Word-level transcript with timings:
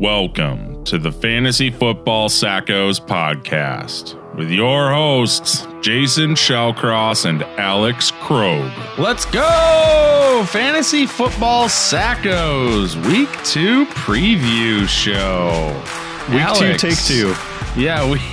Welcome 0.00 0.84
to 0.84 0.96
the 0.96 1.10
Fantasy 1.10 1.72
Football 1.72 2.28
Sackos 2.28 3.04
podcast 3.04 4.14
with 4.36 4.48
your 4.48 4.90
hosts, 4.92 5.66
Jason 5.82 6.34
Shellcross 6.34 7.24
and 7.26 7.42
Alex 7.58 8.12
Krogh. 8.12 8.96
Let's 8.96 9.24
go! 9.24 10.44
Fantasy 10.50 11.04
Football 11.04 11.66
Sackos 11.66 12.94
Week 13.08 13.28
2 13.42 13.86
preview 13.86 14.86
show. 14.86 15.74
Week 16.32 16.42
Alex. 16.42 16.80
two, 16.80 16.88
take 16.90 16.98
two. 16.98 17.34
Yeah, 17.76 18.08
we 18.08 18.18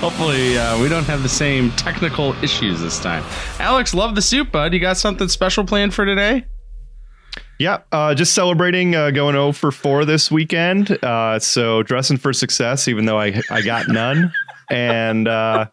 hopefully 0.00 0.56
uh, 0.56 0.80
we 0.80 0.88
don't 0.88 1.04
have 1.04 1.22
the 1.22 1.28
same 1.28 1.70
technical 1.72 2.32
issues 2.42 2.80
this 2.80 2.98
time. 2.98 3.22
Alex, 3.58 3.92
love 3.92 4.14
the 4.14 4.22
soup, 4.22 4.50
bud. 4.50 4.72
You 4.72 4.80
got 4.80 4.96
something 4.96 5.28
special 5.28 5.64
planned 5.64 5.92
for 5.92 6.06
today? 6.06 6.46
Yeah, 7.58 7.78
uh, 7.90 8.14
just 8.14 8.34
celebrating 8.34 8.94
uh, 8.94 9.10
going 9.10 9.34
0 9.34 9.52
for 9.52 9.70
4 9.72 10.04
this 10.04 10.30
weekend. 10.30 11.02
Uh, 11.02 11.38
so 11.38 11.82
dressing 11.82 12.18
for 12.18 12.32
success, 12.32 12.86
even 12.86 13.06
though 13.06 13.18
I, 13.18 13.40
I 13.50 13.62
got 13.62 13.88
none. 13.88 14.32
and 14.68 15.28
uh, 15.28 15.66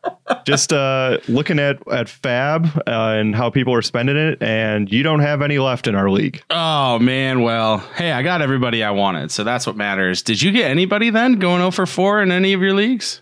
just 0.45 0.71
uh, 0.71 1.17
looking 1.27 1.59
at, 1.59 1.77
at 1.91 2.07
FAAB 2.07 2.77
uh, 2.77 2.81
and 3.19 3.35
how 3.35 3.49
people 3.49 3.73
are 3.73 3.81
spending 3.81 4.15
it. 4.15 4.41
And 4.41 4.91
you 4.91 5.03
don't 5.03 5.19
have 5.19 5.41
any 5.41 5.59
left 5.59 5.87
in 5.87 5.95
our 5.95 6.09
league. 6.09 6.41
Oh 6.49 6.99
man, 6.99 7.41
well, 7.41 7.79
hey, 7.79 8.11
I 8.11 8.21
got 8.23 8.41
everybody 8.41 8.83
I 8.83 8.91
wanted, 8.91 9.31
so 9.31 9.43
that's 9.43 9.65
what 9.67 9.75
matters. 9.75 10.21
Did 10.21 10.41
you 10.41 10.51
get 10.51 10.69
anybody 10.69 11.09
then 11.09 11.39
going 11.39 11.59
0 11.59 11.71
for 11.71 11.85
4 11.85 12.21
in 12.21 12.31
any 12.31 12.53
of 12.53 12.61
your 12.61 12.73
leagues? 12.73 13.21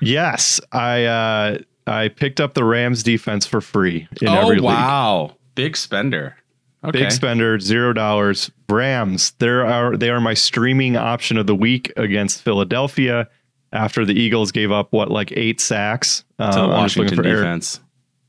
Yes, 0.00 0.60
I 0.70 1.04
uh, 1.04 1.58
I 1.86 2.08
picked 2.08 2.40
up 2.40 2.54
the 2.54 2.64
Rams 2.64 3.02
defense 3.02 3.46
for 3.46 3.60
free 3.60 4.08
in 4.20 4.28
oh 4.28 4.34
every 4.34 4.56
league. 4.56 4.64
wow, 4.64 5.36
big 5.54 5.76
spender. 5.76 6.36
Okay. 6.84 7.02
Big 7.04 7.12
spender, 7.12 7.60
zero 7.60 7.92
dollars. 7.92 8.50
Rams, 8.68 9.32
there 9.38 9.64
are 9.64 9.96
they 9.96 10.10
are 10.10 10.20
my 10.20 10.34
streaming 10.34 10.96
option 10.96 11.36
of 11.36 11.46
the 11.46 11.54
week 11.54 11.92
against 11.96 12.42
Philadelphia 12.42 13.28
after 13.72 14.04
the 14.04 14.14
Eagles 14.14 14.50
gave 14.50 14.72
up 14.72 14.92
what 14.92 15.10
like 15.10 15.32
eight 15.32 15.60
sacks. 15.60 16.24
to 16.38 16.44
Um, 16.44 16.58
I'm 16.58 16.68
Washington 16.70 17.16
looking 17.16 17.22
for 17.22 17.28
Aaron, 17.28 17.42
defense. 17.44 17.80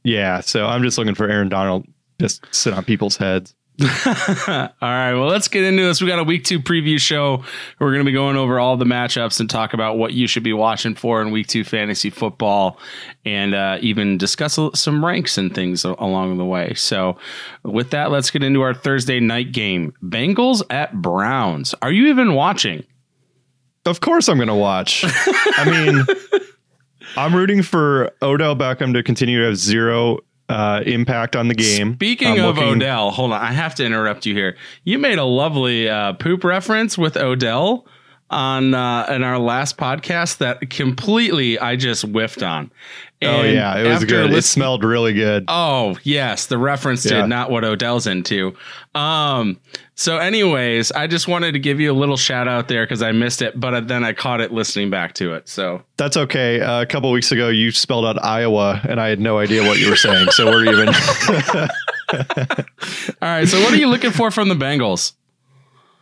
yeah, 0.03 0.39
so 0.41 0.67
I'm 0.67 0.83
just 0.83 0.97
looking 0.97 1.15
for 1.15 1.27
Aaron 1.27 1.49
Donald 1.49 1.87
just 2.21 2.45
sit 2.53 2.73
on 2.73 2.83
people's 2.83 3.17
heads. 3.17 3.55
all 3.81 4.69
right, 4.81 5.13
well, 5.13 5.25
let's 5.25 5.47
get 5.47 5.63
into 5.63 5.81
this. 5.81 5.99
We 5.99 6.07
got 6.07 6.19
a 6.19 6.23
week 6.23 6.43
two 6.43 6.59
preview 6.59 6.99
show. 6.99 7.43
We're 7.79 7.89
going 7.89 8.05
to 8.05 8.05
be 8.05 8.11
going 8.11 8.37
over 8.37 8.59
all 8.59 8.77
the 8.77 8.85
matchups 8.85 9.39
and 9.39 9.49
talk 9.49 9.73
about 9.73 9.97
what 9.97 10.13
you 10.13 10.27
should 10.27 10.43
be 10.43 10.53
watching 10.53 10.93
for 10.93 11.23
in 11.23 11.31
week 11.31 11.47
two 11.47 11.63
fantasy 11.63 12.11
football 12.11 12.77
and 13.25 13.55
uh, 13.55 13.79
even 13.81 14.19
discuss 14.19 14.59
some 14.75 15.03
ranks 15.03 15.39
and 15.39 15.55
things 15.55 15.85
along 15.85 16.37
the 16.37 16.45
way. 16.45 16.75
So, 16.75 17.17
with 17.63 17.89
that, 17.89 18.11
let's 18.11 18.29
get 18.29 18.43
into 18.43 18.61
our 18.61 18.75
Thursday 18.75 19.19
night 19.19 19.51
game 19.51 19.93
Bengals 20.03 20.61
at 20.69 21.01
Browns. 21.01 21.73
Are 21.81 21.91
you 21.91 22.07
even 22.07 22.35
watching? 22.35 22.83
Of 23.85 24.01
course, 24.01 24.29
I'm 24.29 24.37
going 24.37 24.49
to 24.49 24.55
watch. 24.55 25.03
I 25.03 25.65
mean, 25.65 26.05
I'm 27.17 27.35
rooting 27.35 27.63
for 27.63 28.11
Odell 28.21 28.55
Beckham 28.55 28.93
to 28.93 29.01
continue 29.01 29.39
to 29.41 29.47
have 29.47 29.57
zero 29.57 30.19
uh, 30.49 30.81
impact 30.85 31.35
on 31.35 31.47
the 31.47 31.55
game. 31.55 31.93
Speaking 31.95 32.39
of 32.39 32.57
looking- 32.57 32.63
Odell, 32.75 33.11
hold 33.11 33.31
on. 33.31 33.41
I 33.41 33.51
have 33.51 33.75
to 33.75 33.85
interrupt 33.85 34.25
you 34.25 34.33
here. 34.33 34.55
You 34.83 34.99
made 34.99 35.17
a 35.19 35.23
lovely 35.23 35.89
uh, 35.89 36.13
poop 36.13 36.43
reference 36.43 36.97
with 36.97 37.15
Odell 37.17 37.87
on 38.29 38.73
uh, 38.73 39.05
in 39.09 39.23
our 39.23 39.37
last 39.39 39.77
podcast 39.77 40.37
that 40.39 40.69
completely 40.69 41.59
I 41.59 41.75
just 41.75 42.03
whiffed 42.03 42.41
on. 42.43 42.71
Oh 43.25 43.43
yeah, 43.43 43.77
it 43.77 43.87
was 43.87 44.05
good. 44.05 44.31
It 44.33 44.43
smelled 44.43 44.83
really 44.83 45.13
good. 45.13 45.45
Oh 45.47 45.97
yes, 46.03 46.45
the 46.47 46.57
reference 46.57 47.05
Yeah. 47.05 47.21
to 47.21 47.27
not 47.27 47.49
what 47.51 47.63
Odell's 47.63 48.07
into. 48.07 48.55
Um. 48.95 49.59
So, 49.95 50.17
anyways, 50.17 50.91
I 50.91 51.05
just 51.05 51.27
wanted 51.27 51.51
to 51.51 51.59
give 51.59 51.79
you 51.79 51.91
a 51.91 51.93
little 51.93 52.17
shout 52.17 52.47
out 52.47 52.67
there 52.67 52.83
because 52.83 53.03
I 53.03 53.11
missed 53.11 53.43
it, 53.43 53.59
but 53.59 53.87
then 53.87 54.03
I 54.03 54.11
caught 54.13 54.41
it 54.41 54.51
listening 54.51 54.89
back 54.89 55.13
to 55.15 55.33
it. 55.35 55.47
So 55.47 55.83
That's 55.97 56.17
okay. 56.17 56.61
Uh, 56.61 56.81
a 56.81 56.85
couple 56.87 57.11
weeks 57.11 57.31
ago, 57.31 57.49
you 57.49 57.71
spelled 57.71 58.03
out 58.05 58.23
Iowa, 58.23 58.81
and 58.89 58.99
I 58.99 59.09
had 59.09 59.19
no 59.19 59.37
idea 59.37 59.61
what 59.63 59.77
you 59.77 59.89
were 59.91 59.95
saying. 59.95 60.31
So 60.31 60.47
we're 60.47 60.65
even. 60.65 60.87
all 62.13 62.17
right. 63.21 63.47
So, 63.47 63.61
what 63.61 63.73
are 63.73 63.77
you 63.77 63.87
looking 63.87 64.11
for 64.11 64.31
from 64.31 64.49
the 64.49 64.55
Bengals? 64.55 65.13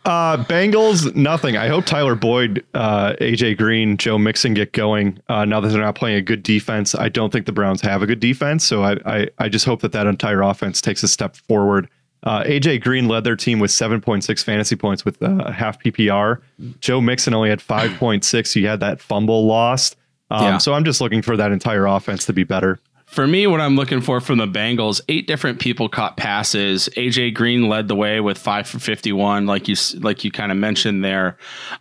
Uh, 0.04 0.42
Bengals, 0.44 1.14
nothing. 1.14 1.56
I 1.56 1.68
hope 1.68 1.84
Tyler 1.84 2.16
Boyd, 2.16 2.64
uh, 2.74 3.14
AJ 3.20 3.56
Green, 3.56 3.96
Joe 3.96 4.18
Mixon 4.18 4.52
get 4.52 4.72
going. 4.72 5.18
Uh, 5.28 5.44
now 5.44 5.60
that 5.60 5.68
they're 5.68 5.80
not 5.80 5.94
playing 5.94 6.16
a 6.16 6.22
good 6.22 6.42
defense, 6.42 6.94
I 6.94 7.08
don't 7.08 7.32
think 7.32 7.46
the 7.46 7.52
Browns 7.52 7.80
have 7.82 8.02
a 8.02 8.06
good 8.06 8.18
defense. 8.18 8.64
So 8.64 8.82
I, 8.82 8.96
I, 9.06 9.28
I 9.38 9.48
just 9.48 9.64
hope 9.64 9.80
that 9.82 9.92
that 9.92 10.08
entire 10.08 10.42
offense 10.42 10.80
takes 10.80 11.04
a 11.04 11.08
step 11.08 11.36
forward. 11.36 11.88
Uh, 12.24 12.42
AJ 12.44 12.82
Green 12.82 13.06
led 13.08 13.24
their 13.24 13.36
team 13.36 13.58
with 13.60 13.70
7.6 13.70 14.44
fantasy 14.44 14.76
points 14.76 15.04
with 15.04 15.20
uh, 15.22 15.50
half 15.52 15.80
PPR. 15.82 16.40
Joe 16.80 17.00
Mixon 17.00 17.34
only 17.34 17.50
had 17.50 17.60
5.6. 17.60 18.52
He 18.54 18.64
had 18.64 18.80
that 18.80 19.00
fumble 19.00 19.46
lost. 19.46 19.96
Um, 20.30 20.42
Yeah. 20.44 20.58
So 20.58 20.72
I'm 20.74 20.84
just 20.84 21.00
looking 21.00 21.22
for 21.22 21.36
that 21.36 21.52
entire 21.52 21.86
offense 21.86 22.24
to 22.26 22.32
be 22.32 22.44
better. 22.44 22.80
For 23.12 23.26
me, 23.26 23.46
what 23.46 23.60
I'm 23.60 23.76
looking 23.76 24.00
for 24.00 24.22
from 24.22 24.38
the 24.38 24.46
Bengals, 24.46 25.02
eight 25.10 25.26
different 25.26 25.60
people 25.60 25.86
caught 25.86 26.16
passes. 26.16 26.88
AJ 26.96 27.34
Green 27.34 27.68
led 27.68 27.86
the 27.86 27.94
way 27.94 28.20
with 28.20 28.38
five 28.38 28.66
for 28.66 28.78
51, 28.78 29.44
like 29.44 29.68
you 29.68 29.76
like 29.98 30.24
you 30.24 30.30
kind 30.30 30.50
of 30.50 30.56
mentioned 30.56 31.04
there. 31.04 31.36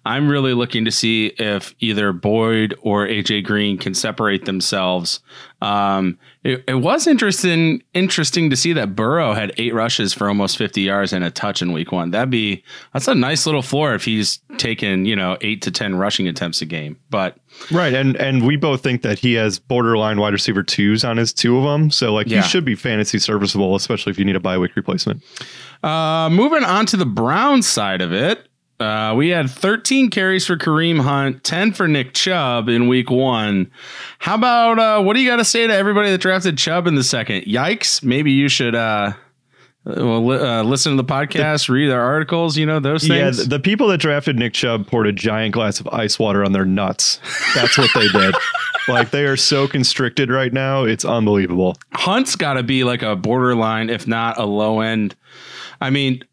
I'm 0.06 0.28
really 0.28 0.54
looking 0.54 0.84
to 0.84 0.92
see 0.92 1.28
if 1.38 1.74
either 1.80 2.12
Boyd 2.12 2.76
or 2.82 3.08
AJ 3.08 3.46
Green 3.46 3.78
can 3.78 3.94
separate 3.94 4.44
themselves. 4.44 5.22
Um, 5.62 6.20
it, 6.44 6.66
it 6.68 6.74
was 6.74 7.08
interesting 7.08 7.82
interesting 7.94 8.50
to 8.50 8.58
see 8.58 8.74
that 8.74 8.94
Burrow 8.94 9.32
had 9.32 9.54
eight 9.56 9.74
rushes 9.74 10.14
for 10.14 10.28
almost 10.28 10.58
50 10.58 10.82
yards 10.82 11.14
and 11.14 11.24
a 11.24 11.32
touch 11.32 11.62
in 11.62 11.72
Week 11.72 11.94
One. 11.94 12.12
That'd 12.12 12.30
be 12.30 12.62
that's 12.92 13.08
a 13.08 13.16
nice 13.16 13.46
little 13.46 13.62
floor 13.62 13.94
if 13.94 14.04
he's 14.04 14.42
taken 14.62 15.06
you 15.06 15.16
know 15.16 15.38
eight 15.42 15.62
to 15.64 15.72
ten 15.72 15.96
rushing 15.96 16.28
attempts 16.30 16.62
a 16.62 16.66
game. 16.66 16.98
But 17.10 17.36
Right, 17.72 17.94
and 17.94 18.16
and 18.16 18.46
we 18.48 18.56
both 18.56 18.82
think 18.82 19.02
that 19.02 19.20
he 19.20 19.34
has 19.34 19.60
borderline 19.60 20.20
wide 20.20 20.32
receiver 20.34 20.64
twos 20.64 21.04
on 21.04 21.18
his 21.18 21.34
two 21.34 21.58
of 21.58 21.64
them, 21.66 21.92
so 21.92 22.14
like 22.14 22.28
Yeah. 22.30 22.42
he 22.42 22.48
should 22.48 22.64
be 22.64 22.76
fantasy 22.76 23.20
serviceable, 23.20 23.76
especially 23.76 24.12
if 24.12 24.18
you 24.20 24.24
need 24.26 24.36
a 24.38 24.40
bye 24.40 24.58
week 24.58 24.76
replacement. 24.76 25.22
Uh, 25.84 26.30
moving 26.32 26.64
on 26.64 26.86
to 26.86 26.96
the 26.98 27.06
Browns 27.06 27.68
side 27.68 28.02
of 28.02 28.14
it, 28.14 28.48
uh, 28.80 29.14
we 29.16 29.30
had 29.30 29.50
13 29.50 30.10
carries 30.10 30.46
for 30.46 30.56
Kareem 30.58 31.02
Hunt, 31.02 31.44
10 31.44 31.74
for 31.74 31.88
Nick 31.88 32.14
Chubb 32.14 32.70
in 32.70 32.88
week 32.88 33.10
one. 33.12 33.70
How 34.20 34.36
about 34.36 34.80
uh, 34.80 35.02
what 35.04 35.16
do 35.16 35.22
you 35.22 35.30
got 35.30 35.38
to 35.38 35.46
say 35.46 35.68
to 35.68 35.74
everybody 35.74 36.10
that 36.12 36.20
drafted 36.22 36.58
Chubb 36.58 36.88
in 36.88 36.96
the 36.96 37.04
second? 37.04 37.44
Yikes! 37.46 38.04
Maybe 38.04 38.32
you 38.32 38.48
should 38.48 38.76
uh, 38.76 39.14
well, 39.84 40.32
uh, 40.32 40.64
listen 40.64 40.96
to 40.96 41.02
the 41.02 41.08
podcast, 41.08 41.68
read 41.70 41.88
their 41.90 42.02
articles, 42.02 42.58
you 42.58 42.66
know 42.66 42.80
those 42.80 43.08
Yeah, 43.08 43.26
things. 43.26 43.38
th- 43.38 43.50
the 43.50 43.60
people 43.60 43.88
that 43.88 43.98
drafted 44.00 44.38
Nick 44.38 44.54
Chubb 44.54 44.88
poured 44.88 45.08
a 45.08 45.12
giant 45.12 45.54
glass 45.54 45.80
of 45.80 45.88
ice 45.88 46.20
water 46.20 46.44
on 46.46 46.52
their 46.52 46.66
nuts. 46.66 47.20
That's 47.56 47.78
what 47.78 47.90
they 47.96 48.08
did. 48.10 48.36
like 48.88 49.12
they 49.12 49.26
are 49.26 49.38
so 49.38 49.68
constricted 49.68 50.30
right 50.30 50.54
now, 50.54 50.84
it's 50.84 51.04
unbelievable. 51.06 51.78
Hunt's 51.94 52.36
got 52.36 52.54
to 52.54 52.64
be 52.64 52.84
like 52.84 53.02
a 53.02 53.16
borderline, 53.16 53.90
if 53.90 54.08
not 54.08 54.38
a 54.38 54.46
low 54.46 54.82
end. 54.82 55.16
I 55.80 55.90
mean, 55.90 56.24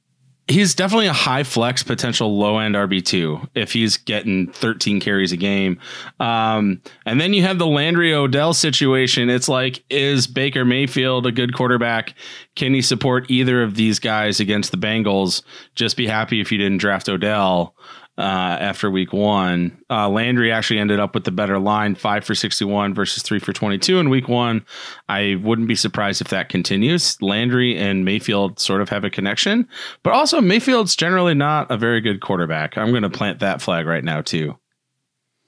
he's 0.49 0.75
definitely 0.75 1.07
a 1.07 1.13
high 1.13 1.45
flex 1.45 1.83
potential 1.83 2.37
low 2.39 2.59
end 2.59 2.75
RB2 2.75 3.51
if 3.55 3.73
he's 3.73 3.97
getting 3.97 4.51
13 4.53 4.99
carries 5.01 5.31
a 5.31 5.37
game. 5.37 5.79
Um, 6.19 6.81
and 7.05 7.21
then 7.21 7.35
you 7.35 7.43
have 7.43 7.59
the 7.59 7.67
Landry 7.67 8.15
Odell 8.15 8.55
situation. 8.55 9.31
It's 9.31 9.49
like, 9.49 9.85
is 9.91 10.27
Baker 10.27 10.65
Mayfield 10.65 11.27
a 11.27 11.33
good 11.33 11.55
quarterback? 11.55 12.15
Can 12.57 12.75
he 12.75 12.83
support 12.83 13.31
either 13.31 13.63
of 13.63 13.75
these 13.75 13.99
guys 13.99 14.41
against 14.41 14.71
the 14.71 14.79
Bengals? 14.79 15.43
Just 15.75 15.97
be 15.97 16.07
happy 16.07 16.41
if 16.41 16.51
you 16.51 16.59
didn't 16.59 16.79
draft 16.79 17.09
Odell. 17.09 17.75
Uh, 18.19 18.57
after 18.61 18.91
week 18.91 19.13
one, 19.13 19.79
uh, 19.89 20.09
Landry 20.09 20.51
actually 20.51 20.81
ended 20.81 20.99
up 20.99 21.15
with 21.15 21.23
the 21.23 21.31
better 21.31 21.57
line, 21.61 21.95
five 21.95 22.25
for 22.25 22.35
61 22.35 22.93
versus 22.93 23.23
three 23.23 23.39
for 23.39 23.53
22 23.53 24.01
in 24.01 24.11
week 24.11 24.27
one. 24.27 24.67
I 25.09 25.37
wouldn't 25.41 25.69
be 25.69 25.77
surprised 25.77 26.21
if 26.21 26.27
that 26.29 26.49
continues. 26.49 27.17
Landry 27.23 27.77
and 27.79 28.05
Mayfield 28.05 28.59
sort 28.59 28.81
of 28.81 28.89
have 28.89 29.05
a 29.05 29.11
connection, 29.11 29.69
but 30.03 30.15
also 30.15 30.41
Mayfield's 30.41 30.97
generally 30.97 31.35
not 31.35 31.71
a 31.71 31.77
very 31.77 32.01
good 32.01 32.21
quarterback. 32.21 32.77
I'm 32.77 32.91
going 32.91 33.05
to 33.05 33.11
plant 33.11 33.39
that 33.39 33.63
flag 33.63 33.87
right 33.87 34.03
now, 34.03 34.21
too. 34.21 34.59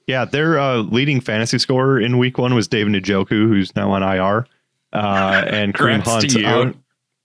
Yeah, 0.07 0.23
their 0.23 0.57
uh, 0.57 0.77
leading 0.77 1.19
fantasy 1.19 1.59
scorer 1.59 1.99
in 1.99 2.17
week 2.19 2.37
one 2.37 2.55
was 2.55 2.69
David 2.69 2.93
Njoku, 3.03 3.49
who's 3.49 3.75
now 3.75 3.91
on 3.91 4.01
IR, 4.01 4.47
uh, 4.93 5.43
and 5.47 5.73
Kareem 5.73 6.03
Hunt. 6.05 6.45
out- 6.45 6.75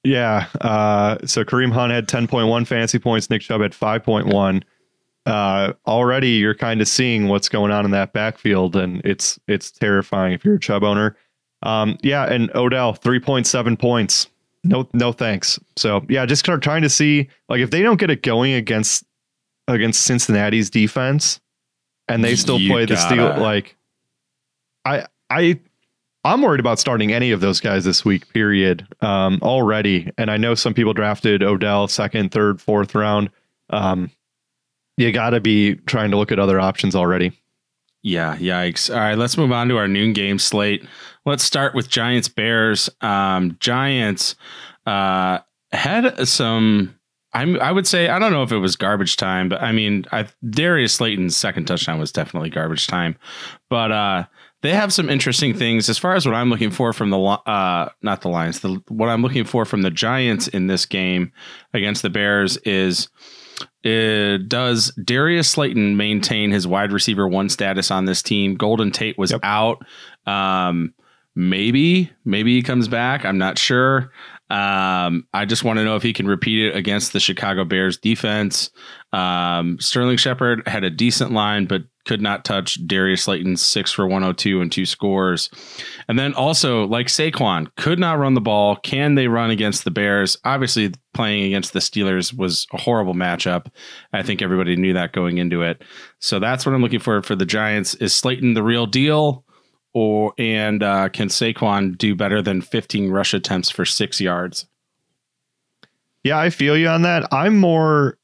yeah, 0.03 0.47
uh, 0.61 1.19
so 1.25 1.45
Kareem 1.45 1.73
Hunt 1.73 1.93
had 1.93 2.09
10.1 2.09 2.67
fantasy 2.67 2.99
points. 2.99 3.31
Nick 3.31 3.43
Chubb 3.43 3.61
had 3.61 3.73
5.1. 3.73 4.63
Uh, 5.27 5.73
already, 5.87 6.31
you're 6.31 6.55
kind 6.55 6.81
of 6.81 6.89
seeing 6.89 7.27
what's 7.29 7.49
going 7.49 7.73
on 7.73 7.85
in 7.85 7.91
that 7.91 8.13
backfield, 8.13 8.77
and 8.77 9.03
it's 9.05 9.39
it's 9.49 9.71
terrifying 9.71 10.33
if 10.33 10.45
you're 10.45 10.55
a 10.55 10.61
Chubb 10.61 10.85
owner. 10.85 11.17
Um, 11.63 11.99
yeah, 12.03 12.25
and 12.33 12.51
Odell 12.55 12.95
3.7 12.95 13.79
points. 13.79 14.29
No, 14.63 14.89
no 14.93 15.13
thanks. 15.13 15.59
So 15.77 16.05
yeah, 16.09 16.27
just 16.27 16.41
start 16.45 16.63
trying 16.63 16.83
to 16.83 16.89
see 16.89 17.29
like 17.49 17.61
if 17.61 17.71
they 17.71 17.83
don't 17.83 17.99
get 17.99 18.11
it 18.11 18.23
going 18.23 18.53
against 18.53 19.05
against 19.69 20.03
Cincinnati's 20.03 20.71
defense, 20.71 21.41
and 22.09 22.23
they 22.23 22.37
still 22.37 22.59
You 22.61 22.71
play 22.71 22.85
the 22.85 22.95
gotta- 22.95 23.07
Steel 23.15 23.43
like 23.43 23.77
I 24.85 25.07
I 25.29 25.59
I'm 26.25 26.43
worried 26.43 26.61
about 26.61 26.79
starting 26.81 27.13
any 27.13 27.31
of 27.31 27.41
those 27.41 27.61
guys 27.61 27.85
this 27.85 28.05
week, 28.05 28.29
period. 28.33 28.87
Um, 29.01 29.39
already. 29.43 30.11
And 30.19 30.29
I 30.31 30.37
know 30.37 30.55
some 30.57 30.75
people 30.75 30.93
drafted 30.93 31.43
Odell 31.43 31.87
second, 31.89 32.33
third, 32.33 32.61
fourth 32.61 32.95
round. 32.97 33.31
Um, 33.71 34.11
you 34.97 35.13
got 35.13 35.31
to 35.31 35.41
be 35.41 35.75
trying 35.75 36.11
to 36.11 36.17
look 36.17 36.33
at 36.33 36.39
other 36.39 36.61
options 36.61 36.95
already. 36.95 37.33
Yeah, 38.03 38.37
yikes. 38.37 38.89
All 38.89 39.01
right, 39.01 39.19
let's 39.19 39.37
move 39.37 39.51
on 39.51 39.69
to 39.69 39.77
our 39.79 39.89
noon 39.89 40.13
game 40.13 40.39
slate. 40.39 40.87
Let's 41.25 41.43
start 41.43 41.75
with 41.75 41.89
Giants 41.89 42.29
Bears. 42.29 42.89
Um, 43.01 43.57
Giants 43.59 44.37
uh, 44.87 45.41
had 45.73 46.29
some. 46.29 46.95
I'm, 47.33 47.61
I 47.61 47.73
would 47.73 47.87
say 47.87 48.09
I 48.09 48.19
don't 48.19 48.33
know 48.33 48.45
if 48.45 48.53
it 48.53 48.59
was 48.59 48.77
garbage 48.77 49.17
time, 49.17 49.49
but 49.49 49.61
I 49.61 49.73
mean, 49.73 50.07
I, 50.13 50.27
Darius 50.49 50.95
Slayton's 50.95 51.37
second 51.37 51.67
touchdown 51.67 51.99
was 51.99 52.13
definitely 52.13 52.49
garbage 52.49 52.87
time. 52.87 53.17
But 53.69 53.91
uh, 53.91 54.25
they 54.63 54.73
have 54.73 54.93
some 54.93 55.11
interesting 55.11 55.53
things 55.53 55.89
as 55.89 55.99
far 55.99 56.15
as 56.15 56.25
what 56.25 56.35
I'm 56.35 56.49
looking 56.49 56.71
for 56.71 56.93
from 56.93 57.11
the 57.11 57.19
uh, 57.19 57.89
not 58.03 58.21
the 58.21 58.29
Lions. 58.29 58.61
The 58.61 58.81
what 58.89 59.09
I'm 59.09 59.23
looking 59.23 59.45
for 59.45 59.65
from 59.65 59.83
the 59.83 59.91
Giants 59.91 60.47
in 60.49 60.69
this 60.69 60.87
game 60.87 61.33
against 61.75 62.03
the 62.03 62.11
Bears 62.11 62.57
is 62.59 63.09
it 63.83 64.49
does 64.49 64.93
Darius 65.03 65.51
Slayton 65.51 65.97
maintain 65.97 66.51
his 66.51 66.67
wide 66.67 66.93
receiver 66.93 67.27
one 67.29 67.49
status 67.49 67.91
on 67.91 68.05
this 68.05 68.23
team? 68.23 68.55
Golden 68.55 68.91
Tate 68.91 69.19
was 69.19 69.31
yep. 69.31 69.41
out. 69.43 69.85
Um, 70.27 70.95
maybe, 71.35 72.11
maybe 72.25 72.55
he 72.55 72.63
comes 72.63 72.89
back. 72.89 73.25
I'm 73.25 73.39
not 73.39 73.59
sure. 73.59 74.11
Um, 74.49 75.27
I 75.35 75.45
just 75.45 75.65
want 75.65 75.79
to 75.79 75.85
know 75.85 75.97
if 75.97 76.03
he 76.03 76.13
can 76.13 76.27
repeat 76.27 76.69
it 76.69 76.77
against 76.77 77.13
the 77.13 77.21
Chicago 77.21 77.65
Bears 77.65 77.99
defense. 77.99 78.71
Um, 79.13 79.79
Sterling 79.81 80.19
Shepard 80.19 80.67
had 80.69 80.85
a 80.85 80.91
decent 80.91 81.33
line, 81.33 81.67
but 81.67 81.83
could 82.07 82.23
not 82.23 82.45
touch 82.45 82.87
Darius 82.87 83.25
Slayton's 83.25 83.61
six 83.61 83.93
for 83.93 84.07
102 84.07 84.61
and 84.61 84.71
two 84.71 84.87
scores. 84.87 85.51
And 86.09 86.19
then 86.19 86.33
also, 86.35 86.87
like 86.87 87.09
Saquon, 87.09 87.69
could 87.77 87.99
not 87.99 88.19
run 88.19 88.35
the 88.35 88.41
ball. 88.41 88.77
Can 88.77 89.17
they 89.17 89.29
run 89.29 89.51
against 89.51 89.85
the 89.85 89.91
Bears? 89.91 90.39
Obviously, 90.45 90.95
playing 91.13 91.45
against 91.45 91.73
the 91.73 91.81
Steelers 91.81 92.33
was 92.33 92.67
a 92.73 92.79
horrible 92.79 93.15
matchup. 93.15 93.67
I 94.13 94.23
think 94.23 94.41
everybody 94.41 94.77
knew 94.77 94.95
that 94.95 95.13
going 95.13 95.39
into 95.39 95.63
it. 95.63 95.83
So 96.21 96.39
that's 96.39 96.65
what 96.65 96.75
I'm 96.75 96.83
looking 96.83 97.01
for 97.01 97.21
for 97.23 97.35
the 97.35 97.45
Giants. 97.45 97.95
Is 97.95 98.15
Slayton 98.15 98.55
the 98.55 98.63
real 98.63 98.87
deal? 98.87 99.45
Or 99.93 100.35
and 100.39 100.83
uh, 100.83 101.09
can 101.09 101.29
Saquon 101.29 101.97
do 101.97 102.15
better 102.15 102.43
than 102.43 102.61
15 102.61 103.11
rush 103.11 103.35
attempts 103.35 103.71
for 103.71 103.85
six 103.85 104.21
yards? 104.21 104.67
Yeah, 106.23 106.39
I 106.39 106.51
feel 106.51 106.77
you 106.77 106.89
on 106.89 107.03
that. 107.03 107.27
I'm 107.33 107.59
more 107.59 108.19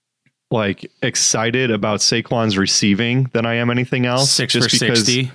like 0.52 0.90
excited 1.02 1.70
about 1.70 2.00
Saquon's 2.00 2.56
receiving 2.56 3.24
than 3.32 3.46
I 3.46 3.54
am 3.54 3.70
anything 3.70 4.06
else. 4.06 4.30
Six 4.30 4.52
just 4.52 4.70
for 4.70 4.78
because, 4.78 5.06
60. 5.06 5.32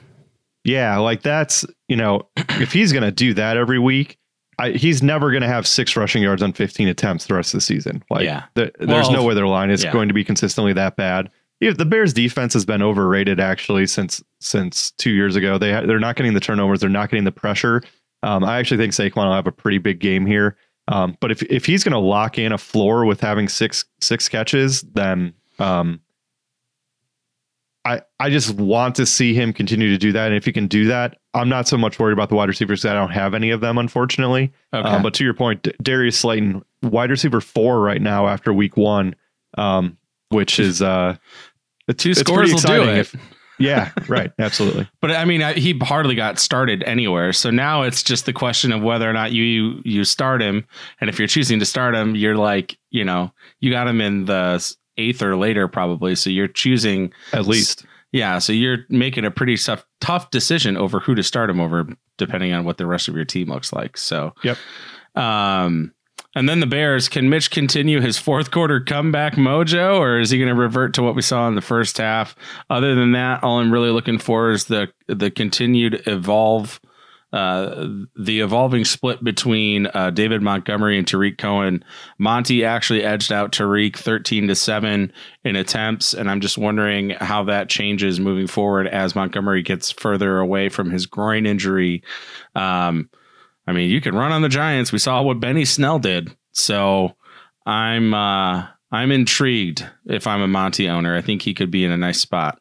Yeah, 0.63 0.97
like 0.97 1.21
that's, 1.21 1.65
you 1.87 1.95
know, 1.95 2.29
if 2.37 2.71
he's 2.71 2.91
going 2.91 3.03
to 3.03 3.11
do 3.11 3.33
that 3.33 3.57
every 3.57 3.79
week, 3.79 4.17
I, 4.59 4.71
he's 4.71 5.03
never 5.03 5.31
going 5.31 5.41
to 5.41 5.47
have 5.47 5.67
six 5.67 5.95
rushing 5.95 6.23
yards 6.23 6.41
on 6.41 6.53
15 6.53 6.87
attempts 6.87 7.25
the 7.25 7.35
rest 7.35 7.53
of 7.53 7.57
the 7.57 7.61
season. 7.61 8.03
Like, 8.09 8.25
yeah. 8.25 8.45
The, 8.55 8.71
there's 8.79 9.07
well, 9.07 9.13
no 9.13 9.23
way 9.23 9.33
their 9.33 9.47
line 9.47 9.69
is 9.69 9.83
yeah. 9.83 9.91
going 9.91 10.07
to 10.07 10.13
be 10.13 10.23
consistently 10.23 10.73
that 10.73 10.95
bad. 10.95 11.29
If 11.59 11.77
the 11.77 11.85
Bears 11.85 12.13
defense 12.13 12.53
has 12.53 12.65
been 12.65 12.83
overrated 12.83 13.39
actually 13.39 13.87
since 13.87 14.23
since 14.39 14.91
two 14.91 15.09
years 15.09 15.35
ago, 15.35 15.57
they 15.57 15.71
they're 15.71 15.99
not 15.99 16.15
getting 16.15 16.35
the 16.35 16.39
turnovers, 16.39 16.81
they're 16.81 16.89
not 16.89 17.09
getting 17.09 17.23
the 17.23 17.31
pressure. 17.31 17.81
Um, 18.21 18.43
I 18.43 18.59
actually 18.59 18.77
think 18.77 18.93
Saquon 18.93 19.25
will 19.25 19.33
have 19.33 19.47
a 19.47 19.51
pretty 19.51 19.79
big 19.79 19.99
game 19.99 20.25
here. 20.27 20.55
Um, 20.87 21.17
but 21.19 21.31
if 21.31 21.43
if 21.43 21.65
he's 21.65 21.83
going 21.83 21.93
to 21.93 21.99
lock 21.99 22.37
in 22.37 22.51
a 22.51 22.57
floor 22.57 23.05
with 23.05 23.19
having 23.19 23.49
six 23.49 23.85
six 23.99 24.29
catches, 24.29 24.81
then 24.81 25.33
um, 25.59 25.99
I 27.83 28.01
I 28.19 28.29
just 28.29 28.55
want 28.55 28.95
to 28.95 29.05
see 29.05 29.33
him 29.33 29.53
continue 29.53 29.89
to 29.89 29.97
do 29.97 30.11
that. 30.13 30.27
And 30.27 30.35
if 30.35 30.45
he 30.45 30.51
can 30.51 30.67
do 30.67 30.85
that, 30.87 31.17
I'm 31.33 31.49
not 31.49 31.67
so 31.67 31.77
much 31.77 31.99
worried 31.99 32.13
about 32.13 32.29
the 32.29 32.35
wide 32.35 32.49
receivers. 32.49 32.85
I 32.85 32.93
don't 32.93 33.11
have 33.11 33.33
any 33.33 33.49
of 33.51 33.61
them, 33.61 33.77
unfortunately. 33.77 34.53
Okay. 34.73 34.87
Um, 34.87 35.03
but 35.03 35.13
to 35.15 35.23
your 35.23 35.33
point, 35.33 35.63
D- 35.63 35.73
Darius 35.81 36.17
Slayton, 36.17 36.63
wide 36.83 37.09
receiver 37.09 37.41
four 37.41 37.81
right 37.81 38.01
now 38.01 38.27
after 38.27 38.53
week 38.53 38.77
one, 38.77 39.15
um, 39.57 39.97
which 40.29 40.59
is 40.59 40.81
uh, 40.81 41.17
the 41.87 41.93
two 41.93 42.13
scores 42.13 42.53
will 42.53 42.59
do 42.59 42.83
it. 42.83 42.97
If, 42.99 43.15
yeah, 43.59 43.91
right. 44.07 44.31
Absolutely. 44.39 44.89
but 45.01 45.11
I 45.11 45.25
mean, 45.25 45.41
he 45.55 45.77
hardly 45.81 46.15
got 46.15 46.39
started 46.39 46.83
anywhere. 46.83 47.33
So 47.33 47.49
now 47.49 47.83
it's 47.83 48.03
just 48.03 48.25
the 48.25 48.33
question 48.33 48.71
of 48.71 48.81
whether 48.81 49.09
or 49.09 49.13
not 49.13 49.31
you 49.31 49.81
you 49.83 50.03
start 50.03 50.41
him. 50.41 50.65
And 51.01 51.09
if 51.09 51.19
you're 51.19 51.27
choosing 51.27 51.59
to 51.59 51.65
start 51.65 51.95
him, 51.95 52.15
you're 52.15 52.35
like, 52.35 52.77
you 52.89 53.03
know, 53.03 53.31
you 53.59 53.71
got 53.71 53.87
him 53.87 54.01
in 54.01 54.25
the 54.25 54.75
eighth 54.97 55.21
or 55.21 55.35
later, 55.35 55.67
probably. 55.67 56.15
So 56.15 56.29
you're 56.29 56.47
choosing 56.47 57.13
at 57.33 57.47
least. 57.47 57.85
Yeah. 58.11 58.39
So 58.39 58.53
you're 58.53 58.79
making 58.89 59.25
a 59.25 59.31
pretty 59.31 59.57
tough, 59.57 59.85
tough 59.99 60.29
decision 60.29 60.77
over 60.77 60.99
who 60.99 61.13
to 61.15 61.23
start 61.23 61.49
him 61.49 61.59
over, 61.59 61.87
depending 62.17 62.53
on 62.53 62.65
what 62.65 62.77
the 62.77 62.87
rest 62.87 63.07
of 63.07 63.15
your 63.15 63.25
team 63.25 63.49
looks 63.49 63.73
like. 63.73 63.97
So, 63.97 64.33
yep. 64.43 64.57
Um, 65.15 65.93
and 66.37 66.47
then 66.47 66.59
the 66.59 66.67
Bears, 66.67 67.09
can 67.09 67.31
Mitch 67.31 67.49
continue 67.49 67.99
his 67.99 68.19
fourth 68.19 68.51
quarter 68.51 68.79
comeback 68.79 69.33
mojo, 69.33 69.97
or 69.97 70.19
is 70.19 70.29
he 70.29 70.37
going 70.37 70.53
to 70.53 70.55
revert 70.55 70.93
to 70.93 71.01
what 71.01 71.15
we 71.15 71.23
saw 71.23 71.47
in 71.47 71.55
the 71.55 71.61
first 71.61 71.97
half? 71.97 72.35
Other 72.69 72.93
than 72.93 73.13
that, 73.13 73.43
all 73.43 73.59
I'm 73.59 73.73
really 73.73 73.89
looking 73.89 74.19
for 74.19 74.51
is 74.51 74.65
the 74.65 74.89
the 75.07 75.31
continued 75.31 76.03
evolve, 76.05 76.79
uh, 77.33 77.87
the 78.15 78.41
evolving 78.41 78.85
split 78.85 79.23
between 79.23 79.87
uh, 79.87 80.11
David 80.11 80.43
Montgomery 80.43 80.99
and 80.99 81.07
Tarik 81.07 81.39
Cohen. 81.39 81.83
Monty 82.19 82.63
actually 82.63 83.03
edged 83.03 83.31
out 83.31 83.51
Tarik 83.51 83.97
13 83.97 84.47
to 84.47 84.53
seven 84.53 85.11
in 85.43 85.55
attempts, 85.55 86.13
and 86.13 86.29
I'm 86.29 86.41
just 86.41 86.59
wondering 86.59 87.11
how 87.19 87.45
that 87.45 87.67
changes 87.67 88.19
moving 88.19 88.45
forward 88.45 88.87
as 88.87 89.15
Montgomery 89.15 89.63
gets 89.63 89.89
further 89.89 90.37
away 90.37 90.69
from 90.69 90.91
his 90.91 91.07
groin 91.07 91.47
injury. 91.47 92.03
Um, 92.53 93.09
I 93.67 93.73
mean, 93.73 93.89
you 93.89 93.99
can 94.01 94.15
run 94.15 94.31
on 94.31 94.41
the 94.41 94.49
Giants. 94.49 94.91
We 94.91 94.99
saw 94.99 95.21
what 95.21 95.39
Benny 95.39 95.65
Snell 95.65 95.99
did. 95.99 96.35
So 96.53 97.15
I'm 97.65 98.13
uh, 98.13 98.65
I'm 98.91 99.11
intrigued 99.11 99.85
if 100.05 100.25
I'm 100.25 100.41
a 100.41 100.47
Monty 100.47 100.87
owner. 100.87 101.15
I 101.15 101.21
think 101.21 101.41
he 101.41 101.53
could 101.53 101.69
be 101.69 101.83
in 101.83 101.91
a 101.91 101.97
nice 101.97 102.19
spot. 102.21 102.57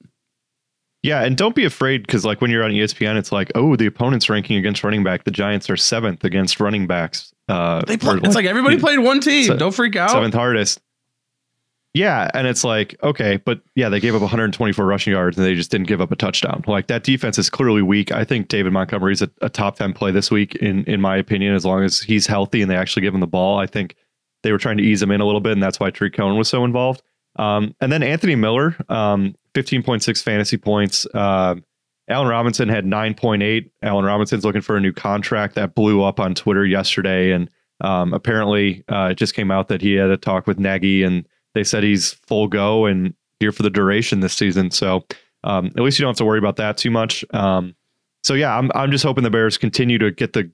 Yeah, 1.02 1.22
and 1.22 1.36
don't 1.36 1.54
be 1.54 1.64
afraid 1.64 2.04
because 2.04 2.24
like 2.24 2.40
when 2.40 2.50
you're 2.50 2.64
on 2.64 2.72
ESPN, 2.72 3.16
it's 3.16 3.30
like, 3.30 3.52
oh, 3.54 3.76
the 3.76 3.86
opponent's 3.86 4.28
ranking 4.28 4.56
against 4.56 4.82
running 4.82 5.04
back. 5.04 5.22
The 5.22 5.30
Giants 5.30 5.70
are 5.70 5.76
seventh 5.76 6.24
against 6.24 6.58
running 6.58 6.88
backs. 6.88 7.32
Uh, 7.48 7.84
they 7.84 7.96
play, 7.96 8.18
it's 8.24 8.34
like 8.34 8.46
everybody 8.46 8.76
played 8.80 8.98
one 8.98 9.20
team. 9.20 9.44
Se- 9.44 9.56
don't 9.56 9.72
freak 9.72 9.94
out. 9.94 10.10
Seventh 10.10 10.34
hardest. 10.34 10.80
Yeah, 11.96 12.30
and 12.34 12.46
it's 12.46 12.62
like, 12.62 12.94
okay, 13.02 13.38
but 13.38 13.62
yeah, 13.74 13.88
they 13.88 14.00
gave 14.00 14.14
up 14.14 14.20
124 14.20 14.84
rushing 14.84 15.14
yards 15.14 15.38
and 15.38 15.46
they 15.46 15.54
just 15.54 15.70
didn't 15.70 15.86
give 15.86 16.02
up 16.02 16.12
a 16.12 16.16
touchdown. 16.16 16.62
Like 16.66 16.88
that 16.88 17.04
defense 17.04 17.38
is 17.38 17.48
clearly 17.48 17.80
weak. 17.80 18.12
I 18.12 18.22
think 18.22 18.48
David 18.48 18.74
Montgomery 18.74 19.14
is 19.14 19.22
a, 19.22 19.30
a 19.40 19.48
top 19.48 19.76
10 19.76 19.94
play 19.94 20.10
this 20.10 20.30
week 20.30 20.56
in 20.56 20.84
in 20.84 21.00
my 21.00 21.16
opinion 21.16 21.54
as 21.54 21.64
long 21.64 21.82
as 21.82 22.00
he's 22.00 22.26
healthy 22.26 22.60
and 22.60 22.70
they 22.70 22.76
actually 22.76 23.00
give 23.00 23.14
him 23.14 23.20
the 23.20 23.26
ball. 23.26 23.58
I 23.58 23.66
think 23.66 23.96
they 24.42 24.52
were 24.52 24.58
trying 24.58 24.76
to 24.76 24.82
ease 24.82 25.02
him 25.02 25.10
in 25.10 25.22
a 25.22 25.24
little 25.24 25.40
bit 25.40 25.52
and 25.52 25.62
that's 25.62 25.80
why 25.80 25.90
Tarik 25.90 26.12
Cohen 26.12 26.36
was 26.36 26.48
so 26.48 26.66
involved. 26.66 27.00
Um, 27.36 27.74
and 27.80 27.90
then 27.90 28.02
Anthony 28.02 28.34
Miller, 28.34 28.76
um, 28.90 29.34
15.6 29.54 30.22
fantasy 30.22 30.58
points. 30.58 31.06
Uh, 31.14 31.54
Allen 32.10 32.28
Robinson 32.28 32.68
had 32.68 32.84
9.8. 32.84 33.70
Allen 33.80 34.04
Robinson's 34.04 34.44
looking 34.44 34.60
for 34.60 34.76
a 34.76 34.82
new 34.82 34.92
contract 34.92 35.54
that 35.54 35.74
blew 35.74 36.02
up 36.02 36.20
on 36.20 36.34
Twitter 36.34 36.66
yesterday 36.66 37.30
and 37.30 37.48
um, 37.80 38.12
apparently 38.12 38.84
uh, 38.92 39.08
it 39.12 39.14
just 39.14 39.32
came 39.32 39.50
out 39.50 39.68
that 39.68 39.80
he 39.80 39.94
had 39.94 40.10
a 40.10 40.18
talk 40.18 40.46
with 40.46 40.58
Nagy 40.58 41.02
and 41.02 41.26
they 41.56 41.64
said 41.64 41.82
he's 41.82 42.12
full 42.26 42.46
go 42.46 42.84
and 42.84 43.14
here 43.40 43.50
for 43.50 43.62
the 43.62 43.70
duration 43.70 44.20
this 44.20 44.34
season. 44.34 44.70
So 44.70 45.04
um, 45.42 45.66
at 45.76 45.82
least 45.82 45.98
you 45.98 46.02
don't 46.02 46.10
have 46.10 46.18
to 46.18 46.24
worry 46.24 46.38
about 46.38 46.56
that 46.56 46.76
too 46.76 46.90
much. 46.90 47.24
Um, 47.32 47.74
so 48.22 48.34
yeah, 48.34 48.58
I'm 48.58 48.70
I'm 48.74 48.90
just 48.90 49.04
hoping 49.04 49.24
the 49.24 49.30
Bears 49.30 49.56
continue 49.56 49.98
to 49.98 50.10
get 50.10 50.32
the 50.32 50.50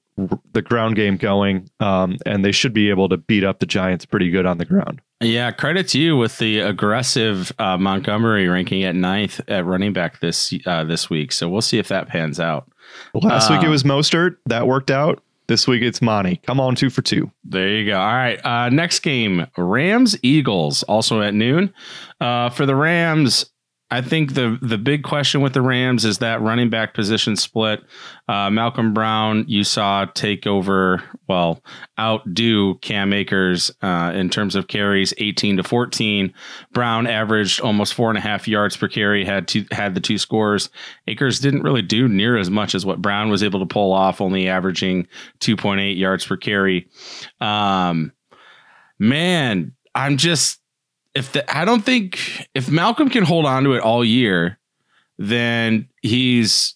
the 0.52 0.60
ground 0.60 0.94
game 0.94 1.16
going, 1.16 1.70
um, 1.80 2.18
and 2.26 2.44
they 2.44 2.52
should 2.52 2.74
be 2.74 2.90
able 2.90 3.08
to 3.08 3.16
beat 3.16 3.44
up 3.44 3.60
the 3.60 3.66
Giants 3.66 4.04
pretty 4.04 4.30
good 4.30 4.44
on 4.44 4.58
the 4.58 4.66
ground. 4.66 5.00
Yeah, 5.22 5.50
credit 5.52 5.88
to 5.88 5.98
you 5.98 6.16
with 6.18 6.36
the 6.36 6.58
aggressive 6.60 7.50
uh, 7.58 7.78
Montgomery 7.78 8.46
ranking 8.46 8.84
at 8.84 8.94
ninth 8.94 9.40
at 9.48 9.64
running 9.64 9.94
back 9.94 10.20
this 10.20 10.52
uh, 10.66 10.84
this 10.84 11.08
week. 11.08 11.32
So 11.32 11.48
we'll 11.48 11.62
see 11.62 11.78
if 11.78 11.88
that 11.88 12.08
pans 12.08 12.38
out. 12.38 12.70
Last 13.14 13.50
week 13.50 13.62
it 13.62 13.68
uh, 13.68 13.70
was 13.70 13.84
Mostert 13.84 14.36
that 14.46 14.66
worked 14.66 14.90
out. 14.90 15.22
This 15.48 15.66
week 15.66 15.82
it's 15.82 16.00
Monty. 16.00 16.36
Come 16.46 16.60
on, 16.60 16.74
two 16.74 16.88
for 16.90 17.02
two. 17.02 17.30
There 17.44 17.68
you 17.68 17.86
go. 17.86 17.98
All 17.98 18.14
right. 18.14 18.44
Uh, 18.44 18.68
next 18.70 19.00
game 19.00 19.46
Rams 19.56 20.16
Eagles, 20.22 20.82
also 20.84 21.20
at 21.20 21.34
noon. 21.34 21.74
Uh, 22.20 22.48
for 22.48 22.64
the 22.64 22.74
Rams, 22.76 23.51
I 23.92 24.00
think 24.00 24.32
the 24.32 24.58
the 24.62 24.78
big 24.78 25.02
question 25.02 25.42
with 25.42 25.52
the 25.52 25.60
Rams 25.60 26.06
is 26.06 26.16
that 26.18 26.40
running 26.40 26.70
back 26.70 26.94
position 26.94 27.36
split. 27.36 27.84
Uh, 28.26 28.48
Malcolm 28.48 28.94
Brown, 28.94 29.44
you 29.46 29.64
saw 29.64 30.06
take 30.06 30.46
over, 30.46 31.02
well, 31.28 31.62
outdo 32.00 32.76
Cam 32.76 33.12
Akers 33.12 33.70
uh, 33.82 34.12
in 34.14 34.30
terms 34.30 34.56
of 34.56 34.66
carries, 34.66 35.12
eighteen 35.18 35.58
to 35.58 35.62
fourteen. 35.62 36.32
Brown 36.72 37.06
averaged 37.06 37.60
almost 37.60 37.92
four 37.92 38.08
and 38.08 38.16
a 38.16 38.22
half 38.22 38.48
yards 38.48 38.78
per 38.78 38.88
carry, 38.88 39.26
had 39.26 39.46
two 39.46 39.66
had 39.70 39.94
the 39.94 40.00
two 40.00 40.16
scores. 40.16 40.70
Akers 41.06 41.38
didn't 41.38 41.62
really 41.62 41.82
do 41.82 42.08
near 42.08 42.38
as 42.38 42.48
much 42.48 42.74
as 42.74 42.86
what 42.86 43.02
Brown 43.02 43.28
was 43.28 43.42
able 43.42 43.60
to 43.60 43.66
pull 43.66 43.92
off, 43.92 44.22
only 44.22 44.48
averaging 44.48 45.06
two 45.38 45.54
point 45.54 45.82
eight 45.82 45.98
yards 45.98 46.24
per 46.24 46.38
carry. 46.38 46.88
Um, 47.42 48.12
man, 48.98 49.72
I'm 49.94 50.16
just 50.16 50.61
if 51.14 51.32
the, 51.32 51.56
I 51.56 51.64
don't 51.64 51.84
think 51.84 52.46
if 52.54 52.70
Malcolm 52.70 53.08
can 53.10 53.24
hold 53.24 53.46
on 53.46 53.64
to 53.64 53.74
it 53.74 53.82
all 53.82 54.04
year, 54.04 54.58
then 55.18 55.88
he's 56.02 56.74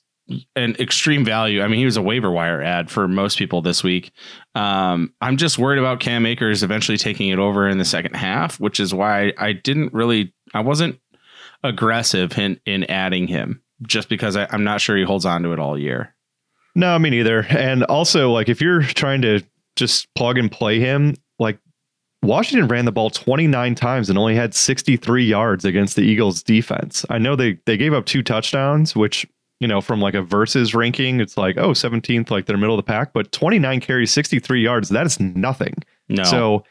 an 0.56 0.74
extreme 0.80 1.24
value. 1.24 1.62
I 1.62 1.68
mean, 1.68 1.78
he 1.78 1.84
was 1.84 1.96
a 1.96 2.02
waiver 2.02 2.30
wire 2.30 2.60
ad 2.60 2.90
for 2.90 3.06
most 3.06 3.38
people 3.38 3.62
this 3.62 3.84
week. 3.84 4.10
Um, 4.54 5.14
I'm 5.20 5.36
just 5.36 5.58
worried 5.58 5.78
about 5.78 6.00
Cam 6.00 6.26
Akers 6.26 6.62
eventually 6.62 6.98
taking 6.98 7.28
it 7.28 7.38
over 7.38 7.68
in 7.68 7.78
the 7.78 7.84
second 7.84 8.16
half, 8.16 8.58
which 8.58 8.80
is 8.80 8.92
why 8.92 9.32
I 9.38 9.52
didn't 9.52 9.92
really, 9.92 10.34
I 10.52 10.60
wasn't, 10.60 11.00
aggressive 11.62 12.38
in 12.38 12.60
in 12.66 12.84
adding 12.84 13.26
him 13.26 13.62
just 13.82 14.08
because 14.08 14.36
I, 14.36 14.46
I'm 14.50 14.62
not 14.62 14.80
sure 14.80 14.96
he 14.96 15.04
holds 15.04 15.24
on 15.24 15.42
to 15.42 15.52
it 15.52 15.58
all 15.58 15.78
year. 15.78 16.14
No, 16.74 16.98
me 16.98 17.10
neither. 17.10 17.46
And 17.48 17.84
also, 17.84 18.30
like, 18.30 18.48
if 18.48 18.60
you're 18.60 18.82
trying 18.82 19.22
to 19.22 19.42
just 19.76 20.12
plug 20.14 20.38
and 20.38 20.52
play 20.52 20.78
him, 20.78 21.16
Washington 22.26 22.68
ran 22.68 22.84
the 22.84 22.92
ball 22.92 23.10
29 23.10 23.74
times 23.74 24.08
and 24.08 24.18
only 24.18 24.34
had 24.34 24.54
63 24.54 25.24
yards 25.24 25.64
against 25.64 25.96
the 25.96 26.02
Eagles 26.02 26.42
defense. 26.42 27.06
I 27.08 27.18
know 27.18 27.36
they 27.36 27.58
they 27.66 27.76
gave 27.76 27.92
up 27.92 28.06
two 28.06 28.22
touchdowns, 28.22 28.96
which, 28.96 29.26
you 29.60 29.68
know, 29.68 29.80
from 29.80 30.00
like 30.00 30.14
a 30.14 30.22
versus 30.22 30.74
ranking, 30.74 31.20
it's 31.20 31.36
like, 31.36 31.56
oh, 31.56 31.70
17th, 31.70 32.30
like 32.30 32.46
they're 32.46 32.56
middle 32.56 32.78
of 32.78 32.84
the 32.84 32.90
pack, 32.90 33.12
but 33.12 33.32
29 33.32 33.80
carries, 33.80 34.10
63 34.12 34.62
yards, 34.62 34.88
that 34.90 35.06
is 35.06 35.20
nothing. 35.20 35.74
No. 36.08 36.24
So 36.24 36.64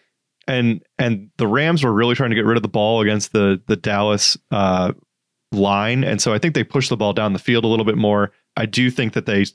and 0.48 0.84
and 1.00 1.30
the 1.38 1.48
Rams 1.48 1.84
were 1.84 1.94
really 1.94 2.16
trying 2.16 2.30
to 2.30 2.36
get 2.36 2.46
rid 2.46 2.58
of 2.58 2.64
the 2.64 2.70
ball 2.70 3.02
against 3.02 3.32
the 3.32 3.62
the 3.68 3.76
Dallas 3.76 4.38
uh 4.52 4.94
line. 5.52 6.04
And 6.04 6.22
so 6.22 6.34
I 6.34 6.40
think 6.40 6.54
they 6.54 6.64
pushed 6.64 6.90
the 6.90 6.98
ball 6.98 7.14
down 7.14 7.34
the 7.34 7.40
field 7.40 7.64
a 7.64 7.68
little 7.68 7.86
bit 7.86 7.98
more. 7.98 8.32
I 8.58 8.66
do 8.66 8.90
think 8.90 9.14
that 9.14 9.26
they, 9.26 9.46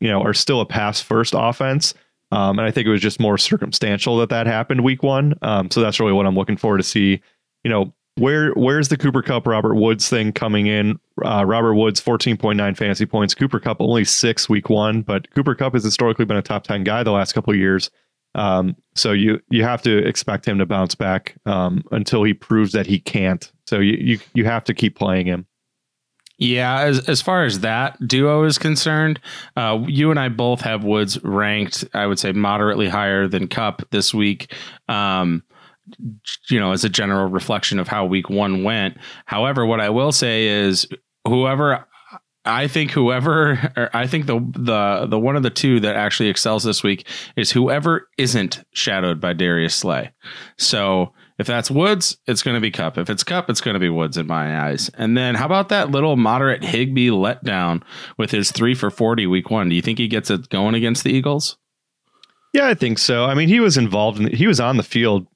you 0.00 0.08
know, 0.08 0.22
are 0.22 0.34
still 0.34 0.60
a 0.60 0.66
pass 0.66 1.00
first 1.00 1.34
offense. 1.36 1.94
Um, 2.32 2.58
and 2.58 2.66
I 2.66 2.70
think 2.70 2.86
it 2.86 2.90
was 2.90 3.00
just 3.00 3.20
more 3.20 3.38
circumstantial 3.38 4.16
that 4.18 4.30
that 4.30 4.46
happened 4.46 4.82
week 4.82 5.02
one. 5.02 5.34
Um, 5.42 5.70
so 5.70 5.80
that's 5.80 6.00
really 6.00 6.12
what 6.12 6.26
I'm 6.26 6.34
looking 6.34 6.56
forward 6.56 6.78
to 6.78 6.84
see. 6.84 7.20
You 7.64 7.70
know, 7.70 7.94
where 8.16 8.52
where's 8.52 8.88
the 8.88 8.96
Cooper 8.96 9.22
Kupp 9.22 9.46
Robert 9.46 9.74
Woods 9.74 10.08
thing 10.08 10.32
coming 10.32 10.66
in? 10.66 10.98
Uh, 11.24 11.44
Robert 11.46 11.74
Woods 11.74 12.00
14.9 12.00 12.76
fantasy 12.76 13.06
points. 13.06 13.34
Cooper 13.34 13.60
Kupp 13.60 13.80
only 13.80 14.04
six 14.04 14.48
week 14.48 14.70
one, 14.70 15.02
but 15.02 15.30
Cooper 15.34 15.54
Kupp 15.54 15.74
has 15.74 15.84
historically 15.84 16.24
been 16.24 16.36
a 16.36 16.42
top 16.42 16.64
10 16.64 16.84
guy 16.84 17.02
the 17.02 17.12
last 17.12 17.32
couple 17.32 17.52
of 17.52 17.58
years. 17.58 17.90
Um, 18.34 18.76
so 18.94 19.12
you 19.12 19.40
you 19.50 19.62
have 19.62 19.82
to 19.82 19.98
expect 20.06 20.46
him 20.46 20.58
to 20.58 20.66
bounce 20.66 20.94
back 20.94 21.36
um, 21.46 21.82
until 21.90 22.22
he 22.22 22.34
proves 22.34 22.72
that 22.72 22.86
he 22.86 22.98
can't. 22.98 23.50
So 23.66 23.80
you 23.80 23.96
you 23.98 24.18
you 24.34 24.44
have 24.44 24.64
to 24.64 24.74
keep 24.74 24.96
playing 24.96 25.26
him. 25.26 25.46
Yeah, 26.38 26.80
as 26.80 27.08
as 27.08 27.22
far 27.22 27.44
as 27.44 27.60
that 27.60 27.96
duo 28.06 28.44
is 28.44 28.58
concerned, 28.58 29.20
uh, 29.56 29.82
you 29.86 30.10
and 30.10 30.20
I 30.20 30.28
both 30.28 30.60
have 30.60 30.84
Woods 30.84 31.22
ranked, 31.24 31.84
I 31.94 32.06
would 32.06 32.18
say, 32.18 32.32
moderately 32.32 32.88
higher 32.88 33.26
than 33.26 33.48
Kupp 33.48 33.88
this 33.90 34.12
week. 34.12 34.52
Um, 34.88 35.42
you 36.50 36.60
know, 36.60 36.72
as 36.72 36.84
a 36.84 36.88
general 36.88 37.28
reflection 37.28 37.78
of 37.78 37.88
how 37.88 38.04
Week 38.04 38.28
One 38.28 38.64
went. 38.64 38.98
However, 39.24 39.64
what 39.64 39.80
I 39.80 39.88
will 39.88 40.12
say 40.12 40.46
is, 40.46 40.86
whoever 41.26 41.86
I 42.46 42.68
think 42.68 42.92
whoever 42.92 43.90
I 43.92 44.06
think 44.06 44.26
the 44.26 44.38
the 44.52 45.06
the 45.06 45.18
one 45.18 45.36
of 45.36 45.42
the 45.42 45.50
two 45.50 45.80
that 45.80 45.96
actually 45.96 46.28
excels 46.28 46.64
this 46.64 46.82
week 46.82 47.06
is 47.36 47.50
whoever 47.50 48.08
isn't 48.16 48.64
shadowed 48.72 49.20
by 49.20 49.32
Darius 49.32 49.74
Slay. 49.74 50.12
So 50.56 51.12
if 51.38 51.46
that's 51.46 51.70
Woods, 51.70 52.16
it's 52.26 52.42
going 52.42 52.54
to 52.54 52.60
be 52.60 52.70
Kupp. 52.70 52.96
If 52.96 53.10
it's 53.10 53.22
Kupp, 53.22 53.50
it's 53.50 53.60
going 53.60 53.74
to 53.74 53.80
be 53.80 53.90
Woods 53.90 54.16
in 54.16 54.26
my 54.26 54.66
eyes. 54.66 54.90
And 54.94 55.16
then 55.16 55.34
how 55.34 55.46
about 55.46 55.68
that 55.68 55.90
little 55.90 56.16
moderate 56.16 56.64
Higbee 56.64 57.10
letdown 57.10 57.82
with 58.16 58.30
his 58.30 58.50
three 58.50 58.74
for 58.74 58.90
40 58.90 59.26
week 59.26 59.50
one? 59.50 59.68
Do 59.68 59.74
you 59.74 59.82
think 59.82 59.98
he 59.98 60.08
gets 60.08 60.30
it 60.30 60.48
going 60.48 60.74
against 60.74 61.04
the 61.04 61.10
Eagles? 61.10 61.58
Yeah, 62.54 62.68
I 62.68 62.74
think 62.74 62.98
so. 62.98 63.26
I 63.26 63.34
mean, 63.34 63.48
he 63.48 63.60
was 63.60 63.76
involved 63.76 64.18
in, 64.18 64.32
he 64.32 64.46
was 64.46 64.60
on 64.60 64.78
the 64.78 64.82
field 64.82 65.26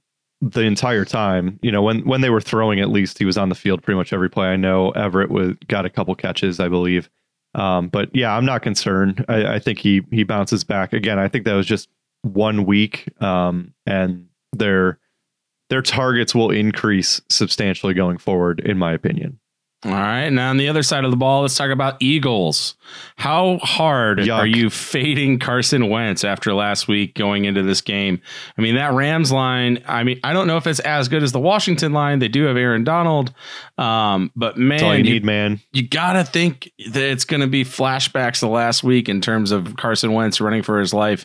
the 0.40 0.62
entire 0.62 1.04
time. 1.04 1.59
You 1.61 1.71
know, 1.71 1.83
when, 1.83 2.07
when 2.07 2.23
they 2.23 2.30
were 2.30 2.40
throwing, 2.40 2.80
at 2.80 2.88
least 2.88 3.19
he 3.19 3.26
was 3.26 3.37
on 3.37 3.50
the 3.50 3.54
field 3.54 3.83
pretty 3.83 3.99
much 3.99 4.14
every 4.14 4.30
play. 4.30 4.47
I 4.47 4.57
know 4.57 4.90
Everett 4.92 5.30
was 5.30 5.52
got 5.69 5.85
a 5.85 5.90
couple 5.90 6.14
catches, 6.14 6.61
I 6.61 6.69
believe. 6.69 7.11
Um, 7.54 7.88
but 7.88 8.09
yeah, 8.14 8.35
I'm 8.35 8.47
not 8.47 8.62
concerned. 8.62 9.25
I, 9.28 9.57
I 9.57 9.59
think 9.59 9.80
he, 9.80 10.02
he 10.11 10.23
bounces 10.23 10.64
back 10.64 10.95
again. 10.95 11.19
I 11.19 11.28
think 11.28 11.45
that 11.45 11.54
was 11.54 11.66
just 11.66 11.90
one 12.23 12.64
week. 12.64 13.12
Um, 13.23 13.75
and 13.85 14.28
they're, 14.52 14.99
their 15.70 15.82
targets 15.82 16.34
will 16.34 16.50
increase 16.50 17.20
substantially 17.28 17.94
going 17.94 18.18
forward, 18.18 18.60
in 18.60 18.76
my 18.76 18.92
opinion. 18.92 19.38
All 19.82 19.92
right. 19.92 20.28
Now, 20.28 20.50
on 20.50 20.58
the 20.58 20.68
other 20.68 20.82
side 20.82 21.06
of 21.06 21.10
the 21.10 21.16
ball, 21.16 21.40
let's 21.40 21.54
talk 21.54 21.70
about 21.70 21.96
Eagles. 22.00 22.76
How 23.16 23.56
hard 23.62 24.18
Yuck. 24.18 24.38
are 24.38 24.46
you 24.46 24.68
fading 24.68 25.38
Carson 25.38 25.88
Wentz 25.88 26.22
after 26.22 26.52
last 26.52 26.86
week 26.86 27.14
going 27.14 27.46
into 27.46 27.62
this 27.62 27.80
game? 27.80 28.20
I 28.58 28.60
mean, 28.60 28.74
that 28.74 28.92
Rams 28.92 29.32
line, 29.32 29.82
I 29.86 30.04
mean, 30.04 30.20
I 30.22 30.34
don't 30.34 30.46
know 30.46 30.58
if 30.58 30.66
it's 30.66 30.80
as 30.80 31.08
good 31.08 31.22
as 31.22 31.32
the 31.32 31.40
Washington 31.40 31.94
line. 31.94 32.18
They 32.18 32.28
do 32.28 32.44
have 32.44 32.58
Aaron 32.58 32.84
Donald. 32.84 33.32
Um, 33.78 34.30
but 34.36 34.58
man, 34.58 34.68
That's 34.68 34.82
all 34.82 34.98
you, 34.98 35.04
you 35.04 35.12
need, 35.14 35.24
man. 35.24 35.60
You 35.72 35.88
got 35.88 36.12
to 36.12 36.24
think 36.24 36.70
that 36.90 37.02
it's 37.02 37.24
going 37.24 37.40
to 37.40 37.46
be 37.46 37.64
flashbacks 37.64 38.40
the 38.40 38.48
last 38.48 38.84
week 38.84 39.08
in 39.08 39.22
terms 39.22 39.50
of 39.50 39.76
Carson 39.76 40.12
Wentz 40.12 40.42
running 40.42 40.62
for 40.62 40.78
his 40.78 40.92
life 40.92 41.24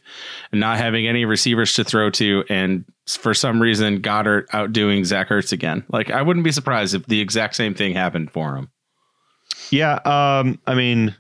and 0.54 0.62
not 0.62 0.78
having 0.78 1.08
any 1.08 1.26
receivers 1.26 1.74
to 1.74 1.84
throw 1.84 2.10
to 2.12 2.46
and 2.50 2.86
for 3.08 3.34
some 3.34 3.62
reason 3.62 4.02
Goedert 4.02 4.48
outdoing 4.54 5.06
Zach 5.06 5.30
Ertz 5.30 5.52
again. 5.52 5.84
Like 5.90 6.10
I 6.10 6.22
wouldn't 6.22 6.44
be 6.44 6.52
surprised 6.52 6.96
if 6.96 7.06
the 7.06 7.22
exact 7.22 7.56
same 7.56 7.74
thing 7.74 7.94
happened 7.94 8.32
for 8.32 8.56
him. 8.56 8.70
Yeah, 9.70 9.96
um, 10.06 10.60
I 10.68 10.76
mean, 10.76 11.16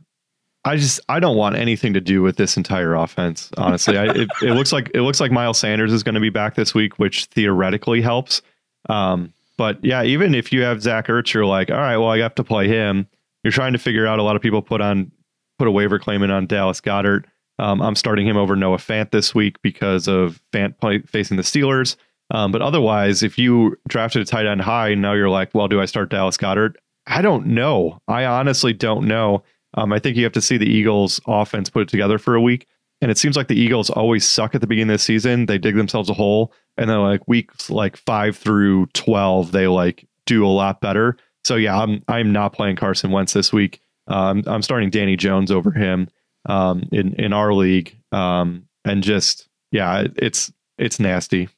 I 0.65 0.77
just 0.77 0.99
I 1.09 1.19
don't 1.19 1.37
want 1.37 1.55
anything 1.55 1.93
to 1.93 2.01
do 2.01 2.21
with 2.21 2.37
this 2.37 2.57
entire 2.57 2.95
offense. 2.95 3.51
Honestly, 3.57 3.97
I, 3.97 4.05
it, 4.05 4.29
it, 4.41 4.53
looks 4.53 4.71
like 4.73 4.89
it 4.93 5.01
looks 5.01 5.19
like 5.19 5.31
Miles 5.31 5.59
Sanders 5.59 5.93
is 5.93 6.01
going 6.01 6.15
to 6.15 6.21
be 6.21 6.29
back 6.29 6.55
this 6.55 6.73
week, 6.73 6.97
which 6.97 7.25
theoretically 7.25 8.01
helps. 8.01 8.41
Um, 8.89 9.31
but 9.57 9.83
yeah, 9.83 10.03
even 10.03 10.33
if 10.33 10.51
you 10.51 10.63
have 10.63 10.81
Zach 10.81 11.07
Ertz, 11.07 11.33
you're 11.33 11.45
like, 11.45 11.69
all 11.69 11.77
right, 11.77 11.97
well, 11.97 12.09
I 12.09 12.19
have 12.19 12.35
to 12.35 12.43
play 12.43 12.67
him. 12.67 13.07
You're 13.43 13.51
trying 13.51 13.73
to 13.73 13.79
figure 13.79 14.07
out. 14.07 14.17
A 14.17 14.23
lot 14.23 14.35
of 14.35 14.41
people 14.41 14.61
put 14.61 14.81
on 14.81 15.11
put 15.59 15.67
a 15.67 15.71
waiver 15.71 15.99
claim 15.99 16.23
in 16.23 16.31
on 16.31 16.47
Dallas 16.47 16.81
Goedert. 16.81 17.25
Um, 17.59 17.81
I'm 17.81 17.95
starting 17.95 18.27
him 18.27 18.37
over 18.37 18.55
Noah 18.55 18.77
Fant 18.77 19.11
this 19.11 19.33
week 19.33 19.61
because 19.61 20.07
of 20.07 20.41
Fant 20.51 20.77
play, 20.79 20.99
facing 20.99 21.37
the 21.37 21.43
Steelers. 21.43 21.95
Um, 22.31 22.51
but 22.51 22.61
otherwise, 22.61 23.23
if 23.23 23.37
you 23.37 23.77
drafted 23.87 24.21
a 24.21 24.25
tight 24.25 24.45
end 24.45 24.61
high, 24.61 24.89
and 24.89 25.01
now 25.01 25.13
you're 25.13 25.29
like, 25.29 25.53
well, 25.53 25.67
do 25.67 25.79
I 25.79 25.85
start 25.85 26.09
Dallas 26.09 26.37
Goedert? 26.37 26.75
I 27.07 27.21
don't 27.21 27.47
know. 27.47 27.99
I 28.07 28.25
honestly 28.25 28.73
don't 28.73 29.07
know. 29.07 29.43
Um, 29.75 29.93
I 29.93 29.99
think 29.99 30.17
you 30.17 30.23
have 30.23 30.33
to 30.33 30.41
see 30.41 30.57
the 30.57 30.69
Eagles 30.69 31.19
offense 31.27 31.69
put 31.69 31.83
it 31.83 31.89
together 31.89 32.17
for 32.17 32.35
a 32.35 32.41
week. 32.41 32.67
And 33.01 33.11
it 33.11 33.17
seems 33.17 33.35
like 33.35 33.49
the 33.49 33.59
Eagles 33.59 33.89
always 33.89 34.27
suck 34.27 34.55
at 34.55 34.61
the 34.61 34.67
beginning 34.67 34.91
of 34.91 34.99
the 34.99 35.03
season. 35.03 35.45
They 35.45 35.57
dig 35.57 35.75
themselves 35.75 36.09
a 36.09 36.13
hole. 36.13 36.53
And 36.77 36.89
then 36.89 36.99
like 36.99 37.27
weeks 37.27 37.69
like 37.69 37.97
five 37.97 38.37
through 38.37 38.87
12, 38.87 39.51
they 39.51 39.67
like 39.67 40.07
do 40.25 40.45
a 40.45 40.47
lot 40.47 40.81
better. 40.81 41.17
So 41.43 41.55
yeah, 41.55 41.77
I'm, 41.77 42.01
I'm 42.07 42.31
not 42.31 42.53
playing 42.53 42.77
Carson 42.77 43.11
Wentz 43.11 43.33
this 43.33 43.53
week. 43.53 43.81
Um, 44.07 44.43
I'm 44.47 44.61
starting 44.61 44.89
Danny 44.89 45.17
Jones 45.17 45.51
over 45.51 45.71
him 45.71 46.07
um, 46.45 46.87
in 46.91 47.13
in 47.15 47.33
our 47.33 47.53
league, 47.53 47.97
um, 48.11 48.67
and 48.83 49.03
just 49.03 49.47
yeah, 49.71 50.05
it's 50.17 50.51
it's 50.77 50.99
nasty. 50.99 51.49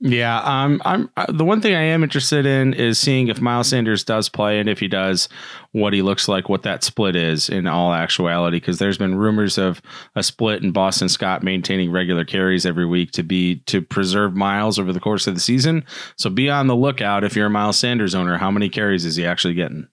Yeah, 0.00 0.40
um, 0.40 0.82
I'm 0.84 1.08
uh, 1.16 1.32
the 1.32 1.44
one 1.44 1.60
thing 1.60 1.74
I 1.74 1.82
am 1.82 2.02
interested 2.02 2.44
in 2.44 2.74
is 2.74 2.98
seeing 2.98 3.28
if 3.28 3.40
Miles 3.40 3.68
Sanders 3.68 4.04
does 4.04 4.28
play, 4.28 4.58
and 4.58 4.68
if 4.68 4.80
he 4.80 4.88
does, 4.88 5.28
what 5.72 5.92
he 5.92 6.02
looks 6.02 6.28
like, 6.28 6.48
what 6.48 6.62
that 6.64 6.84
split 6.84 7.16
is 7.16 7.48
in 7.48 7.66
all 7.66 7.94
actuality. 7.94 8.58
Because 8.58 8.78
there's 8.78 8.98
been 8.98 9.14
rumors 9.14 9.56
of 9.56 9.80
a 10.14 10.22
split 10.22 10.62
in 10.62 10.72
Boston 10.72 11.08
Scott 11.08 11.42
maintaining 11.42 11.90
regular 11.90 12.24
carries 12.24 12.66
every 12.66 12.84
week 12.84 13.12
to 13.12 13.22
be 13.22 13.60
to 13.66 13.80
preserve 13.80 14.34
Miles 14.34 14.78
over 14.78 14.92
the 14.92 15.00
course 15.00 15.26
of 15.26 15.34
the 15.34 15.40
season. 15.40 15.84
So 16.18 16.28
be 16.28 16.50
on 16.50 16.66
the 16.66 16.76
lookout 16.76 17.24
if 17.24 17.36
you're 17.36 17.46
a 17.46 17.50
Miles 17.50 17.78
Sanders 17.78 18.14
owner. 18.14 18.36
How 18.36 18.50
many 18.50 18.68
carries 18.68 19.04
is 19.04 19.16
he 19.16 19.24
actually 19.24 19.54
getting? 19.54 19.88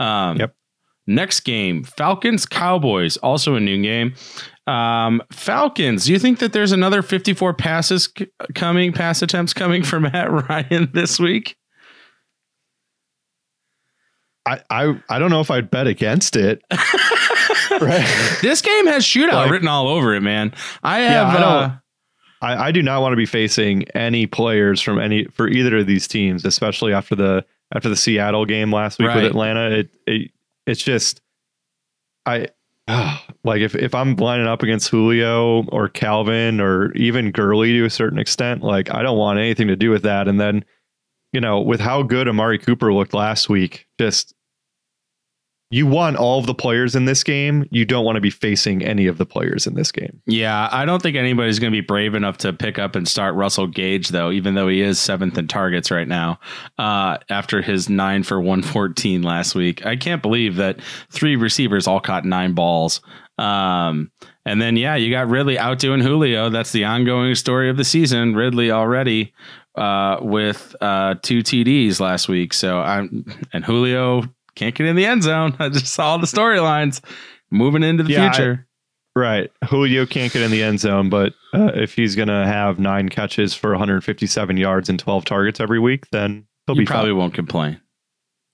Um, 0.00 0.38
yep. 0.38 0.54
Next 1.08 1.40
game, 1.40 1.84
Falcons 1.84 2.44
Cowboys, 2.44 3.16
also 3.16 3.54
a 3.54 3.60
new 3.60 3.80
game. 3.80 4.12
Um, 4.66 5.22
Falcons, 5.32 6.04
do 6.04 6.12
you 6.12 6.18
think 6.18 6.38
that 6.40 6.52
there's 6.52 6.70
another 6.70 7.00
54 7.00 7.54
passes 7.54 8.10
c- 8.16 8.26
coming, 8.54 8.92
pass 8.92 9.22
attempts 9.22 9.54
coming 9.54 9.82
from 9.82 10.02
Matt 10.12 10.30
Ryan 10.30 10.90
this 10.92 11.18
week? 11.18 11.56
I, 14.44 14.60
I, 14.68 15.02
I 15.08 15.18
don't 15.18 15.30
know 15.30 15.40
if 15.40 15.50
I'd 15.50 15.70
bet 15.70 15.86
against 15.86 16.36
it. 16.36 16.62
right. 17.70 18.38
This 18.42 18.60
game 18.60 18.86
has 18.88 19.02
shootout 19.02 19.32
like, 19.32 19.50
written 19.50 19.68
all 19.68 19.88
over 19.88 20.14
it, 20.14 20.20
man. 20.20 20.52
I 20.82 21.00
have. 21.00 21.32
Yeah, 21.32 21.38
I, 21.38 21.64
uh, 21.64 21.76
I, 22.42 22.66
I 22.66 22.72
do 22.72 22.82
not 22.82 23.00
want 23.00 23.12
to 23.12 23.16
be 23.16 23.24
facing 23.24 23.84
any 23.92 24.26
players 24.26 24.82
from 24.82 25.00
any 25.00 25.24
for 25.24 25.48
either 25.48 25.78
of 25.78 25.86
these 25.86 26.06
teams, 26.06 26.44
especially 26.44 26.92
after 26.92 27.14
the 27.14 27.46
after 27.74 27.88
the 27.88 27.96
Seattle 27.96 28.44
game 28.44 28.72
last 28.72 28.98
week 28.98 29.08
right. 29.08 29.16
with 29.16 29.24
Atlanta. 29.24 29.70
It, 29.70 29.90
it 30.06 30.30
it's 30.68 30.82
just 30.82 31.20
I 32.26 32.48
like 33.44 33.60
if 33.60 33.74
if 33.74 33.94
I'm 33.94 34.16
lining 34.16 34.46
up 34.46 34.62
against 34.62 34.88
Julio 34.88 35.64
or 35.68 35.88
Calvin 35.88 36.60
or 36.60 36.92
even 36.92 37.30
Gurley 37.30 37.72
to 37.72 37.84
a 37.84 37.90
certain 37.90 38.18
extent, 38.18 38.62
like 38.62 38.92
I 38.92 39.02
don't 39.02 39.18
want 39.18 39.38
anything 39.38 39.68
to 39.68 39.76
do 39.76 39.90
with 39.90 40.02
that. 40.02 40.28
And 40.28 40.40
then, 40.40 40.64
you 41.32 41.40
know, 41.40 41.60
with 41.60 41.80
how 41.80 42.02
good 42.02 42.28
Amari 42.28 42.58
Cooper 42.58 42.92
looked 42.92 43.14
last 43.14 43.48
week, 43.48 43.86
just 43.98 44.34
you 45.70 45.86
want 45.86 46.16
all 46.16 46.38
of 46.38 46.46
the 46.46 46.54
players 46.54 46.96
in 46.96 47.04
this 47.04 47.22
game. 47.22 47.66
You 47.70 47.84
don't 47.84 48.04
want 48.04 48.16
to 48.16 48.20
be 48.20 48.30
facing 48.30 48.82
any 48.82 49.06
of 49.06 49.18
the 49.18 49.26
players 49.26 49.66
in 49.66 49.74
this 49.74 49.92
game. 49.92 50.20
Yeah, 50.26 50.68
I 50.72 50.86
don't 50.86 51.02
think 51.02 51.16
anybody's 51.16 51.58
going 51.58 51.72
to 51.72 51.76
be 51.76 51.84
brave 51.84 52.14
enough 52.14 52.38
to 52.38 52.52
pick 52.54 52.78
up 52.78 52.96
and 52.96 53.06
start 53.06 53.34
Russell 53.34 53.66
Gage, 53.66 54.08
though, 54.08 54.30
even 54.30 54.54
though 54.54 54.68
he 54.68 54.80
is 54.80 54.98
seventh 54.98 55.36
in 55.36 55.46
targets 55.46 55.90
right 55.90 56.08
now 56.08 56.40
uh, 56.78 57.18
after 57.28 57.60
his 57.60 57.90
nine 57.90 58.22
for 58.22 58.40
114 58.40 59.22
last 59.22 59.54
week. 59.54 59.84
I 59.84 59.96
can't 59.96 60.22
believe 60.22 60.56
that 60.56 60.80
three 61.10 61.36
receivers 61.36 61.86
all 61.86 62.00
caught 62.00 62.24
nine 62.24 62.54
balls. 62.54 63.02
Um, 63.36 64.10
and 64.46 64.62
then, 64.62 64.76
yeah, 64.76 64.96
you 64.96 65.10
got 65.10 65.28
Ridley 65.28 65.58
outdoing 65.58 66.00
Julio. 66.00 66.48
That's 66.48 66.72
the 66.72 66.86
ongoing 66.86 67.34
story 67.34 67.68
of 67.68 67.76
the 67.76 67.84
season. 67.84 68.34
Ridley 68.34 68.70
already 68.70 69.34
uh, 69.74 70.18
with 70.22 70.74
uh, 70.80 71.16
two 71.22 71.40
TDs 71.40 72.00
last 72.00 72.28
week. 72.28 72.54
So 72.54 72.80
I'm 72.80 73.24
and 73.52 73.64
Julio 73.64 74.22
can't 74.58 74.74
get 74.74 74.86
in 74.86 74.96
the 74.96 75.06
end 75.06 75.22
zone. 75.22 75.54
I 75.58 75.68
just 75.70 75.94
saw 75.94 76.16
the 76.18 76.26
storylines 76.26 77.00
moving 77.50 77.82
into 77.82 78.02
the 78.02 78.12
Yeah, 78.12 78.28
I- 78.28 78.32
future. 78.32 78.64
Right. 79.16 79.50
Julio 79.68 80.06
can't 80.06 80.32
get 80.32 80.42
in 80.42 80.52
the 80.52 80.62
end 80.62 80.78
zone, 80.78 81.08
but 81.10 81.32
uh, 81.52 81.72
if 81.74 81.94
he's 81.94 82.14
going 82.14 82.28
to 82.28 82.46
have 82.46 82.78
nine 82.78 83.08
catches 83.08 83.52
for 83.52 83.70
157 83.70 84.56
yards 84.56 84.88
and 84.88 84.96
12 84.96 85.24
targets 85.24 85.58
every 85.58 85.80
week, 85.80 86.06
then 86.12 86.46
he'll 86.66 86.76
you 86.76 86.82
be 86.82 86.86
probably 86.86 87.10
fine. 87.10 87.16
won't 87.16 87.34
complain. 87.34 87.80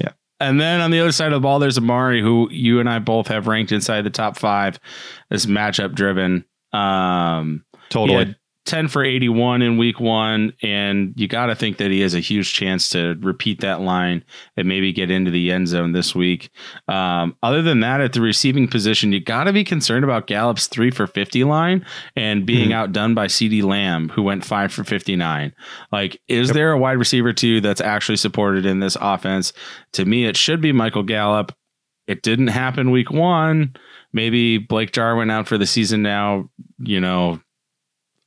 Yeah. 0.01 0.13
And 0.41 0.59
then 0.59 0.81
on 0.81 0.91
the 0.91 1.01
other 1.01 1.13
side 1.13 1.27
of 1.27 1.37
the 1.37 1.41
ball, 1.41 1.59
there's 1.59 1.77
Amari, 1.77 2.23
who 2.23 2.49
you 2.51 2.81
and 2.81 2.89
I 2.89 2.99
both 2.99 3.27
have 3.29 3.47
ranked 3.47 3.73
inside 3.73 4.03
the 4.03 4.11
top 4.11 4.39
five. 4.39 4.81
This 5.29 5.45
matchup 5.45 5.95
driven. 5.95 6.47
Um, 6.73 7.65
Totally. 7.91 8.35
Had 8.67 8.77
10 8.77 8.89
for 8.89 9.05
81 9.05 9.63
in 9.63 9.77
week 9.77 10.01
one, 10.01 10.53
and 10.63 11.13
you 11.17 11.29
got 11.29 11.47
to 11.47 11.55
think 11.55 11.77
that 11.79 11.91
he 11.91 12.01
has 12.01 12.15
a 12.15 12.21
huge 12.21 12.53
chance 12.55 12.89
to 12.91 13.15
repeat 13.21 13.61
that 13.61 13.81
line 13.81 14.25
and 14.57 14.67
maybe 14.67 14.93
get 14.93 15.11
into 15.11 15.31
the 15.31 15.51
end 15.53 15.69
zone 15.69 15.93
this 15.93 16.15
week. 16.15 16.51
Um, 16.89 17.37
other 17.43 17.63
than 17.63 17.81
that, 17.81 18.01
at 18.01 18.13
the 18.15 18.21
receiving 18.21 18.67
position, 18.69 19.13
you 19.13 19.21
got 19.21 19.45
to 19.45 19.53
be 19.53 19.65
concerned 19.65 20.05
about 20.05 20.27
Gallup's 20.27 20.67
three 20.67 20.91
for 20.91 21.07
50 21.07 21.45
line 21.45 21.85
and 22.17 22.47
being 22.47 22.71
Mhm. 22.71 22.75
outdone 22.75 23.15
by 23.15 23.27
CeeDee 23.27 23.63
Lamb, 23.63 24.09
who 24.11 24.23
went 24.23 24.45
five 24.45 24.73
for 24.73 24.85
59. 24.85 25.53
Like, 25.93 26.21
is 26.29 26.51
there 26.51 26.73
a 26.73 26.79
wide 26.79 26.99
receiver 26.99 27.33
two 27.33 27.61
that's 27.61 27.81
actually 27.81 28.17
supported 28.17 28.65
in 28.67 28.81
this 28.81 28.97
offense? 29.01 29.53
To 29.93 30.05
me, 30.05 30.25
it 30.25 30.37
should 30.37 30.61
be 30.61 30.73
Michael 30.73 31.03
Gallup. 31.03 31.53
It 32.07 32.23
didn't 32.23 32.49
happen 32.49 32.91
week 32.91 33.11
one. 33.11 33.75
Maybe 34.13 34.59
Blake 34.59 34.93
Jarwin 34.93 35.31
out 35.31 35.49
for 35.49 35.59
the 35.59 35.67
season 35.67 36.03
now, 36.03 36.49
you 36.79 37.01
know, 37.01 37.41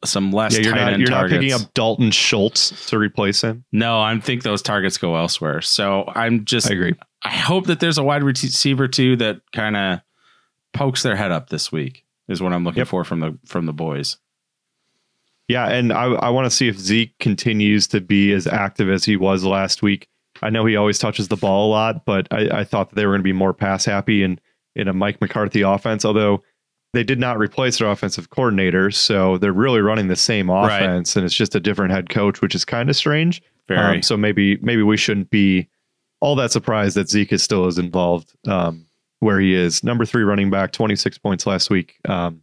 some 0.06 0.32
less 0.32 0.56
yeah, 0.56 0.63
you're 0.63 0.74
tight 0.74 0.80
not 0.84 0.94
end 0.94 1.01
you're 1.01 1.10
targets. 1.10 1.34
not 1.34 1.39
picking 1.42 1.54
up 1.66 1.74
Dalton 1.74 2.12
Schultz 2.12 2.86
to 2.88 2.98
replace 2.98 3.42
him. 3.42 3.63
no, 3.72 4.00
I 4.00 4.18
think 4.20 4.44
those 4.44 4.62
targets 4.62 4.98
go 4.98 5.16
elsewhere. 5.16 5.62
So 5.62 6.04
I'm 6.08 6.46
just 6.46 6.70
I 6.70 6.74
agree. 6.75 6.94
I 7.24 7.30
hope 7.36 7.66
that 7.66 7.80
there's 7.80 7.98
a 7.98 8.04
wide 8.04 8.24
receiver 8.24 8.88
too 8.88 9.16
that 9.18 9.42
kind 9.54 9.75
of 9.75 10.00
pokes 10.74 11.01
their 11.04 11.16
head 11.16 11.32
up 11.32 11.50
this 11.50 11.72
week 11.72 12.06
is 12.27 12.42
what 12.42 12.54
I'm 12.54 12.63
looking 12.63 12.82
Yep. 12.82 12.88
for 12.89 13.04
from 13.04 13.20
the 13.22 13.38
from 13.46 13.66
the 13.66 13.74
boys. 13.74 14.18
Yeah, 15.48 15.68
and 15.70 15.94
I 15.94 16.06
I 16.06 16.30
want 16.30 16.46
to 16.46 16.51
see 16.51 16.68
if 16.68 16.77
Zeke 16.77 17.18
continues 17.20 17.88
to 17.88 18.01
be 18.01 18.34
as 18.34 18.48
active 18.48 18.89
as 18.89 19.06
he 19.06 19.16
was 19.16 19.46
last 19.46 19.82
week. 19.82 20.08
I 20.42 20.50
know 20.51 20.66
he 20.66 20.75
always 20.75 21.00
touches 21.00 21.30
the 21.30 21.38
ball 21.38 21.70
a 21.70 21.72
lot, 21.72 22.06
but 22.06 22.27
I, 22.32 22.60
I 22.60 22.63
thought 22.63 22.89
that 22.89 22.96
they 22.96 23.06
were 23.06 23.13
going 23.13 23.22
to 23.22 23.24
be 23.24 23.34
more 23.34 23.54
pass 23.54 23.86
happy 23.86 24.24
in 24.24 24.39
in 24.75 24.88
a 24.88 24.94
Mike 24.94 25.20
McCarthy 25.22 25.62
offense. 25.62 26.04
Although 26.06 26.44
they 26.98 27.04
did 27.04 27.20
not 27.20 27.38
replace 27.38 27.77
their 27.77 27.92
offensive 27.92 28.32
coordinator, 28.32 28.89
so 28.89 29.38
they're 29.38 29.54
really 29.54 29.82
running 29.82 30.08
the 30.08 30.16
same 30.16 30.50
Right. 30.50 30.82
offense, 30.82 31.16
and 31.16 31.24
it's 31.24 31.36
just 31.36 31.54
a 31.54 31.60
different 31.60 31.92
head 31.92 32.10
coach, 32.10 32.42
which 32.42 32.56
is 32.56 32.66
kind 32.66 32.89
of 32.89 32.96
strange. 32.96 33.39
Um, 33.70 34.01
so 34.01 34.18
maybe 34.18 34.58
maybe 34.63 34.82
we 34.82 34.98
shouldn't 34.98 35.30
be 35.30 35.68
all 36.22 36.36
that 36.38 36.51
surprised 36.51 36.98
that 36.98 37.08
Zeke 37.08 37.32
is 37.34 37.44
still 37.44 37.68
as 37.68 37.77
involved 37.77 38.34
um, 38.48 38.86
where 39.20 39.39
he 39.39 39.54
is. 39.54 39.84
Number 39.84 40.06
three 40.06 40.24
running 40.24 40.50
back, 40.50 40.72
26 40.72 41.20
points 41.20 41.46
last 41.46 41.70
week. 41.70 41.98
Um, 42.06 42.42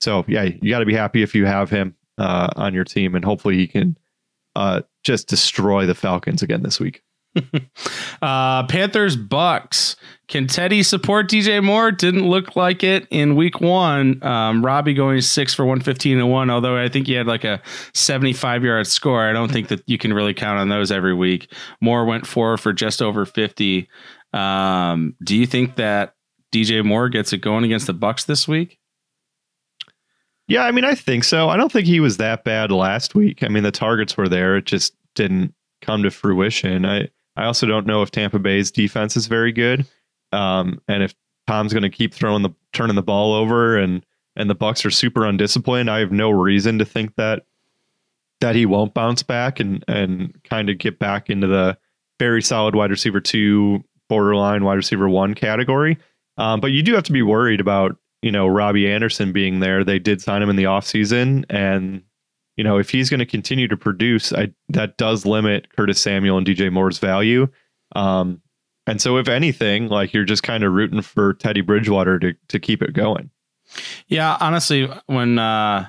so 0.00 0.24
yeah, 0.28 0.42
you 0.44 0.70
got 0.70 0.78
to 0.78 0.86
be 0.86 0.94
happy 0.94 1.22
if 1.24 1.34
you 1.34 1.44
have 1.46 1.68
him 1.68 1.96
uh, 2.18 2.48
on 2.54 2.74
your 2.74 2.84
team, 2.84 3.16
and 3.16 3.24
hopefully 3.24 3.56
he 3.56 3.66
can 3.66 3.98
uh, 4.54 4.82
just 5.02 5.26
destroy 5.26 5.84
the 5.84 5.94
Falcons 5.96 6.42
again 6.42 6.62
this 6.62 6.78
week. 6.78 7.02
Uh, 8.22 8.66
Panthers 8.66 9.14
Bucks. 9.14 9.94
Can 10.26 10.46
Teddy 10.46 10.82
support 10.82 11.28
DJ 11.28 11.62
Moore? 11.62 11.92
Didn't 11.92 12.26
look 12.26 12.56
like 12.56 12.82
it 12.82 13.06
in 13.10 13.36
week 13.36 13.60
one. 13.60 14.22
Um, 14.24 14.64
Robbie 14.64 14.94
going 14.94 15.20
six 15.20 15.54
for 15.54 15.64
115 15.64 16.18
and 16.18 16.30
one, 16.30 16.48
although 16.48 16.76
I 16.76 16.88
think 16.88 17.06
he 17.06 17.12
had 17.12 17.26
like 17.26 17.44
a 17.44 17.60
75 17.92 18.64
yard 18.64 18.86
score. 18.86 19.28
I 19.28 19.32
don't 19.32 19.52
think 19.52 19.68
that 19.68 19.82
you 19.86 19.98
can 19.98 20.14
really 20.14 20.34
count 20.34 20.58
on 20.58 20.70
those 20.70 20.90
every 20.90 21.14
week. 21.14 21.52
Moore 21.80 22.06
went 22.06 22.26
four 22.26 22.56
for 22.56 22.72
just 22.72 23.02
over 23.02 23.26
50. 23.26 23.88
Um, 24.32 25.14
do 25.22 25.36
you 25.36 25.46
think 25.46 25.76
that 25.76 26.14
DJ 26.52 26.84
Moore 26.84 27.08
gets 27.08 27.32
it 27.32 27.38
going 27.38 27.64
against 27.64 27.86
the 27.86 27.92
Bucks 27.94 28.24
this 28.24 28.48
week? 28.48 28.78
Yeah, 30.48 30.64
I 30.64 30.72
mean, 30.72 30.84
I 30.84 30.94
think 30.94 31.24
so. 31.24 31.48
I 31.48 31.56
don't 31.56 31.70
think 31.70 31.86
he 31.86 32.00
was 32.00 32.16
that 32.16 32.44
bad 32.44 32.70
last 32.70 33.14
week. 33.14 33.42
I 33.42 33.48
mean, 33.48 33.62
the 33.62 33.72
targets 33.72 34.16
were 34.16 34.28
there; 34.28 34.56
it 34.56 34.64
just 34.64 34.94
didn't 35.14 35.54
come 35.82 36.02
to 36.02 36.10
fruition. 36.10 36.86
I 36.86 37.08
I 37.36 37.44
also 37.44 37.66
don't 37.66 37.86
know 37.86 38.02
if 38.02 38.10
Tampa 38.10 38.38
Bay's 38.38 38.70
defense 38.70 39.16
is 39.16 39.26
very 39.26 39.52
good, 39.52 39.86
um, 40.32 40.80
and 40.88 41.02
if 41.02 41.14
Tom's 41.46 41.72
going 41.72 41.82
to 41.82 41.90
keep 41.90 42.14
throwing 42.14 42.42
the 42.42 42.50
turning 42.72 42.96
the 42.96 43.02
ball 43.02 43.34
over, 43.34 43.76
and 43.76 44.04
and 44.36 44.50
the 44.50 44.54
Bucks 44.54 44.84
are 44.84 44.90
super 44.90 45.24
undisciplined. 45.24 45.90
I 45.90 45.98
have 46.00 46.12
no 46.12 46.30
reason 46.30 46.78
to 46.78 46.84
think 46.84 47.14
that 47.16 47.44
that 48.40 48.54
he 48.54 48.66
won't 48.66 48.94
bounce 48.94 49.22
back 49.22 49.60
and 49.60 49.84
and 49.88 50.38
kind 50.44 50.70
of 50.70 50.78
get 50.78 50.98
back 50.98 51.30
into 51.30 51.46
the 51.46 51.76
very 52.18 52.42
solid 52.42 52.74
wide 52.74 52.90
receiver 52.90 53.20
two, 53.20 53.84
borderline 54.08 54.64
wide 54.64 54.74
receiver 54.74 55.08
one 55.08 55.34
category. 55.34 55.98
Um, 56.38 56.60
but 56.60 56.72
you 56.72 56.82
do 56.82 56.94
have 56.94 57.04
to 57.04 57.12
be 57.12 57.22
worried 57.22 57.60
about 57.60 57.96
you 58.22 58.32
know 58.32 58.46
Robbie 58.46 58.90
Anderson 58.90 59.32
being 59.32 59.60
there. 59.60 59.84
They 59.84 59.98
did 59.98 60.20
sign 60.20 60.42
him 60.42 60.50
in 60.50 60.56
the 60.56 60.64
offseason 60.64 61.44
and 61.50 62.02
you 62.56 62.64
know 62.64 62.78
if 62.78 62.90
he's 62.90 63.10
going 63.10 63.20
to 63.20 63.26
continue 63.26 63.68
to 63.68 63.76
produce, 63.76 64.32
I, 64.32 64.52
that 64.70 64.96
does 64.96 65.26
limit 65.26 65.74
Curtis 65.76 66.00
Samuel 66.00 66.38
and 66.38 66.46
DJ 66.46 66.72
Moore's 66.72 66.98
value. 66.98 67.48
Um, 67.94 68.40
and 68.86 69.00
so 69.00 69.16
if 69.16 69.28
anything, 69.28 69.88
like 69.88 70.12
you're 70.12 70.24
just 70.24 70.42
kind 70.42 70.64
of 70.64 70.72
rooting 70.72 71.02
for 71.02 71.34
Teddy 71.34 71.60
Bridgewater 71.60 72.18
to 72.20 72.34
to 72.48 72.58
keep 72.58 72.82
it 72.82 72.92
going. 72.92 73.30
Yeah, 74.06 74.36
honestly, 74.40 74.88
when 75.06 75.38
uh 75.38 75.88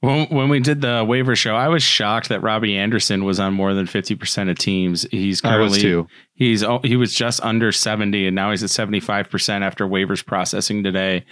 when 0.00 0.26
when 0.28 0.48
we 0.48 0.60
did 0.60 0.80
the 0.80 1.04
waiver 1.06 1.36
show, 1.36 1.54
I 1.54 1.68
was 1.68 1.82
shocked 1.82 2.30
that 2.30 2.42
Robbie 2.42 2.76
Anderson 2.76 3.24
was 3.24 3.38
on 3.38 3.52
more 3.52 3.74
than 3.74 3.86
fifty 3.86 4.14
percent 4.14 4.48
of 4.48 4.58
teams. 4.58 5.06
He's 5.10 5.42
currently 5.42 5.80
too. 5.80 6.08
he's 6.32 6.64
he 6.82 6.96
was 6.96 7.14
just 7.14 7.42
under 7.42 7.70
seventy, 7.70 8.26
and 8.26 8.34
now 8.34 8.50
he's 8.50 8.62
at 8.62 8.70
seventy 8.70 9.00
five 9.00 9.28
percent 9.28 9.62
after 9.62 9.86
waivers 9.86 10.24
processing 10.24 10.82
today. 10.82 11.26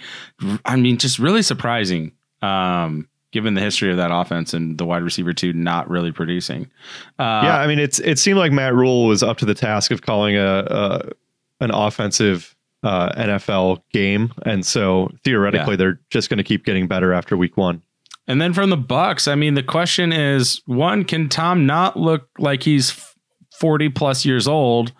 I 0.65 0.75
mean, 0.75 0.97
just 0.97 1.17
really 1.17 1.41
surprising, 1.41 2.11
um, 2.43 3.07
given 3.31 3.53
the 3.53 3.61
history 3.61 3.91
of 3.91 3.97
that 3.97 4.11
offense 4.11 4.53
and 4.53 4.77
the 4.77 4.85
wide 4.85 5.03
receiver 5.03 5.33
two 5.33 5.53
not 5.53 5.89
really 5.89 6.11
producing. 6.11 6.63
Uh, 7.17 7.41
yeah, 7.43 7.59
I 7.59 7.67
mean 7.67 7.79
it's 7.79 7.99
it 7.99 8.19
seemed 8.19 8.37
like 8.37 8.51
Matt 8.51 8.73
Rhule 8.73 9.07
was 9.07 9.23
up 9.23 9.37
to 9.37 9.45
the 9.45 9.53
task 9.53 9.91
of 9.91 10.01
calling 10.01 10.35
a, 10.35 10.65
a 10.67 11.09
an 11.61 11.71
offensive 11.71 12.55
uh, 12.83 13.09
NFL 13.13 13.81
game, 13.91 14.33
and 14.43 14.65
so 14.65 15.09
theoretically 15.23 15.75
they're 15.75 15.99
just 16.09 16.29
going 16.29 16.37
to 16.37 16.43
keep 16.43 16.65
getting 16.65 16.87
better 16.87 17.13
after 17.13 17.35
week 17.35 17.57
one. 17.57 17.81
And 18.27 18.39
then 18.39 18.53
from 18.53 18.69
the 18.69 18.77
Bucks, 18.77 19.27
I 19.27 19.35
mean, 19.35 19.55
the 19.55 19.63
question 19.63 20.13
is: 20.13 20.61
one, 20.65 21.03
can 21.03 21.29
Tom 21.29 21.65
not 21.65 21.97
look 21.97 22.29
like 22.37 22.63
he's 22.63 23.13
forty 23.59 23.89
plus 23.89 24.23
years 24.25 24.47
old? 24.47 24.93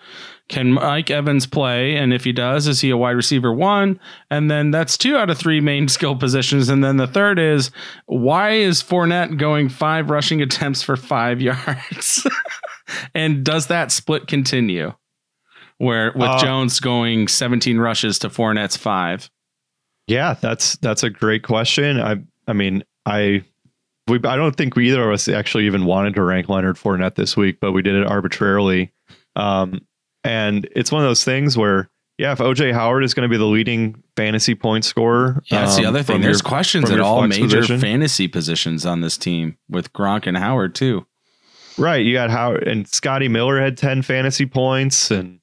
Can 0.49 0.73
Mike 0.73 1.11
Evans 1.11 1.45
play? 1.45 1.95
And 1.95 2.11
if 2.11 2.23
he 2.23 2.31
does, 2.31 2.67
is 2.67 2.81
he 2.81 2.89
a 2.89 2.97
wide 2.97 3.11
receiver 3.11 3.53
one? 3.53 3.99
And 4.31 4.49
then 4.49 4.71
that's 4.71 4.97
two 4.97 5.15
out 5.15 5.29
of 5.29 5.37
three 5.37 5.61
main 5.61 5.87
skill 5.87 6.15
positions. 6.15 6.69
And 6.69 6.83
then 6.83 6.97
the 6.97 7.07
third 7.07 7.37
is 7.39 7.69
why 8.07 8.51
is 8.53 8.81
Fournette 8.83 9.37
going 9.37 9.69
five 9.69 10.09
rushing 10.09 10.41
attempts 10.41 10.81
for 10.83 10.95
five 10.97 11.39
yards? 11.49 12.27
and 13.13 13.43
does 13.45 13.67
that 13.67 13.91
split 13.91 14.27
continue? 14.27 14.93
Where 15.77 16.11
with 16.13 16.27
Uh, 16.29 16.39
Jones 16.39 16.79
going 16.79 17.27
17 17.27 17.77
rushes 17.77 18.19
to 18.19 18.29
Fournette's 18.29 18.75
five? 18.75 19.29
Yeah, 20.07 20.33
that's 20.41 20.75
that's 20.77 21.03
a 21.03 21.09
great 21.11 21.43
question. 21.43 22.01
I 22.01 22.17
I 22.47 22.53
mean 22.53 22.83
I 23.05 23.43
we 24.07 24.17
I 24.25 24.35
don't 24.35 24.55
think 24.55 24.75
we 24.75 24.89
either 24.89 25.07
of 25.07 25.13
us 25.13 25.27
actually 25.29 25.67
even 25.67 25.85
wanted 25.85 26.15
to 26.15 26.23
rank 26.23 26.49
Leonard 26.49 26.75
Fournette 26.77 27.13
this 27.15 27.37
week, 27.37 27.59
but 27.61 27.71
we 27.71 27.83
did 27.83 27.93
it 27.93 28.07
arbitrarily. 28.07 28.91
Um, 29.35 29.81
and 30.29 30.69
it's 30.75 30.91
one 30.91 31.01
of 31.01 31.09
those 31.09 31.23
things 31.23 31.57
where 31.57 31.89
yeah, 32.19 32.33
if 32.33 32.39
OJ 32.39 32.73
Howard 32.73 33.05
is 33.05 33.13
going 33.13 33.27
to 33.27 33.31
be 33.31 33.37
the 33.37 33.45
leading 33.45 34.03
fantasy 34.17 34.53
point 34.53 34.83
scorer, 34.83 35.41
Yeah, 35.45 35.61
that's 35.61 35.77
the 35.77 35.83
um, 35.85 35.95
other 35.95 36.03
thing. 36.03 36.21
There's 36.21 36.41
your- 36.41 36.49
questions 36.49 36.91
at 36.91 36.99
all 36.99 37.25
major 37.25 37.43
position. 37.45 37.79
fantasy 37.79 38.27
positions 38.27 38.85
on 38.85 38.99
this 38.99 39.17
team 39.17 39.57
with 39.69 39.93
Gronk 39.93 40.27
and 40.27 40.35
Howard 40.37 40.75
too. 40.75 41.05
Right. 41.77 42.05
You 42.05 42.13
got 42.13 42.29
Howard 42.29 42.67
and 42.67 42.85
Scotty 42.89 43.29
Miller 43.29 43.61
had 43.61 43.77
10 43.77 44.01
fantasy 44.01 44.45
points. 44.45 45.11
And 45.11 45.39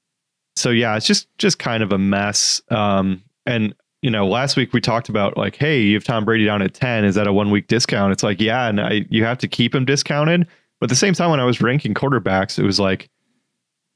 so, 0.55 0.69
yeah, 0.69 0.95
it's 0.97 1.07
just, 1.07 1.29
just 1.39 1.59
kind 1.59 1.83
of 1.83 1.93
a 1.93 1.99
mess. 1.99 2.61
Um, 2.71 3.23
and, 3.47 3.75
you 4.03 4.11
know, 4.11 4.29
last 4.29 4.55
week 4.55 4.75
we 4.75 4.83
talked 4.83 5.09
about 5.09 5.39
like, 5.39 5.57
hey, 5.57 5.81
you 5.81 5.95
have 5.95 6.05
Tom 6.05 6.27
Brady 6.27 6.45
down 6.45 6.61
at 6.61 6.75
10. 6.75 7.07
Is 7.07 7.15
that 7.15 7.27
a 7.27 7.33
one 7.33 7.51
week 7.51 7.69
discount? 7.69 8.13
It's 8.13 8.23
like, 8.23 8.39
yeah, 8.39 8.69
and 8.69 8.83
I, 8.83 9.07
you 9.09 9.25
have 9.25 9.39
to 9.39 9.49
keep 9.49 9.75
him 9.75 9.87
discounted. 9.87 10.47
But 10.79 10.89
at 10.89 10.91
the 10.91 10.97
same 10.97 11.15
time, 11.15 11.31
when 11.31 11.41
I 11.41 11.45
was 11.47 11.63
ranking 11.63 11.95
quarterbacks, 11.95 12.59
it 12.59 12.65
was 12.65 12.79
like, 12.79 13.09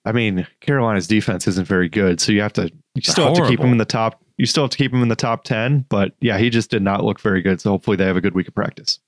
I 0.05 0.13
mean, 0.13 0.47
Carolina's 0.61 1.07
defense 1.07 1.47
isn't 1.47 1.67
very 1.67 1.89
good. 1.89 2.21
So 2.21 2.33
you 2.33 2.41
have 2.41 2.53
to, 2.55 2.71
you 2.95 3.03
still 3.03 3.27
have 3.27 3.35
to 3.35 3.41
keep 3.43 3.59
horrible. 3.59 3.67
him 3.67 3.73
in 3.73 3.79
the 3.79 3.85
top. 3.85 4.23
You 4.39 4.47
still 4.47 4.65
have 4.65 4.71
to 4.71 4.79
keep 4.79 4.93
him 4.93 5.03
in 5.03 5.09
the 5.09 5.17
top 5.17 5.45
10. 5.45 5.85
But 5.89 6.13
yeah, 6.21 6.39
he 6.39 6.49
just 6.49 6.71
did 6.71 6.83
not 6.83 7.05
look 7.05 7.21
very 7.21 7.43
good. 7.43 7.61
So 7.61 7.71
hopefully 7.71 7.97
they 7.97 8.07
have 8.07 8.17
a 8.17 8.21
good 8.21 8.35
week 8.35 8.49
of 8.49 8.55
practice. 8.55 8.99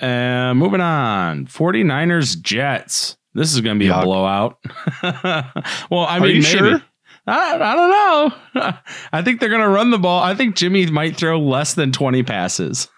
Uh, 0.00 0.54
moving 0.54 0.80
on, 0.80 1.46
49ers 1.46 2.40
Jets. 2.40 3.16
This 3.34 3.54
is 3.54 3.60
going 3.60 3.78
to 3.78 3.84
be 3.84 3.90
Yuck. 3.90 4.00
a 4.00 4.04
blowout. 4.04 4.58
well, 5.90 6.04
I 6.04 6.18
Are 6.18 6.20
mean, 6.20 6.40
maybe. 6.40 6.42
sure? 6.42 6.82
I, 7.26 7.54
I 7.54 7.74
don't 7.74 7.90
know. 8.54 8.72
I 9.12 9.22
think 9.22 9.40
they're 9.40 9.48
going 9.48 9.62
to 9.62 9.68
run 9.68 9.90
the 9.90 9.98
ball. 9.98 10.22
I 10.22 10.34
think 10.34 10.56
Jimmy 10.56 10.86
might 10.86 11.16
throw 11.16 11.40
less 11.40 11.74
than 11.74 11.90
20 11.92 12.22
passes. 12.22 12.88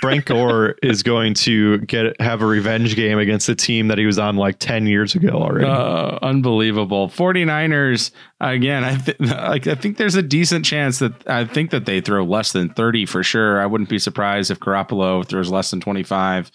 Frank 0.00 0.26
Gore 0.26 0.74
is 0.82 1.02
going 1.02 1.34
to 1.34 1.78
get 1.78 2.20
have 2.20 2.42
a 2.42 2.46
revenge 2.46 2.96
game 2.96 3.18
against 3.18 3.46
the 3.46 3.54
team 3.54 3.88
that 3.88 3.98
he 3.98 4.06
was 4.06 4.18
on 4.18 4.36
like 4.36 4.58
10 4.58 4.86
years 4.86 5.14
ago 5.14 5.30
already. 5.30 5.66
Uh, 5.66 6.18
unbelievable. 6.22 7.08
49ers 7.08 8.10
again, 8.40 8.84
I 8.84 8.96
th- 8.96 9.20
like 9.20 9.66
I 9.66 9.74
think 9.74 9.96
there's 9.96 10.14
a 10.14 10.22
decent 10.22 10.64
chance 10.64 10.98
that 11.00 11.28
I 11.28 11.44
think 11.44 11.70
that 11.70 11.84
they 11.86 12.00
throw 12.00 12.24
less 12.24 12.52
than 12.52 12.70
30 12.70 13.06
for 13.06 13.22
sure. 13.22 13.60
I 13.60 13.66
wouldn't 13.66 13.90
be 13.90 13.98
surprised 13.98 14.50
if 14.50 14.58
Garoppolo 14.60 15.24
throws 15.26 15.50
less 15.50 15.70
than 15.70 15.80
25. 15.80 16.50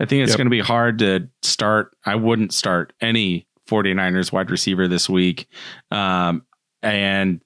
I 0.00 0.04
think 0.04 0.22
it's 0.22 0.30
Yep. 0.30 0.36
going 0.38 0.46
to 0.46 0.50
be 0.50 0.60
hard 0.60 0.98
to 1.00 1.28
start. 1.42 1.94
I 2.04 2.16
wouldn't 2.16 2.52
start 2.52 2.92
any 3.00 3.46
49ers 3.68 4.32
wide 4.32 4.50
receiver 4.50 4.88
this 4.88 5.08
week. 5.08 5.46
Um, 5.92 6.42
and 6.82 7.40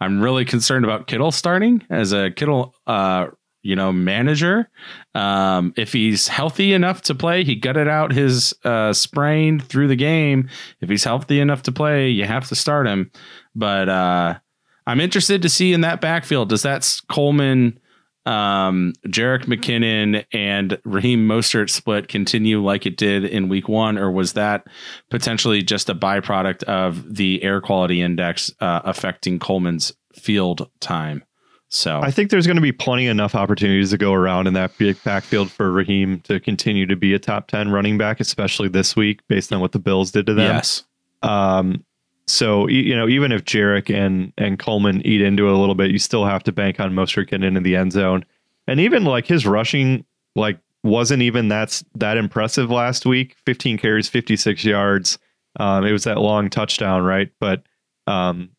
I'm 0.00 0.20
really 0.22 0.44
concerned 0.44 0.84
about 0.84 1.06
Kittle 1.06 1.32
starting 1.32 1.82
as 1.90 2.12
a 2.12 2.30
Kittle 2.30 2.74
uh 2.86 3.26
you 3.66 3.76
know 3.76 3.92
manager. 3.92 4.70
Um 5.14 5.74
if 5.76 5.92
he's 5.92 6.28
healthy 6.28 6.72
enough 6.72 7.02
to 7.02 7.14
play 7.14 7.44
he 7.44 7.54
gutted 7.56 7.88
out 7.88 8.12
his 8.12 8.54
uh 8.64 8.92
sprain 8.92 9.60
through 9.60 9.88
the 9.88 9.96
game. 9.96 10.48
If 10.80 10.88
he's 10.88 11.04
healthy 11.04 11.40
enough 11.40 11.62
to 11.64 11.72
play 11.72 12.08
you 12.08 12.24
have 12.24 12.48
to 12.48 12.54
start 12.54 12.86
him. 12.86 13.10
But 13.54 13.88
uh 13.88 14.38
i'm 14.86 15.00
interested 15.00 15.42
to 15.42 15.48
see 15.48 15.72
in 15.72 15.80
that 15.82 16.00
backfield 16.00 16.48
does 16.48 16.62
that 16.62 17.00
coleman 17.08 17.78
um 18.24 18.92
jerick 19.06 19.44
mckinnon 19.44 20.24
and 20.32 20.78
raheem 20.84 21.26
mostert 21.26 21.70
split 21.70 22.08
continue 22.08 22.62
like 22.62 22.86
it 22.86 22.96
did 22.96 23.24
in 23.24 23.48
week 23.48 23.68
one 23.68 23.98
or 23.98 24.10
was 24.10 24.32
that 24.32 24.66
potentially 25.10 25.62
just 25.62 25.88
a 25.88 25.94
byproduct 25.94 26.62
of 26.64 27.14
the 27.14 27.42
air 27.42 27.60
quality 27.60 28.02
index 28.02 28.50
uh, 28.60 28.80
affecting 28.84 29.38
coleman's 29.38 29.92
field 30.14 30.68
time 30.80 31.24
so 31.68 32.00
I 32.00 32.10
think 32.10 32.30
there's 32.30 32.46
going 32.46 32.56
to 32.56 32.62
be 32.62 32.72
plenty 32.72 33.06
enough 33.06 33.34
opportunities 33.34 33.90
to 33.90 33.98
go 33.98 34.12
around 34.12 34.46
in 34.46 34.54
that 34.54 34.76
big 34.78 35.02
backfield 35.02 35.50
for 35.50 35.72
Raheem 35.72 36.20
to 36.20 36.38
continue 36.38 36.86
to 36.86 36.96
be 36.96 37.12
a 37.12 37.18
top 37.18 37.48
10 37.48 37.70
running 37.70 37.98
back, 37.98 38.20
especially 38.20 38.68
this 38.68 38.94
week 38.94 39.20
based 39.28 39.52
on 39.52 39.60
what 39.60 39.72
the 39.72 39.78
Bills 39.78 40.12
did 40.12 40.26
to 40.26 40.34
them. 40.34 40.56
yes 40.56 40.84
Um, 41.22 41.84
so 42.26 42.68
you 42.68 42.94
know, 42.94 43.08
even 43.08 43.30
if 43.32 43.44
Jerick 43.44 43.94
and 43.94 44.32
and 44.36 44.58
Coleman 44.58 45.00
eat 45.06 45.20
into 45.20 45.46
it 45.46 45.52
a 45.52 45.56
little 45.56 45.74
bit, 45.74 45.90
you 45.90 45.98
still 45.98 46.24
have 46.24 46.42
to 46.44 46.52
bank 46.52 46.80
on 46.80 46.92
Mostert 46.92 47.28
getting 47.28 47.46
into 47.46 47.60
the 47.60 47.76
end 47.76 47.92
zone. 47.92 48.24
And 48.66 48.80
even 48.80 49.04
like 49.04 49.26
his 49.26 49.46
rushing, 49.46 50.04
like 50.34 50.58
wasn't 50.82 51.22
even 51.22 51.48
that's 51.48 51.84
that 51.94 52.16
impressive 52.16 52.70
last 52.70 53.06
week. 53.06 53.36
15 53.44 53.78
carries, 53.78 54.08
56 54.08 54.64
yards. 54.64 55.18
Um, 55.58 55.84
it 55.84 55.92
was 55.92 56.04
that 56.04 56.18
long 56.18 56.50
touchdown, 56.50 57.02
right? 57.02 57.30
But 57.38 57.62
um, 58.06 58.50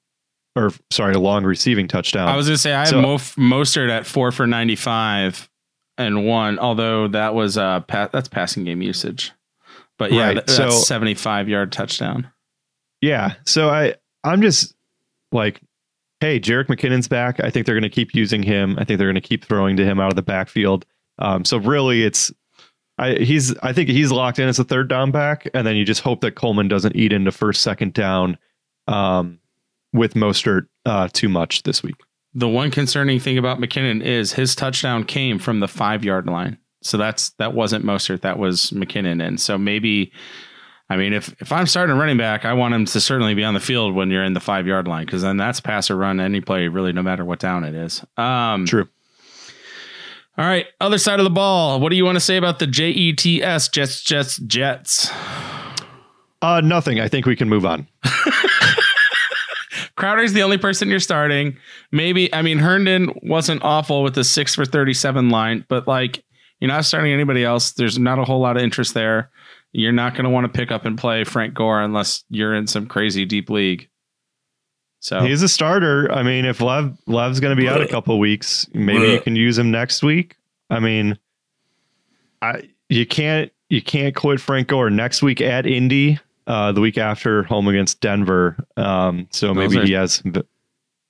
or 0.58 0.72
sorry, 0.92 1.14
a 1.14 1.20
long 1.20 1.44
receiving 1.44 1.88
touchdown. 1.88 2.28
I 2.28 2.36
was 2.36 2.48
gonna 2.48 2.58
say 2.58 2.74
I 2.74 2.80
had 2.80 2.88
So- 2.90 3.02
Mo- 3.02 3.18
Mostert 3.18 3.90
at 3.90 4.06
four 4.06 4.32
for 4.32 4.48
ninety 4.48 4.76
five 4.76 5.50
and 5.98 6.26
one, 6.26 6.60
although 6.60 7.08
that 7.10 7.34
was 7.36 7.58
uh 7.58 7.82
pa- 7.82 8.10
that's 8.12 8.28
passing 8.28 8.64
game 8.64 8.82
usage. 8.82 9.32
But 9.98 10.12
yeah, 10.12 10.26
Right, 10.28 10.34
th- 10.34 10.46
that's 10.46 10.56
so- 10.56 10.70
seventy 10.70 11.14
five 11.14 11.48
yard 11.50 11.72
touchdown. 11.72 12.30
Yeah. 13.02 13.34
So 13.46 13.70
I 13.70 13.96
I'm 14.24 14.42
just 14.42 14.76
like, 15.32 15.62
hey, 16.20 16.40
Jerick 16.40 16.66
McKinnon's 16.68 17.08
back. 17.08 17.40
I 17.44 17.50
think 17.50 17.66
they're 17.66 17.76
going 17.76 17.84
to 17.84 17.90
keep 17.90 18.16
using 18.16 18.42
him. 18.44 18.76
I 18.80 18.84
think 18.84 18.98
they're 18.98 19.08
going 19.08 19.22
to 19.22 19.28
keep 19.28 19.46
throwing 19.46 19.78
to 19.78 19.86
him 19.86 20.00
out 20.00 20.10
of 20.10 20.16
the 20.16 20.22
backfield. 20.24 20.86
Um, 21.20 21.46
so 21.46 21.58
really, 21.58 22.04
it's 22.04 22.32
I 22.98 23.14
he's 23.16 23.56
I 23.60 23.74
think 23.74 23.90
he's 23.90 24.12
locked 24.12 24.40
in 24.40 24.48
as 24.48 24.58
a 24.60 24.64
third 24.64 24.88
down 24.88 25.12
back, 25.12 25.48
and 25.54 25.66
then 25.68 25.76
you 25.76 25.86
just 25.86 26.02
hope 26.02 26.22
that 26.22 26.32
Coleman 26.36 26.68
doesn't 26.68 26.96
eat 26.96 27.14
into 27.14 27.32
first 27.32 27.62
second 27.62 27.94
down 27.94 28.38
um, 28.88 29.40
with 29.94 30.14
Mostert 30.14 30.68
uh, 30.86 31.08
too 31.12 31.30
much 31.30 31.64
this 31.64 31.84
week. 31.84 31.96
The 32.34 32.48
one 32.48 32.72
concerning 32.72 33.20
thing 33.20 33.38
about 33.38 33.60
McKinnon 33.60 34.04
is 34.04 34.34
his 34.34 34.56
touchdown 34.56 35.04
came 35.04 35.40
from 35.40 35.60
the 35.60 35.68
five 35.68 36.04
yard 36.04 36.28
line. 36.28 36.58
So 36.82 36.98
that's 36.98 37.32
that 37.32 37.54
wasn't 37.54 37.84
Mostert, 37.84 38.22
that 38.22 38.38
was 38.38 38.72
McKinnon. 38.72 39.26
And 39.26 39.40
so 39.40 39.58
maybe 39.58 40.12
I 40.90 40.98
mean 40.98 41.14
if 41.14 41.36
if 41.42 41.52
I'm 41.52 41.66
starting 41.66 41.96
a 41.96 42.00
running 42.00 42.18
back, 42.18 42.46
I 42.46 42.54
want 42.54 42.74
him 42.74 42.86
to 42.86 43.02
certainly 43.02 43.34
be 43.34 43.44
on 43.44 43.54
the 43.54 43.60
field 43.60 43.96
when 43.96 44.12
you're 44.12 44.24
in 44.24 44.34
the 44.34 44.40
five 44.40 44.68
yard 44.68 44.88
line, 44.88 45.06
because 45.06 45.24
then 45.24 45.38
that's 45.38 45.60
pass 45.60 45.90
or 45.90 45.96
run 45.96 46.20
any 46.20 46.42
play, 46.42 46.68
really, 46.68 46.94
no 46.94 47.02
matter 47.02 47.26
what 47.26 47.40
down 47.40 47.64
it 47.64 47.74
is. 47.74 48.04
Um 48.18 48.66
True. 48.66 48.88
All 50.38 50.46
right, 50.46 50.68
other 50.80 51.00
side 51.00 51.20
of 51.20 51.24
the 51.24 51.32
ball. 51.32 51.80
What 51.80 51.90
do 51.90 51.96
you 51.96 52.06
want 52.06 52.18
to 52.18 52.20
say 52.20 52.38
about 52.38 52.60
the 52.60 52.68
JETS 52.68 53.72
Jets 53.72 54.04
Jets 54.04 54.38
Jets? 54.38 55.12
Uh, 56.40 56.62
nothing. 56.62 57.00
I 57.00 57.08
think 57.08 57.26
we 57.26 57.36
can 57.36 57.50
move 57.50 57.66
on. 57.66 57.88
Crowder's 59.98 60.34
the 60.34 60.44
only 60.44 60.58
person 60.58 60.90
you're 60.90 61.00
starting. 61.00 61.58
Maybe 61.92 62.34
I 62.34 62.42
mean 62.42 62.60
Herndon 62.60 63.12
wasn't 63.24 63.64
awful 63.64 64.04
with 64.04 64.16
the 64.16 64.24
six 64.24 64.56
for 64.56 64.64
thirty-seven 64.64 65.30
line, 65.30 65.66
but 65.68 65.88
like 65.88 66.24
you're 66.60 66.70
not 66.70 66.86
starting 66.86 67.12
anybody 67.12 67.44
else. 67.44 67.72
There's 67.72 68.00
not 68.00 68.20
a 68.20 68.24
whole 68.24 68.40
lot 68.40 68.58
of 68.58 68.64
interest 68.64 68.94
there. 68.94 69.30
You're 69.74 69.92
not 69.92 70.14
going 70.14 70.24
to 70.24 70.30
want 70.30 70.52
to 70.52 70.58
pick 70.58 70.72
up 70.72 70.86
and 70.86 70.98
play 70.98 71.24
Frank 71.24 71.54
Gore 71.54 71.82
unless 71.82 72.24
you're 72.30 72.56
in 72.56 72.68
some 72.68 72.88
crazy 72.88 73.26
deep 73.26 73.50
league. 73.50 73.90
So 75.00 75.20
He's 75.22 75.44
a 75.44 75.50
starter. 75.50 76.12
I 76.12 76.24
mean, 76.24 76.46
if 76.46 76.62
Lev 76.62 76.98
Lev's 77.06 77.40
going 77.40 77.56
to 77.56 77.62
be 77.62 77.68
out 77.68 77.82
a 77.82 77.88
couple 77.88 78.14
of 78.14 78.20
weeks, 78.20 78.68
maybe 78.74 79.08
you 79.12 79.20
can 79.20 79.36
use 79.36 79.58
him 79.58 79.72
next 79.72 80.04
week. 80.04 80.36
I 80.70 80.80
mean, 80.80 81.18
I 82.42 82.70
you 82.90 83.06
can't 83.06 83.52
you 83.70 83.82
can't 83.82 84.16
quit 84.16 84.40
Frank 84.40 84.68
Gore 84.68 84.90
next 84.90 85.22
week 85.22 85.42
at 85.42 85.66
Indy. 85.66 86.20
Uh, 86.48 86.72
the 86.72 86.80
week 86.82 86.98
after 86.98 87.44
home 87.44 87.68
against 87.68 88.00
Denver. 88.00 88.56
Um, 88.78 89.28
so 89.32 89.48
Those 89.48 89.56
maybe 89.58 89.78
are- 89.80 89.86
he 89.86 89.92
has 89.94 90.24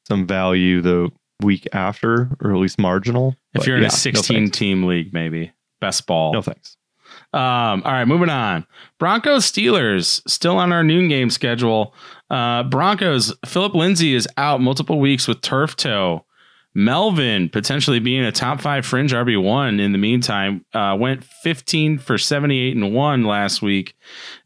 some 0.08 0.26
value 0.28 0.82
the 0.82 1.10
week 1.44 1.68
after, 1.74 2.30
or 2.42 2.52
at 2.52 2.58
least 2.58 2.80
marginal. 2.80 3.36
if 3.54 3.60
But 3.62 3.68
you're 3.68 3.76
in 3.78 3.84
yeah, 3.84 3.90
a 3.90 3.92
16 3.92 4.38
thanks. 4.46 4.58
team 4.58 4.84
league, 4.86 5.14
maybe 5.14 5.52
best 5.80 6.08
ball. 6.08 6.34
no 6.34 6.42
thanks. 6.42 6.76
Um, 7.34 7.84
all 7.86 7.92
right, 7.92 8.06
moving 8.08 8.30
on. 8.30 8.66
Broncos 9.00 9.46
Steelers 9.52 10.22
still 10.28 10.58
on 10.58 10.72
our 10.74 10.84
noon 10.84 11.08
game 11.08 11.30
schedule. 11.30 11.94
Uh, 12.30 12.64
Broncos 12.64 13.34
Philip 13.46 13.76
Lindsay 13.76 14.16
is 14.16 14.28
out 14.38 14.60
multiple 14.62 15.00
weeks 15.00 15.28
with 15.28 15.42
turf 15.42 15.76
toe. 15.76 16.26
Melvin 16.78 17.50
potentially 17.50 18.00
being 18.00 18.24
a 18.24 18.32
top 18.32 18.62
five 18.62 18.86
fringe 18.86 19.12
RB 19.12 19.42
one 19.42 19.80
in 19.80 19.94
the 19.94 19.98
meantime 19.98 20.64
uh, 20.76 20.96
went 20.98 21.24
15 21.24 21.98
for 21.98 22.20
78 22.20 22.76
and 22.76 22.94
one 22.94 23.24
last 23.24 23.64
week. 23.64 23.96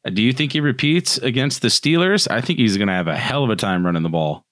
Uh, 0.06 0.12
do 0.12 0.22
you 0.22 0.32
think 0.32 0.54
he 0.54 0.62
repeats 0.62 1.18
against 1.18 1.62
the 1.62 1.68
Steelers? 1.68 2.32
I 2.32 2.40
think 2.40 2.58
he's 2.58 2.78
going 2.78 2.88
to 2.88 2.94
have 2.94 3.10
a 3.10 3.18
hell 3.18 3.44
of 3.44 3.50
a 3.50 3.58
time 3.58 3.86
running 3.86 4.04
the 4.04 4.08
ball. 4.10 4.46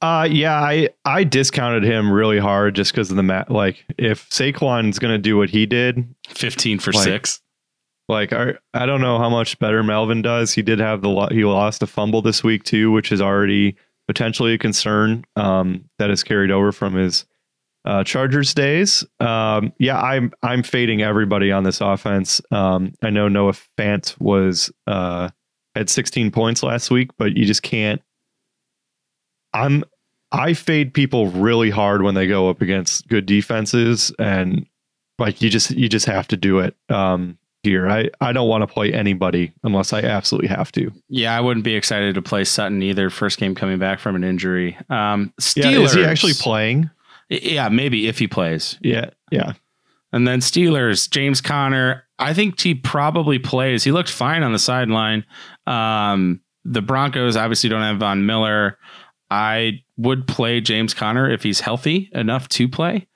Uh, 0.00 0.26
yeah, 0.30 0.54
I 0.58 0.88
I 1.04 1.24
discounted 1.24 1.84
him 1.84 2.10
really 2.10 2.38
hard 2.38 2.74
just 2.76 2.92
because 2.92 3.10
of 3.10 3.18
the 3.18 3.22
mat. 3.22 3.50
Like, 3.50 3.84
if 3.98 4.26
Saquon's 4.30 4.98
going 4.98 5.12
to 5.12 5.18
do 5.18 5.36
what 5.36 5.50
he 5.50 5.66
did, 5.66 6.02
15 6.28 6.78
for 6.78 6.92
Like- 6.92 7.04
six. 7.04 7.40
Like 8.08 8.32
I, 8.32 8.54
I 8.74 8.86
don't 8.86 9.02
know 9.02 9.18
how 9.18 9.28
much 9.28 9.56
better 9.60 9.84
Melvin 9.84 10.20
does. 10.22 10.52
He 10.54 10.62
did 10.62 10.80
have 10.80 11.00
the 11.02 11.28
he 11.30 11.44
lost 11.44 11.80
a 11.82 11.86
fumble 11.86 12.22
this 12.22 12.42
week 12.42 12.64
too, 12.64 12.90
which 12.90 13.12
is 13.12 13.20
already 13.20 13.76
potentially 14.10 14.54
a 14.54 14.58
concern 14.58 15.24
um, 15.36 15.84
that 16.00 16.10
is 16.10 16.24
carried 16.24 16.50
over 16.50 16.72
from 16.72 16.94
his 16.94 17.26
uh, 17.84 18.02
Chargers 18.02 18.52
days. 18.52 19.04
Um, 19.20 19.72
yeah, 19.78 20.00
I'm 20.00 20.32
I'm 20.42 20.64
fading 20.64 21.00
everybody 21.00 21.52
on 21.52 21.62
this 21.62 21.80
offense. 21.80 22.40
Um, 22.50 22.92
I 23.04 23.10
know 23.10 23.28
Noah 23.28 23.54
Fant 23.78 24.18
was 24.18 24.72
uh, 24.88 25.28
had 25.76 25.88
16 25.88 26.32
points 26.32 26.64
last 26.64 26.90
week, 26.90 27.10
but 27.18 27.36
you 27.36 27.44
just 27.44 27.62
can't. 27.62 28.02
I'm 29.52 29.84
I 30.32 30.54
fade 30.54 30.92
people 30.92 31.28
really 31.28 31.70
hard 31.70 32.02
when 32.02 32.16
they 32.16 32.26
go 32.26 32.50
up 32.50 32.62
against 32.62 33.06
good 33.06 33.26
defenses, 33.26 34.12
and 34.18 34.66
like 35.20 35.40
you 35.40 35.50
just 35.50 35.70
you 35.70 35.88
just 35.88 36.06
have 36.06 36.26
to 36.28 36.36
do 36.36 36.58
it. 36.58 36.74
Um, 36.88 37.38
here. 37.62 37.88
I, 37.88 38.10
I 38.20 38.32
don't 38.32 38.48
want 38.48 38.62
to 38.62 38.66
play 38.66 38.92
anybody 38.92 39.52
unless 39.62 39.92
I 39.92 40.00
absolutely 40.00 40.48
have 40.48 40.72
to. 40.72 40.90
Yeah, 41.08 41.36
I 41.36 41.40
wouldn't 41.40 41.64
be 41.64 41.74
excited 41.74 42.14
to 42.14 42.22
play 42.22 42.44
Sutton 42.44 42.82
either. 42.82 43.10
First 43.10 43.38
game 43.38 43.54
coming 43.54 43.78
back 43.78 44.00
from 44.00 44.16
an 44.16 44.24
injury. 44.24 44.76
Um, 44.88 45.32
Steelers. 45.40 45.72
Yeah, 45.72 45.80
is 45.80 45.92
he 45.94 46.04
actually 46.04 46.34
playing? 46.34 46.90
Yeah, 47.28 47.68
maybe 47.68 48.08
if 48.08 48.18
he 48.18 48.26
plays. 48.26 48.78
Yeah, 48.80 49.10
yeah. 49.30 49.52
And 50.12 50.26
then 50.26 50.40
Steelers, 50.40 51.08
James 51.08 51.40
Conner. 51.40 52.04
I 52.18 52.34
think 52.34 52.60
he 52.60 52.74
probably 52.74 53.38
plays. 53.38 53.84
He 53.84 53.92
looked 53.92 54.10
fine 54.10 54.42
on 54.42 54.52
the 54.52 54.58
sideline. 54.58 55.24
Um, 55.66 56.40
the 56.64 56.82
Broncos 56.82 57.36
obviously 57.36 57.70
don't 57.70 57.82
have 57.82 57.98
Von 57.98 58.26
Miller. 58.26 58.78
I 59.30 59.82
would 59.96 60.26
play 60.26 60.60
James 60.60 60.92
Conner 60.92 61.30
if 61.30 61.42
he's 61.42 61.60
healthy 61.60 62.10
enough 62.12 62.48
to 62.50 62.68
play. 62.68 63.06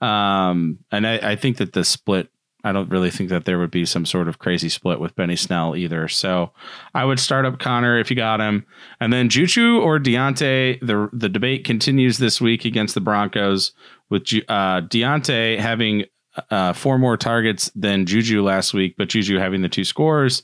Um, 0.00 0.78
and 0.92 1.06
I, 1.06 1.32
I 1.32 1.36
think 1.36 1.56
that 1.56 1.72
the 1.72 1.84
split, 1.84 2.28
I 2.64 2.72
don't 2.72 2.90
really 2.90 3.10
think 3.10 3.28
that 3.28 3.44
there 3.44 3.58
would 3.58 3.70
be 3.70 3.84
some 3.84 4.06
sort 4.06 4.26
of 4.26 4.38
crazy 4.38 4.70
split 4.70 4.98
with 4.98 5.14
Benny 5.14 5.36
Snell 5.36 5.76
either. 5.76 6.08
So 6.08 6.52
I 6.94 7.04
would 7.04 7.20
start 7.20 7.44
up 7.44 7.58
Conner 7.58 7.98
if 7.98 8.10
you 8.10 8.16
got 8.16 8.40
him. 8.40 8.64
And 9.00 9.12
then 9.12 9.28
Juju 9.28 9.80
or 9.80 9.98
Diontae, 10.00 10.80
the 10.80 11.10
the 11.12 11.28
debate 11.28 11.64
continues 11.64 12.18
this 12.18 12.40
week 12.40 12.64
against 12.64 12.94
the 12.94 13.00
Broncos 13.00 13.72
with 14.08 14.22
uh, 14.48 14.80
Diontae 14.80 15.58
having 15.58 16.04
uh, 16.50 16.72
four 16.72 16.98
more 16.98 17.16
targets 17.16 17.70
than 17.74 18.06
Juju 18.06 18.42
last 18.42 18.74
week, 18.74 18.96
but 18.96 19.08
Juju 19.08 19.38
having 19.38 19.62
the 19.62 19.68
two 19.68 19.84
scores. 19.84 20.42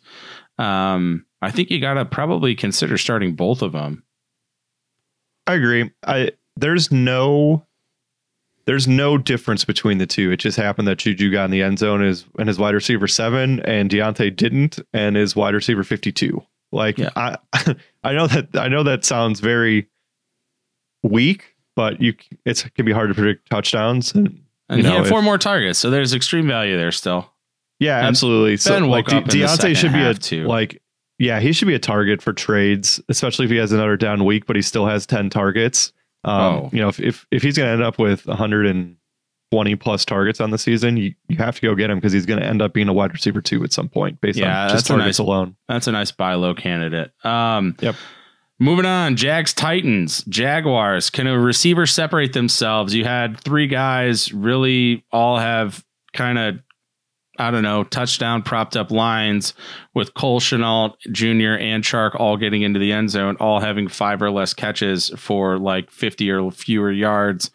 Um, 0.58 1.24
I 1.42 1.50
think 1.50 1.70
you 1.70 1.80
got 1.80 1.94
to 1.94 2.04
probably 2.04 2.54
consider 2.54 2.98
starting 2.98 3.34
both 3.34 3.62
of 3.62 3.72
them. 3.72 4.04
I 5.46 5.54
agree. 5.54 5.90
I 6.06 6.32
there's 6.56 6.92
no 6.92 7.66
there's 8.66 8.86
no 8.86 9.18
difference 9.18 9.64
between 9.64 9.98
the 9.98 10.06
two. 10.06 10.30
It 10.30 10.36
just 10.38 10.56
happened 10.56 10.86
that 10.88 10.98
Juju 10.98 11.30
got 11.32 11.46
in 11.46 11.50
the 11.50 11.62
end 11.62 11.78
zone 11.78 12.04
is 12.04 12.24
and 12.38 12.46
his 12.48 12.58
wide 12.58 12.74
receiver 12.74 13.08
seven, 13.08 13.60
and 13.60 13.90
Diontae 13.90 14.34
didn't, 14.36 14.78
and 14.92 15.16
his 15.16 15.34
wide 15.34 15.54
receiver 15.54 15.82
fifty 15.84 16.12
two. 16.12 16.42
Like 16.72 16.98
Yeah. 16.98 17.10
I, 17.16 17.36
I 18.04 18.12
know 18.12 18.26
that 18.26 18.48
I 18.54 18.68
know 18.68 18.82
that 18.84 19.04
sounds 19.04 19.40
very 19.40 19.88
weak, 21.02 21.54
but 21.76 22.00
you 22.00 22.14
it's 22.44 22.64
it 22.64 22.74
can 22.74 22.84
be 22.86 22.92
hard 22.92 23.08
to 23.08 23.14
predict 23.14 23.50
touchdowns. 23.50 24.12
And 24.14 24.40
And 24.68 24.78
you 24.78 24.84
he 24.84 24.90
know, 24.90 24.96
had 24.96 25.02
if- 25.04 25.08
four 25.08 25.22
more 25.22 25.38
targets, 25.38 25.78
so 25.78 25.90
there's 25.90 26.14
extreme 26.14 26.46
value 26.46 26.76
there 26.76 26.92
still. 26.92 27.30
yeah, 27.78 27.98
And 27.98 28.06
absolutely. 28.08 28.56
So 28.56 28.70
Ben 28.78 28.88
like 28.88 29.06
woke 29.08 29.14
up 29.16 29.24
De- 29.24 29.38
Diontae 29.38 29.76
should 29.76 29.92
be 29.92 30.02
a 30.02 30.14
too. 30.14 30.46
like 30.46 30.80
yeah, 31.18 31.38
he 31.40 31.52
should 31.52 31.68
be 31.68 31.74
a 31.74 31.78
target 31.78 32.22
for 32.22 32.32
trades, 32.32 32.98
especially 33.10 33.44
if 33.44 33.50
he 33.50 33.58
has 33.58 33.72
another 33.72 33.96
down 33.96 34.24
week, 34.24 34.46
but 34.46 34.56
he 34.56 34.62
still 34.62 34.86
has 34.86 35.06
ten 35.06 35.28
targets. 35.30 35.92
Um, 36.24 36.32
Oh. 36.34 36.70
you 36.72 36.80
know, 36.80 36.88
if 36.88 37.00
if, 37.00 37.26
if 37.30 37.42
he's 37.42 37.56
going 37.56 37.66
to 37.68 37.72
end 37.72 37.82
up 37.82 37.98
with 37.98 38.26
120 38.26 39.76
plus 39.76 40.04
targets 40.04 40.40
on 40.40 40.50
the 40.50 40.58
season, 40.58 40.96
you, 40.96 41.14
you 41.28 41.36
have 41.38 41.56
to 41.56 41.62
go 41.62 41.74
get 41.74 41.90
him 41.90 41.98
because 41.98 42.12
he's 42.12 42.26
going 42.26 42.40
to 42.40 42.46
end 42.46 42.60
up 42.62 42.72
being 42.72 42.88
a 42.88 42.92
wide 42.92 43.12
receiver 43.12 43.40
too 43.40 43.64
at 43.64 43.72
some 43.72 43.88
point 43.88 44.20
based 44.20 44.38
Yeah, 44.38 44.64
on 44.64 44.68
just 44.70 44.74
that's 44.86 44.90
a 44.90 44.92
targets 44.98 45.18
nice- 45.18 45.26
alone. 45.26 45.56
That's 45.68 45.86
a 45.86 45.92
nice 45.92 46.10
buy 46.12 46.34
low 46.34 46.54
candidate. 46.54 47.12
Um, 47.24 47.76
Yep. 47.80 47.94
Moving 48.62 48.84
on, 48.84 49.16
Jags 49.16 49.54
Titans, 49.54 50.22
Jaguars. 50.24 51.08
Can 51.08 51.26
a 51.26 51.38
receiver 51.38 51.86
separate 51.86 52.34
themselves? 52.34 52.94
You 52.94 53.04
had 53.06 53.40
three 53.40 53.66
guys 53.66 54.34
really 54.34 55.02
all 55.10 55.38
have 55.38 55.82
kind 56.12 56.38
of, 56.38 56.56
I 57.40 57.50
don't 57.50 57.62
know, 57.62 57.84
touchdown 57.84 58.42
propped 58.42 58.76
up 58.76 58.90
lines 58.90 59.54
with 59.94 60.12
Cole 60.12 60.40
Shenault 60.40 60.94
Jr. 61.10 61.58
and 61.58 61.82
Chark 61.82 62.14
all 62.20 62.36
getting 62.36 62.60
into 62.60 62.78
the 62.78 62.92
end 62.92 63.08
zone, 63.08 63.36
all 63.40 63.60
having 63.60 63.88
five 63.88 64.20
or 64.20 64.30
less 64.30 64.52
catches 64.52 65.08
for 65.16 65.58
like 65.58 65.90
50 65.90 66.30
or 66.30 66.50
fewer 66.50 66.92
yards. 66.92 67.50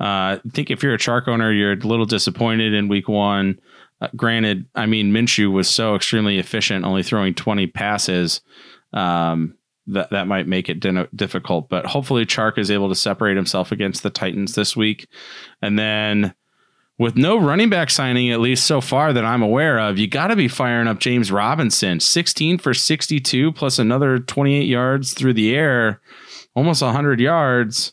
Uh, 0.00 0.36
I 0.36 0.40
think 0.52 0.72
if 0.72 0.82
you're 0.82 0.94
a 0.94 0.98
Chark 0.98 1.28
owner, 1.28 1.52
you're 1.52 1.72
a 1.72 1.76
little 1.76 2.04
disappointed 2.04 2.74
in 2.74 2.88
week 2.88 3.08
one. 3.08 3.60
Uh, 4.00 4.08
granted, 4.16 4.66
I 4.74 4.86
mean, 4.86 5.12
Minshew 5.12 5.52
was 5.52 5.68
so 5.68 5.94
extremely 5.94 6.38
efficient, 6.38 6.84
only 6.84 7.04
throwing 7.04 7.34
20 7.34 7.68
passes. 7.68 8.40
Um, 8.92 9.54
that 9.88 10.10
that 10.10 10.26
might 10.26 10.46
make 10.46 10.68
it 10.68 10.84
difficult. 11.16 11.70
But 11.70 11.86
hopefully, 11.86 12.26
Chark 12.26 12.58
is 12.58 12.70
able 12.70 12.90
to 12.90 12.94
separate 12.94 13.36
himself 13.36 13.72
against 13.72 14.02
the 14.02 14.10
Titans 14.10 14.54
this 14.54 14.76
week, 14.76 15.08
and 15.62 15.78
then 15.78 16.34
with 16.98 17.16
no 17.16 17.38
running 17.38 17.70
back 17.70 17.90
signing, 17.90 18.30
at 18.30 18.40
least 18.40 18.66
so 18.66 18.80
far 18.80 19.12
that 19.12 19.24
I'm 19.24 19.42
aware 19.42 19.78
of, 19.78 19.98
you 19.98 20.06
got 20.08 20.28
to 20.28 20.36
be 20.36 20.48
firing 20.48 20.88
up 20.88 20.98
James 20.98 21.30
Robinson, 21.30 22.00
16 22.00 22.58
for 22.58 22.74
62, 22.74 23.52
plus 23.52 23.78
another 23.78 24.18
28 24.18 24.64
yards 24.66 25.14
through 25.14 25.34
the 25.34 25.54
air, 25.54 26.00
almost 26.54 26.82
100 26.82 27.20
yards. 27.20 27.92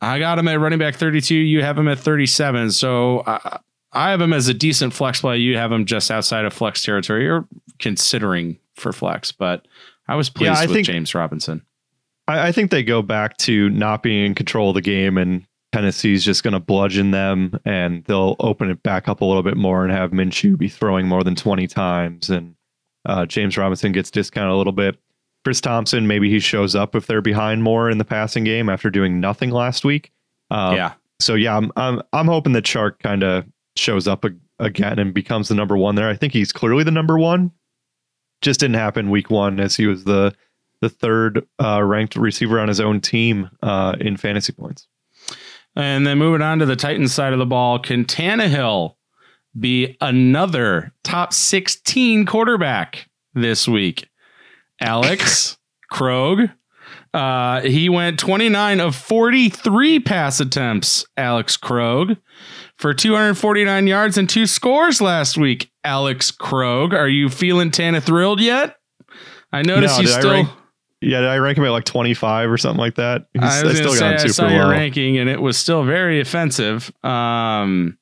I 0.00 0.18
got 0.18 0.38
him 0.38 0.48
at 0.48 0.58
running 0.60 0.78
back 0.78 0.94
32. 0.94 1.34
You 1.34 1.62
have 1.62 1.76
him 1.76 1.88
at 1.88 1.98
37. 1.98 2.70
So 2.72 3.24
I, 3.26 3.58
I 3.92 4.10
have 4.10 4.20
him 4.20 4.32
as 4.32 4.48
a 4.48 4.54
decent 4.54 4.92
flex 4.94 5.20
play. 5.20 5.38
You 5.38 5.56
have 5.56 5.72
him 5.72 5.84
just 5.86 6.10
outside 6.10 6.44
of 6.44 6.52
flex 6.52 6.82
territory 6.82 7.28
or 7.28 7.46
considering 7.78 8.58
for 8.74 8.92
flex, 8.92 9.32
but 9.32 9.66
I 10.06 10.14
was 10.14 10.30
pleased 10.30 10.52
Yeah, 10.52 10.58
I 10.58 10.66
with 10.66 10.72
think- 10.76 10.86
James 10.86 11.14
Robinson. 11.14 11.62
I, 12.28 12.48
I 12.48 12.52
think 12.52 12.70
they 12.70 12.82
go 12.82 13.02
back 13.02 13.36
to 13.38 13.68
not 13.70 14.02
being 14.02 14.24
in 14.26 14.34
control 14.34 14.70
of 14.70 14.74
the 14.74 14.82
game 14.82 15.18
and 15.18 15.44
Tennessee's 15.72 16.24
just 16.24 16.42
going 16.42 16.52
to 16.52 16.60
bludgeon 16.60 17.10
them 17.10 17.58
and 17.64 18.04
they'll 18.04 18.36
open 18.40 18.70
it 18.70 18.82
back 18.82 19.08
up 19.08 19.20
a 19.20 19.24
little 19.24 19.42
bit 19.42 19.56
more 19.56 19.84
and 19.84 19.92
have 19.92 20.12
Minshew 20.12 20.56
be 20.56 20.68
throwing 20.68 21.06
more 21.06 21.22
than 21.22 21.34
20 21.34 21.66
times. 21.66 22.30
And 22.30 22.54
uh, 23.04 23.26
James 23.26 23.56
Robinson 23.56 23.92
gets 23.92 24.10
discounted 24.10 24.52
a 24.52 24.56
little 24.56 24.72
bit. 24.72 24.98
Chris 25.44 25.60
Thompson, 25.60 26.06
maybe 26.06 26.30
he 26.30 26.40
shows 26.40 26.74
up 26.74 26.94
if 26.94 27.06
they're 27.06 27.22
behind 27.22 27.62
more 27.62 27.90
in 27.90 27.98
the 27.98 28.04
passing 28.04 28.44
game 28.44 28.68
after 28.68 28.90
doing 28.90 29.20
nothing 29.20 29.50
last 29.50 29.84
week. 29.84 30.10
Um, 30.50 30.76
yeah. 30.76 30.94
So 31.20 31.34
yeah, 31.34 31.56
I'm 31.56 31.72
I'm 31.76 32.02
I'm 32.12 32.26
hoping 32.26 32.52
that 32.52 32.64
Chark 32.64 33.00
kind 33.00 33.22
of 33.22 33.44
shows 33.76 34.06
up 34.06 34.24
a, 34.24 34.30
again 34.58 34.98
and 34.98 35.12
becomes 35.12 35.48
the 35.48 35.54
number 35.54 35.76
one 35.76 35.94
there. 35.94 36.08
I 36.08 36.16
think 36.16 36.32
he's 36.32 36.52
clearly 36.52 36.84
the 36.84 36.90
number 36.90 37.18
one. 37.18 37.50
Just 38.40 38.60
didn't 38.60 38.76
happen 38.76 39.10
week 39.10 39.30
one 39.30 39.58
as 39.58 39.76
he 39.76 39.86
was 39.86 40.04
the 40.04 40.34
the 40.80 40.88
third 40.88 41.46
uh, 41.60 41.82
ranked 41.82 42.14
receiver 42.14 42.60
on 42.60 42.68
his 42.68 42.80
own 42.80 43.00
team 43.00 43.50
uh, 43.62 43.96
in 44.00 44.16
fantasy 44.16 44.52
points. 44.52 44.86
And 45.78 46.06
then 46.06 46.18
moving 46.18 46.42
on 46.42 46.58
to 46.58 46.66
the 46.66 46.76
Titans 46.76 47.14
side 47.14 47.32
of 47.32 47.38
the 47.38 47.46
ball, 47.46 47.78
can 47.78 48.04
Tannehill 48.04 48.96
be 49.58 49.96
another 50.00 50.92
top 51.04 51.32
16 51.32 52.26
quarterback 52.26 53.08
this 53.32 53.66
week? 53.68 54.08
Alex 54.80 55.56
Krog. 55.92 56.52
Uh, 57.14 57.60
he 57.62 57.88
went 57.88 58.18
29 58.18 58.80
of 58.80 58.94
43 58.94 60.00
pass 60.00 60.40
attempts, 60.40 61.06
Alex 61.16 61.56
Krog, 61.56 62.18
for 62.76 62.92
249 62.92 63.86
yards 63.86 64.18
and 64.18 64.28
two 64.28 64.46
scores 64.46 65.00
last 65.00 65.38
week. 65.38 65.70
Alex 65.84 66.30
Krog, 66.30 66.92
are 66.92 67.08
you 67.08 67.28
feeling 67.30 67.70
Tana 67.70 68.00
thrilled 68.00 68.40
yet? 68.40 68.76
I 69.52 69.62
notice 69.62 69.96
No, 69.96 70.02
you 70.02 70.08
I 70.14 70.18
still. 70.18 70.30
rank- 70.32 70.48
Yeah, 71.00 71.20
did 71.20 71.28
I 71.28 71.36
rank 71.38 71.56
him 71.58 71.64
at 71.64 71.70
like 71.70 71.84
25 71.84 72.50
or 72.50 72.58
something 72.58 72.78
like 72.80 72.96
that? 72.96 73.26
He's- 73.32 73.44
I 73.44 73.62
was 73.64 73.80
I 73.80 73.84
say, 73.94 74.06
I 74.06 74.10
him 74.12 74.18
saw 74.18 74.26
super 74.28 74.48
your 74.54 74.64
low. 74.64 74.70
ranking 74.70 75.16
and 75.18 75.28
it 75.30 75.40
was 75.40 75.56
still 75.56 75.84
very 75.84 76.20
offensive. 76.20 76.90
Um, 77.04 77.96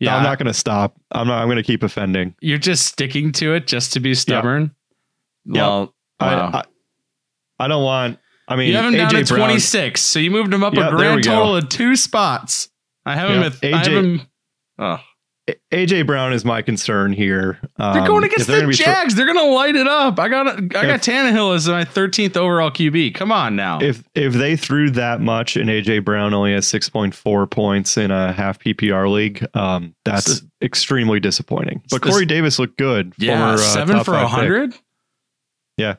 No, 0.00 0.04
yeah, 0.06 0.16
I'm 0.16 0.22
not 0.22 0.38
going 0.38 0.46
to 0.46 0.54
stop. 0.54 0.94
I'm 1.10 1.26
not. 1.26 1.40
I'm 1.42 1.48
going 1.48 1.56
to 1.56 1.62
keep 1.64 1.82
offending. 1.82 2.34
you're 2.40 2.58
just 2.58 2.86
sticking 2.86 3.32
to 3.32 3.54
it 3.54 3.66
just 3.66 3.92
to 3.94 4.00
be 4.00 4.14
stubborn. 4.14 4.72
Yeah. 5.44 5.62
Well, 5.62 5.94
wow. 6.20 6.50
I, 6.52 6.58
I 6.58 6.64
I 7.64 7.68
don't 7.68 7.82
want. 7.82 8.18
I 8.46 8.54
mean, 8.56 8.68
you 8.68 8.76
have 8.76 8.84
him 8.84 8.92
down 8.94 9.10
AJ 9.10 9.20
at 9.22 9.28
Brown- 9.28 9.40
26, 9.40 10.00
so 10.00 10.18
you 10.20 10.30
moved 10.30 10.54
him 10.54 10.62
up 10.62 10.74
Yeah, 10.74 10.88
a 10.88 10.90
grand 10.92 11.24
total 11.24 11.56
of 11.56 11.68
two 11.68 11.96
spots. 11.96 12.68
I 13.04 13.16
have 13.16 13.30
him 13.30 13.42
at 13.42 13.54
I 13.64 13.76
have 13.78 13.86
AJ 13.88 13.90
him. 13.90 14.20
Oh, 14.78 15.00
AJ 15.72 16.06
Brown 16.06 16.32
is 16.32 16.44
my 16.44 16.62
concern 16.62 17.12
here. 17.12 17.58
they're 17.78 17.88
Um, 17.88 18.06
going 18.06 18.24
if 18.24 18.32
against 18.32 18.46
they're 18.48 18.56
the 18.56 18.62
gonna 18.62 18.68
be 18.72 18.76
thro- 18.76 18.92
Jags. 18.92 19.14
they're 19.14 19.26
going 19.32 19.38
to 19.38 19.52
light 19.54 19.76
it 19.76 19.86
up. 19.86 20.18
I 20.18 20.28
got 20.28 20.46
I 20.48 20.60
got 20.86 21.00
Tannehill 21.02 21.54
as 21.54 21.68
my 21.68 21.84
13th 21.84 22.36
overall 22.36 22.70
QB. 22.70 23.14
Come 23.14 23.32
on 23.32 23.56
now. 23.56 23.78
if 23.80 24.02
if 24.14 24.34
they 24.34 24.56
threw 24.56 24.90
that 24.90 25.20
much 25.20 25.56
and 25.56 25.70
AJ 25.70 26.04
Brown 26.04 26.34
only 26.34 26.52
has 26.52 26.66
6.4 26.66 27.50
points 27.50 27.96
in 27.96 28.10
a 28.10 28.32
half 28.32 28.58
PPR 28.58 29.08
league, 29.10 29.46
um, 29.54 29.94
that's 30.04 30.26
This 30.26 30.42
extremely 30.62 31.20
disappointing. 31.20 31.82
But 31.90 32.02
this- 32.02 32.12
Corey 32.12 32.26
Davis 32.26 32.58
looked 32.58 32.76
good. 32.78 33.12
Yeah, 33.18 33.38
former, 33.38 33.54
uh, 33.54 33.56
seven 33.58 34.04
for 34.04 34.14
a 34.14 34.26
hundred. 34.28 34.74
Yeah. 35.76 35.94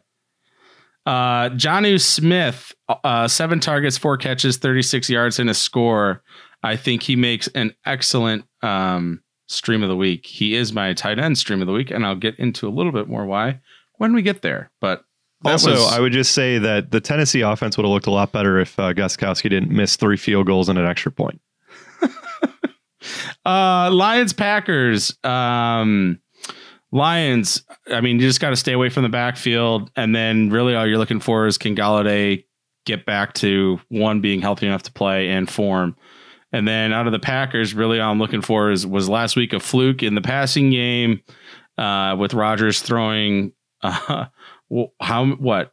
Uh, 1.05 1.49
Jonnu 1.49 1.99
Smith, 1.99 2.73
uh, 3.03 3.27
seven 3.27 3.59
targets, 3.59 3.97
four 3.97 4.17
catches, 4.17 4.57
thirty-six 4.57 5.09
yards, 5.09 5.39
and 5.39 5.49
a 5.49 5.53
score. 5.53 6.21
I 6.61 6.75
think 6.75 7.03
he 7.03 7.15
makes 7.15 7.47
an 7.47 7.73
excellent 7.85 8.43
um, 8.61 9.21
stream 9.49 9.83
of 9.83 9.89
the 9.89 9.95
week. 9.97 10.25
He 10.25 10.55
is 10.55 10.71
my 10.71 10.93
tight 10.93 11.19
end 11.19 11.37
stream 11.37 11.59
of 11.59 11.67
the 11.67 11.73
week, 11.73 11.91
and 11.91 12.05
I'll 12.05 12.15
get 12.15 12.39
into 12.39 12.67
a 12.67 12.69
little 12.71 12.91
bit 12.93 13.07
more 13.09 13.25
why 13.25 13.59
when 13.97 14.13
we 14.13 14.21
get 14.21 14.41
there. 14.41 14.71
But 14.79 15.03
Also, 15.43 15.71
was- 15.71 15.91
I 15.91 15.99
would 15.99 16.13
just 16.13 16.31
say 16.33 16.57
that 16.59 16.91
the 16.91 17.01
Tennessee 17.01 17.41
offense 17.41 17.75
would 17.75 17.83
have 17.83 17.91
looked 17.91 18.07
a 18.07 18.11
lot 18.11 18.31
better 18.31 18.59
if 18.59 18.77
uh, 18.79 18.93
Gostkowski 18.93 19.49
didn't 19.49 19.71
miss 19.71 19.95
three 19.95 20.17
field 20.17 20.45
goals 20.47 20.69
and 20.69 20.79
an 20.79 20.85
extra 20.85 21.11
point. 21.11 21.41
Uh, 23.45 23.89
Lions 23.91 24.33
Packers. 24.33 25.15
Um, 25.23 26.19
Lions. 26.91 27.63
I 27.87 28.01
mean, 28.01 28.19
you 28.19 28.27
just 28.27 28.41
got 28.41 28.49
to 28.49 28.55
stay 28.55 28.73
away 28.73 28.89
from 28.89 29.03
the 29.03 29.09
backfield, 29.09 29.89
and 29.95 30.13
then 30.13 30.49
really 30.49 30.75
all 30.75 30.85
you're 30.85 30.97
looking 30.97 31.19
for 31.21 31.47
is 31.47 31.57
can 31.57 31.75
Golladay 31.75 32.43
get 32.85 33.05
back 33.05 33.33
to 33.35 33.79
one 33.87 34.19
being 34.21 34.41
healthy 34.41 34.67
enough 34.67 34.83
to 34.83 34.91
play 34.91 35.29
and 35.29 35.49
form. 35.49 35.95
And 36.51 36.67
then 36.67 36.93
out 36.93 37.05
of 37.05 37.11
the 37.11 37.19
Packers, 37.19 37.73
really 37.73 37.99
all 37.99 38.11
I'm 38.11 38.19
looking 38.19 38.41
for 38.41 38.71
is 38.71 38.85
was 38.85 39.07
last 39.07 39.35
week 39.35 39.53
a 39.53 39.59
fluke 39.59 40.01
in 40.01 40.15
the 40.15 40.21
passing 40.21 40.71
game 40.71 41.21
uh, 41.77 42.15
with 42.17 42.33
Rodgers 42.33 42.81
throwing 42.81 43.53
uh, 43.81 44.25
how 44.99 45.25
what 45.27 45.71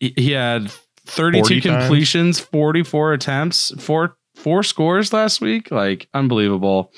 he 0.00 0.32
had 0.32 0.70
32 1.06 1.42
40 1.42 1.60
times? 1.60 1.82
completions, 1.82 2.40
44 2.40 3.12
attempts, 3.12 3.72
four 3.82 4.16
four 4.34 4.62
scores 4.62 5.12
last 5.12 5.40
week, 5.40 5.70
like 5.70 6.08
unbelievable. 6.12 6.92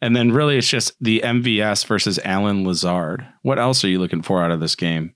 And 0.00 0.14
then 0.14 0.30
really 0.30 0.58
it's 0.58 0.68
just 0.68 0.92
the 1.00 1.22
MVS 1.24 1.86
versus 1.86 2.18
Allen 2.24 2.66
Lazard. 2.66 3.26
What 3.42 3.58
else 3.58 3.82
are 3.84 3.88
you 3.88 3.98
looking 3.98 4.22
for 4.22 4.42
out 4.42 4.50
of 4.50 4.60
this 4.60 4.74
game? 4.76 5.14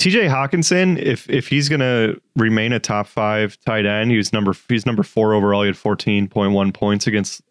TJ 0.00 0.28
Hockenson, 0.28 1.00
if 1.00 1.28
if 1.30 1.48
he's 1.48 1.68
gonna 1.68 2.14
remain 2.36 2.72
a 2.72 2.80
top 2.80 3.06
five 3.06 3.58
tight 3.64 3.86
end, 3.86 4.10
he's 4.10 4.32
number 4.32 4.54
he's 4.68 4.86
number 4.86 5.02
four 5.02 5.34
overall. 5.34 5.62
He 5.62 5.68
had 5.68 5.76
fourteen 5.76 6.28
point 6.28 6.52
one 6.52 6.72
points 6.72 7.06
against 7.06 7.42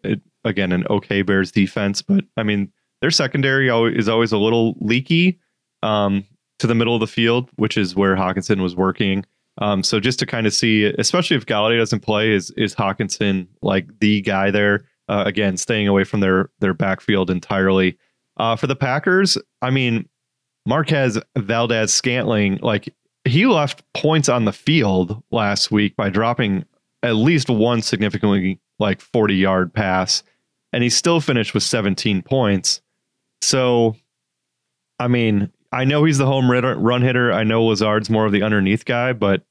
again 0.44 0.72
an 0.72 0.86
okay 0.88 1.22
Bears 1.22 1.50
defense, 1.50 2.02
but 2.02 2.24
I 2.36 2.42
mean 2.42 2.70
their 3.00 3.10
secondary 3.10 3.68
is 3.96 4.08
always 4.08 4.32
a 4.32 4.38
little 4.38 4.76
leaky 4.80 5.38
um, 5.82 6.24
to 6.58 6.66
the 6.66 6.74
middle 6.74 6.94
of 6.94 7.00
the 7.00 7.06
field, 7.06 7.50
which 7.56 7.76
is 7.76 7.96
where 7.96 8.16
Hockenson 8.16 8.62
was 8.62 8.76
working. 8.76 9.24
Um, 9.58 9.82
so 9.82 10.00
just 10.00 10.18
to 10.20 10.26
kind 10.26 10.46
of 10.46 10.54
see, 10.54 10.84
especially 10.98 11.36
if 11.36 11.46
Golladay 11.46 11.78
doesn't 11.78 12.00
play, 12.00 12.32
is 12.32 12.50
is 12.56 12.74
Hockenson 12.74 13.46
like 13.62 13.86
the 14.00 14.20
guy 14.20 14.50
there? 14.50 14.84
Uh, 15.08 15.24
again, 15.26 15.56
staying 15.56 15.88
away 15.88 16.04
from 16.04 16.20
their 16.20 16.50
their 16.60 16.74
backfield 16.74 17.30
entirely. 17.30 17.96
Uh, 18.36 18.56
for 18.56 18.66
the 18.66 18.74
Packers, 18.74 19.38
I 19.62 19.70
mean, 19.70 20.08
Marquez 20.66 21.18
Valdes-Scantling, 21.36 22.58
like 22.62 22.92
he 23.24 23.46
left 23.46 23.82
points 23.92 24.28
on 24.28 24.44
the 24.44 24.52
field 24.52 25.22
last 25.30 25.70
week 25.70 25.96
by 25.96 26.10
dropping 26.10 26.64
at 27.02 27.16
least 27.16 27.50
one 27.50 27.82
significantly 27.82 28.60
like 28.78 29.00
40 29.00 29.34
yard 29.34 29.72
pass, 29.72 30.22
and 30.72 30.82
he 30.82 30.90
still 30.90 31.20
finished 31.20 31.54
with 31.54 31.62
17 31.62 32.22
points. 32.22 32.80
So, 33.40 33.96
I 34.98 35.08
mean, 35.08 35.52
I 35.70 35.84
know 35.84 36.04
he's 36.04 36.18
the 36.18 36.26
home 36.26 36.50
run 36.50 37.02
hitter. 37.02 37.32
I 37.32 37.44
know 37.44 37.64
Lazard's 37.64 38.08
more 38.08 38.26
of 38.26 38.32
the 38.32 38.42
underneath 38.42 38.84
guy, 38.84 39.12
but 39.12 39.42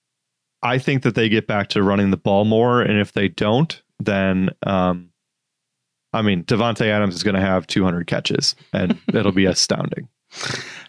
I 0.61 0.77
think 0.77 1.03
that 1.03 1.15
they 1.15 1.29
get 1.29 1.47
back 1.47 1.67
to 1.69 1.83
running 1.83 2.11
the 2.11 2.17
ball 2.17 2.45
more. 2.45 2.81
And 2.81 2.99
if 2.99 3.11
they 3.11 3.27
don't, 3.27 3.81
then, 3.99 4.49
um, 4.65 5.11
I 6.13 6.21
mean, 6.21 6.43
Davante 6.45 6.87
Adams 6.87 7.15
is 7.15 7.23
going 7.23 7.35
to 7.35 7.41
have 7.41 7.67
200 7.67 8.07
catches, 8.07 8.55
and 8.71 8.97
it'll 9.13 9.31
be 9.31 9.45
astounding. 9.45 10.07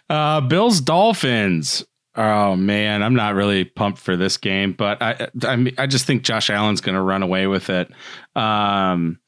Uh, 0.09 0.41
Bills 0.41 0.81
Dolphins. 0.81 1.85
Oh 2.15 2.55
man, 2.55 3.03
I'm 3.03 3.15
not 3.15 3.35
really 3.35 3.65
pumped 3.65 3.99
for 3.99 4.15
this 4.15 4.37
game, 4.37 4.73
but 4.73 5.01
I 5.01 5.27
I, 5.43 5.73
I 5.77 5.87
just 5.87 6.05
think 6.05 6.23
Josh 6.23 6.49
Allen's 6.49 6.81
going 6.81 6.95
to 6.95 7.01
run 7.01 7.23
away 7.23 7.47
with 7.47 7.69
it. 7.69 7.91
Um, 8.35 9.19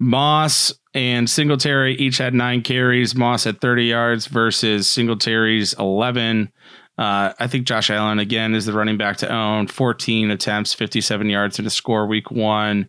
Moss 0.00 0.72
and 0.94 1.30
Singletary 1.30 1.94
each 1.94 2.18
had 2.18 2.34
nine 2.34 2.62
carries. 2.62 3.14
Moss 3.14 3.46
at 3.46 3.60
30 3.60 3.84
yards 3.84 4.26
versus 4.26 4.88
Singletary's 4.88 5.74
11. 5.74 6.50
Uh, 6.96 7.32
I 7.38 7.46
think 7.46 7.66
Josh 7.66 7.90
Allen 7.90 8.18
again 8.18 8.54
is 8.54 8.66
the 8.66 8.72
running 8.72 8.96
back 8.96 9.16
to 9.18 9.32
own. 9.32 9.66
14 9.66 10.30
attempts, 10.30 10.74
57 10.74 11.28
yards 11.28 11.56
to 11.56 11.70
score 11.70 12.06
week 12.06 12.30
one, 12.30 12.88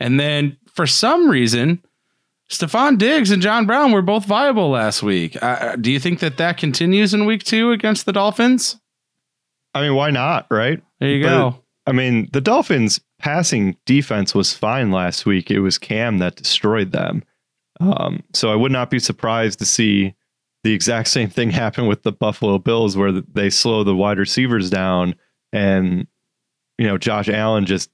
and 0.00 0.20
then 0.20 0.56
for 0.74 0.86
some 0.86 1.28
reason 1.30 1.82
Stefon 2.48 2.96
Diggs 2.96 3.30
and 3.30 3.42
John 3.42 3.66
Brown 3.66 3.92
were 3.92 4.02
both 4.02 4.24
viable 4.24 4.70
last 4.70 5.02
week. 5.02 5.40
Uh, 5.42 5.76
do 5.76 5.90
you 5.90 5.98
think 5.98 6.20
that 6.20 6.36
that 6.36 6.56
continues 6.56 7.12
in 7.12 7.26
week 7.26 7.42
two 7.42 7.72
against 7.72 8.06
the 8.06 8.12
Dolphins? 8.12 8.78
I 9.74 9.82
mean, 9.82 9.94
why 9.94 10.10
not? 10.10 10.46
Right 10.50 10.82
there, 11.00 11.08
you 11.08 11.22
but, 11.22 11.28
go. 11.28 11.62
I 11.86 11.92
mean, 11.92 12.28
the 12.32 12.40
Dolphins' 12.40 13.00
passing 13.18 13.76
defense 13.84 14.34
was 14.34 14.54
fine 14.54 14.90
last 14.90 15.26
week. 15.26 15.50
It 15.50 15.60
was 15.60 15.78
Cam 15.78 16.18
that 16.18 16.36
destroyed 16.36 16.92
them. 16.92 17.24
Um, 17.80 18.22
so 18.32 18.50
I 18.50 18.56
would 18.56 18.72
not 18.72 18.90
be 18.90 18.98
surprised 18.98 19.58
to 19.58 19.66
see 19.66 20.14
the 20.62 20.72
exact 20.72 21.08
same 21.08 21.28
thing 21.28 21.50
happen 21.52 21.86
with 21.86 22.04
the 22.04 22.12
Buffalo 22.12 22.58
Bills, 22.58 22.96
where 22.96 23.12
they 23.12 23.50
slow 23.50 23.84
the 23.84 23.94
wide 23.94 24.18
receivers 24.18 24.70
down, 24.70 25.16
and 25.52 26.06
you 26.78 26.86
know 26.86 26.96
Josh 26.96 27.28
Allen 27.28 27.66
just 27.66 27.90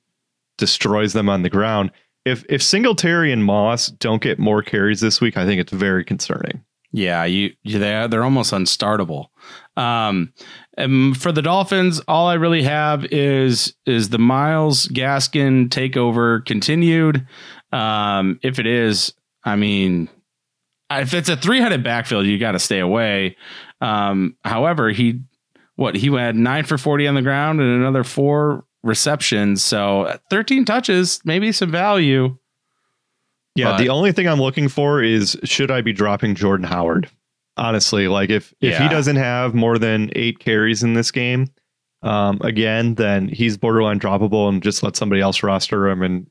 destroys 0.58 1.14
them 1.14 1.28
on 1.28 1.42
the 1.42 1.50
ground 1.50 1.90
if 2.24 2.44
if 2.48 2.62
Singletary 2.62 3.32
and 3.32 3.44
Moss 3.44 3.88
don't 3.88 4.22
get 4.22 4.38
more 4.38 4.62
carries 4.62 5.00
this 5.00 5.20
week, 5.20 5.36
I 5.36 5.44
think 5.44 5.60
it's 5.60 5.72
very 5.72 6.04
concerning. 6.04 6.64
Yeah, 6.92 7.24
you, 7.24 7.54
you 7.62 7.78
they 7.78 8.06
they're 8.08 8.22
almost 8.22 8.52
unstartable. 8.52 9.28
Um, 9.76 10.32
and 10.76 11.16
for 11.20 11.32
the 11.32 11.42
Dolphins, 11.42 12.00
all 12.06 12.28
I 12.28 12.34
really 12.34 12.62
have 12.62 13.06
is 13.06 13.74
is 13.86 14.10
the 14.10 14.18
Myles 14.18 14.88
Gaskin 14.88 15.68
takeover 15.68 16.44
continued. 16.44 17.26
Um, 17.72 18.38
if 18.42 18.58
it 18.58 18.66
is, 18.66 19.14
I 19.42 19.56
mean, 19.56 20.10
if 20.90 21.14
it's 21.14 21.30
a 21.30 21.36
three 21.36 21.60
headed 21.60 21.82
backfield, 21.82 22.26
you 22.26 22.38
got 22.38 22.52
to 22.52 22.58
stay 22.58 22.80
away. 22.80 23.36
Um, 23.80 24.36
however, 24.44 24.90
he 24.90 25.20
what 25.76 25.94
he 25.94 26.12
had 26.12 26.36
nine 26.36 26.64
for 26.64 26.76
forty 26.76 27.08
on 27.08 27.14
the 27.14 27.22
ground 27.22 27.60
and 27.60 27.80
another 27.80 28.04
four 28.04 28.66
receptions. 28.82 29.62
So 29.62 30.18
13 30.30 30.64
touches, 30.64 31.20
maybe 31.24 31.52
some 31.52 31.70
value. 31.70 32.36
Yeah, 33.54 33.72
but, 33.72 33.78
the 33.78 33.88
only 33.90 34.12
thing 34.12 34.26
I'm 34.28 34.40
looking 34.40 34.68
for 34.68 35.02
is 35.02 35.36
should 35.44 35.70
I 35.70 35.82
be 35.82 35.92
dropping 35.92 36.34
Jordan 36.34 36.66
Howard? 36.66 37.08
Honestly, 37.56 38.08
like 38.08 38.30
if 38.30 38.54
if 38.62 38.72
yeah. 38.72 38.82
he 38.82 38.88
doesn't 38.88 39.16
have 39.16 39.54
more 39.54 39.78
than 39.78 40.10
eight 40.14 40.38
carries 40.38 40.82
in 40.82 40.94
this 40.94 41.10
game, 41.10 41.48
um, 42.02 42.38
again, 42.42 42.94
then 42.94 43.28
he's 43.28 43.58
borderline 43.58 44.00
droppable 44.00 44.48
and 44.48 44.62
just 44.62 44.82
let 44.82 44.96
somebody 44.96 45.20
else 45.20 45.42
roster 45.42 45.86
him. 45.88 46.02
And 46.02 46.26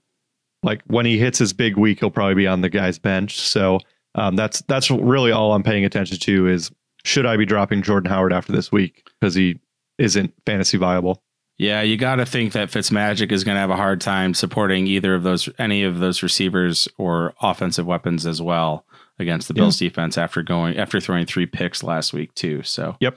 like 0.63 0.81
when 0.87 1.05
he 1.05 1.19
hits 1.19 1.37
his 1.37 1.53
big 1.53 1.77
week, 1.77 1.99
he'll 1.99 2.09
probably 2.09 2.35
be 2.35 2.47
on 2.47 2.61
the 2.61 2.69
guy's 2.69 2.97
bench. 2.97 3.39
So 3.39 3.79
um, 4.15 4.35
that's 4.35 4.61
that's 4.63 4.89
really 4.89 5.31
all 5.31 5.53
I'm 5.53 5.63
paying 5.63 5.85
attention 5.85 6.17
to 6.17 6.47
is 6.47 6.71
should 7.03 7.25
I 7.27 7.37
be 7.37 7.45
dropping 7.45 7.83
Jordan 7.83 8.09
Howard 8.09 8.33
after 8.33 8.51
this 8.51 8.71
week 8.71 9.07
because 9.19 9.35
he 9.35 9.59
isn't 9.99 10.33
fantasy 10.45 10.77
viable. 10.77 11.23
Yeah, 11.61 11.83
you 11.83 11.95
got 11.95 12.15
to 12.15 12.25
think 12.25 12.53
that 12.53 12.71
Fitzmagic 12.71 13.31
is 13.31 13.43
going 13.43 13.53
to 13.53 13.59
have 13.59 13.69
a 13.69 13.75
hard 13.75 14.01
time 14.01 14.33
supporting 14.33 14.87
either 14.87 15.13
of 15.13 15.21
those, 15.21 15.47
any 15.59 15.83
of 15.83 15.99
those 15.99 16.23
receivers 16.23 16.87
or 16.97 17.35
offensive 17.39 17.85
weapons 17.85 18.25
as 18.25 18.41
well 18.41 18.83
against 19.19 19.47
the 19.47 19.53
Bills 19.53 19.79
yeah. 19.79 19.87
defense 19.87 20.17
after 20.17 20.41
going 20.41 20.75
after 20.77 20.99
throwing 20.99 21.27
three 21.27 21.45
picks 21.45 21.83
last 21.83 22.13
week 22.13 22.33
too. 22.33 22.63
So, 22.63 22.97
yep. 22.99 23.15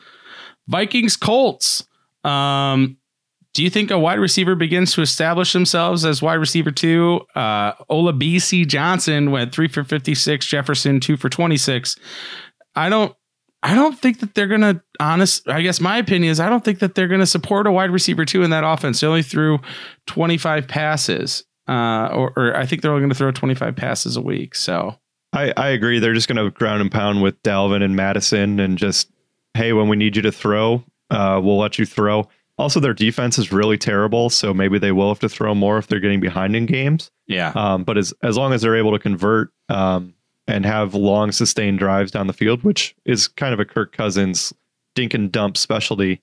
Vikings 0.69 1.17
Colts. 1.17 1.89
Um, 2.23 2.99
do 3.55 3.63
you 3.63 3.71
think 3.71 3.91
a 3.91 3.99
wide 3.99 4.19
receiver 4.19 4.55
begins 4.55 4.93
to 4.93 5.01
establish 5.01 5.55
themselves 5.55 6.05
as 6.05 6.21
wide 6.21 6.35
receiver 6.35 6.71
two? 6.71 7.23
Uh, 7.35 7.73
Bc 7.89 8.67
Johnson 8.67 9.31
went 9.31 9.55
three 9.55 9.69
for 9.69 9.85
fifty 9.85 10.15
six. 10.15 10.45
Jefferson 10.45 11.01
two 11.01 11.17
for 11.17 11.31
twenty 11.31 11.57
six. 11.57 11.97
I 12.77 12.91
don't. 12.91 13.17
I 13.65 13.75
don't 13.75 13.99
think 13.99 14.21
that 14.21 14.35
they're 14.35 14.47
going 14.47 14.61
to 14.61 14.83
honest. 15.01 15.49
I 15.49 15.63
guess 15.63 15.81
my 15.81 15.97
opinion 15.97 16.31
is 16.31 16.39
I 16.39 16.51
don't 16.51 16.63
think 16.63 16.81
that 16.81 16.95
they're 16.95 17.09
going 17.09 17.21
to 17.21 17.27
support 17.27 17.67
a 17.67 17.73
wide 17.73 17.91
receiver 17.91 18.27
two 18.27 18.43
in 18.43 18.51
that 18.51 18.63
offense. 18.63 19.01
They 19.01 19.07
only 19.07 19.23
threw 19.23 19.59
25 20.07 20.69
passes, 20.69 21.45
uh, 21.67 22.11
or, 22.13 22.35
or 22.37 22.55
I 22.55 22.67
think 22.67 22.83
they're 22.83 22.91
only 22.91 23.01
going 23.01 23.11
to 23.11 23.17
throw 23.17 23.33
25 23.33 23.75
passes 23.75 24.19
a 24.19 24.21
week. 24.21 24.55
So 24.55 24.97
I, 25.33 25.55
I 25.57 25.69
agree. 25.69 25.99
They're 25.99 26.13
just 26.13 26.29
going 26.29 26.45
to 26.45 26.51
ground 26.51 26.83
and 26.83 26.93
pound 26.93 27.23
with 27.23 27.43
Dalvin 27.43 27.83
and 27.83 27.97
Madison 27.97 28.61
and 28.61 28.77
just, 28.77 29.11
hey, 29.55 29.73
when 29.73 29.89
we 29.89 29.97
need 29.97 30.15
you 30.15 30.23
to 30.23 30.33
throw, 30.33 30.85
uh, 31.11 31.41
we'll 31.43 31.59
let 31.59 31.79
you 31.79 31.87
throw. 31.87 32.29
Also, 32.59 32.81
their 32.81 32.95
defense 32.95 33.39
is 33.39 33.51
really 33.51 33.79
terrible, 33.79 34.29
so 34.29 34.53
maybe 34.53 34.79
they 34.79 34.93
will 34.93 35.09
have 35.09 35.19
to 35.21 35.29
throw 35.29 35.55
more 35.55 35.79
if 35.79 35.89
they're 35.89 36.01
getting 36.01 36.21
behind 36.21 36.55
in 36.55 36.67
games. 36.67 37.11
Yeah. 37.27 37.53
Um, 37.57 37.83
but 37.83 37.97
as 37.99 38.13
as 38.23 38.37
long 38.37 38.53
as 38.53 38.63
they're 38.63 38.77
able 38.77 38.93
to 38.93 38.99
convert, 38.99 39.51
um, 39.71 40.15
and 40.47 40.67
have 40.67 40.95
long 40.95 41.33
sustained 41.33 41.79
drives 41.79 42.11
down 42.11 42.27
the 42.27 42.33
field, 42.33 42.63
which 42.63 42.95
is 43.05 43.29
kind 43.29 43.55
of 43.55 43.61
a 43.61 43.65
Kirk 43.65 43.93
Cousins 43.93 44.53
dink 44.95 45.15
and 45.15 45.33
dump 45.33 45.57
specialty. 45.57 46.21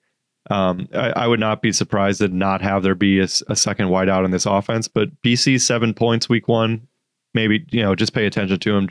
Um, 0.49 0.87
I, 0.93 1.11
I, 1.11 1.27
would 1.27 1.39
not 1.39 1.61
be 1.61 1.71
surprised 1.71 2.19
to 2.19 2.27
not 2.27 2.61
have 2.61 2.81
there 2.81 2.95
be 2.95 3.19
a, 3.19 3.27
a 3.47 3.55
second 3.55 3.89
wideout 3.89 4.25
in 4.25 4.31
this 4.31 4.47
offense. 4.47 4.87
But 4.87 5.09
BC 5.21 5.61
seven 5.61 5.93
points 5.93 6.29
week 6.29 6.47
one, 6.47 6.87
maybe 7.35 7.65
you 7.69 7.81
know 7.81 7.93
just 7.93 8.13
pay 8.13 8.25
attention 8.25 8.59
to 8.59 8.75
him. 8.75 8.89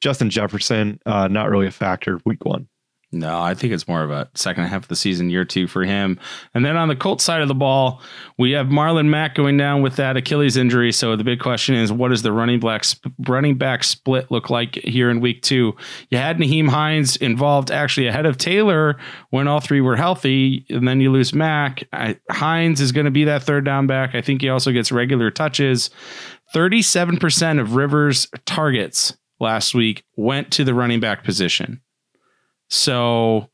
Justin 0.00 0.30
Jefferson, 0.30 1.00
uh, 1.06 1.28
not 1.28 1.50
really 1.50 1.66
a 1.66 1.72
factor 1.72 2.20
week 2.24 2.44
one. 2.44 2.68
No, 3.10 3.40
I 3.40 3.54
think 3.54 3.72
it's 3.72 3.88
more 3.88 4.02
of 4.02 4.10
a 4.10 4.28
second 4.34 4.64
half 4.64 4.82
of 4.82 4.88
the 4.88 4.96
season, 4.96 5.30
year 5.30 5.46
two 5.46 5.66
for 5.66 5.82
him. 5.82 6.20
And 6.52 6.62
then 6.62 6.76
on 6.76 6.88
the 6.88 6.96
Colts 6.96 7.24
side 7.24 7.40
of 7.40 7.48
the 7.48 7.54
ball, 7.54 8.02
we 8.36 8.50
have 8.50 8.66
Marlon 8.66 9.06
Mack 9.06 9.34
going 9.34 9.56
down 9.56 9.80
with 9.80 9.96
that 9.96 10.18
Achilles 10.18 10.58
injury. 10.58 10.92
So 10.92 11.16
the 11.16 11.24
big 11.24 11.40
question 11.40 11.74
is, 11.74 11.90
what 11.90 12.10
does 12.10 12.20
the 12.20 12.32
running 12.32 12.60
back 12.60 12.84
running 13.26 13.56
back 13.56 13.82
split 13.82 14.30
look 14.30 14.50
like 14.50 14.74
here 14.74 15.08
in 15.08 15.20
week 15.20 15.40
two? 15.40 15.74
You 16.10 16.18
had 16.18 16.36
Nyheim 16.36 16.68
Hines 16.68 17.16
involved 17.16 17.70
actually 17.70 18.08
ahead 18.08 18.26
of 18.26 18.36
Taylor 18.36 18.98
when 19.30 19.48
all 19.48 19.60
three 19.60 19.80
were 19.80 19.96
healthy, 19.96 20.66
and 20.68 20.86
then 20.86 21.00
you 21.00 21.10
lose 21.10 21.32
Mack. 21.32 21.84
Hines 22.30 22.78
is 22.78 22.92
going 22.92 23.06
to 23.06 23.10
be 23.10 23.24
that 23.24 23.42
third 23.42 23.64
down 23.64 23.86
back. 23.86 24.14
I 24.14 24.20
think 24.20 24.42
he 24.42 24.50
also 24.50 24.70
gets 24.70 24.92
regular 24.92 25.30
touches. 25.30 25.88
Thirty-seven 26.52 27.16
percent 27.16 27.58
of 27.58 27.74
Rivers' 27.74 28.28
targets 28.44 29.16
last 29.40 29.74
week 29.74 30.04
went 30.16 30.52
to 30.52 30.64
the 30.64 30.74
running 30.74 31.00
back 31.00 31.24
position. 31.24 31.80
So, 32.68 33.50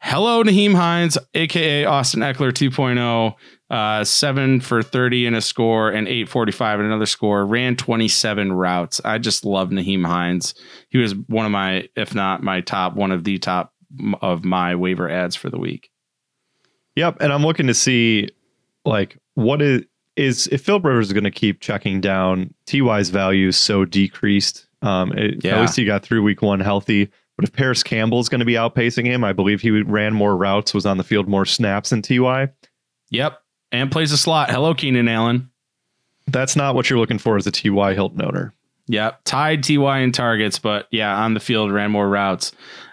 hello, 0.00 0.42
Nyheim 0.42 0.74
Hines, 0.74 1.16
aka 1.34 1.84
Austin 1.84 2.20
Ekeler 2.20 2.52
2.0. 2.52 3.34
Uh, 3.70 4.02
seven 4.02 4.62
for 4.62 4.82
30 4.82 5.26
in 5.26 5.34
a 5.34 5.42
score 5.42 5.90
and 5.90 6.08
845 6.08 6.80
in 6.80 6.86
another 6.86 7.04
score. 7.04 7.44
Ran 7.44 7.76
27 7.76 8.52
routes. 8.52 8.98
I 9.04 9.18
just 9.18 9.44
love 9.44 9.68
Nyheim 9.68 10.06
Hines. 10.06 10.54
He 10.88 10.96
was 10.96 11.14
one 11.14 11.44
of 11.44 11.52
my, 11.52 11.86
if 11.94 12.14
not 12.14 12.42
my 12.42 12.62
top, 12.62 12.94
one 12.96 13.12
of 13.12 13.24
the 13.24 13.36
top 13.38 13.74
of 14.22 14.42
my 14.42 14.74
waiver 14.74 15.10
ads 15.10 15.36
for 15.36 15.50
the 15.50 15.58
week. 15.58 15.90
Yep. 16.96 17.18
And 17.20 17.32
I'm 17.32 17.44
looking 17.44 17.66
to 17.66 17.74
see 17.74 18.28
like 18.84 19.18
what 19.34 19.62
is 19.62 19.84
is 20.16 20.48
if 20.48 20.64
Philip 20.64 20.84
Rivers 20.84 21.06
is 21.06 21.12
going 21.12 21.22
to 21.24 21.30
keep 21.30 21.60
checking 21.60 22.00
down 22.00 22.52
Ty's 22.66 23.10
value 23.10 23.52
so 23.52 23.84
decreased. 23.84 24.66
Um, 24.82 25.12
it, 25.12 25.44
yeah. 25.44 25.56
at 25.56 25.60
least 25.60 25.76
he 25.76 25.84
got 25.84 26.02
through 26.02 26.22
week 26.22 26.42
one 26.42 26.58
healthy. 26.58 27.10
But 27.38 27.44
if 27.44 27.52
Parris 27.52 27.84
Campbell 27.84 28.18
is 28.18 28.28
going 28.28 28.40
to 28.40 28.44
be 28.44 28.54
outpacing 28.54 29.06
him, 29.06 29.22
I 29.22 29.32
believe 29.32 29.60
he 29.60 29.70
ran 29.70 30.12
more 30.12 30.36
routes, 30.36 30.74
was 30.74 30.84
on 30.84 30.98
the 30.98 31.04
field 31.04 31.28
more 31.28 31.46
snaps 31.46 31.90
than 31.90 32.02
Ty. 32.02 32.48
Yep, 33.10 33.40
and 33.70 33.92
plays 33.92 34.10
a 34.10 34.18
slot. 34.18 34.50
Hello, 34.50 34.74
Keenan 34.74 35.06
Allen. 35.06 35.48
That's 36.26 36.56
not 36.56 36.74
what 36.74 36.90
you're 36.90 36.98
looking 36.98 37.20
for 37.20 37.36
as 37.36 37.46
a 37.46 37.52
Ty 37.52 37.94
Hilton 37.94 38.24
owner. 38.24 38.54
Yep, 38.88 39.20
tied 39.22 39.62
Ty 39.62 39.98
in 39.98 40.10
targets, 40.10 40.58
but 40.58 40.88
yeah, 40.90 41.16
on 41.16 41.34
the 41.34 41.40
field 41.40 41.70
ran 41.70 41.92
more 41.92 42.08
routes. 42.08 42.50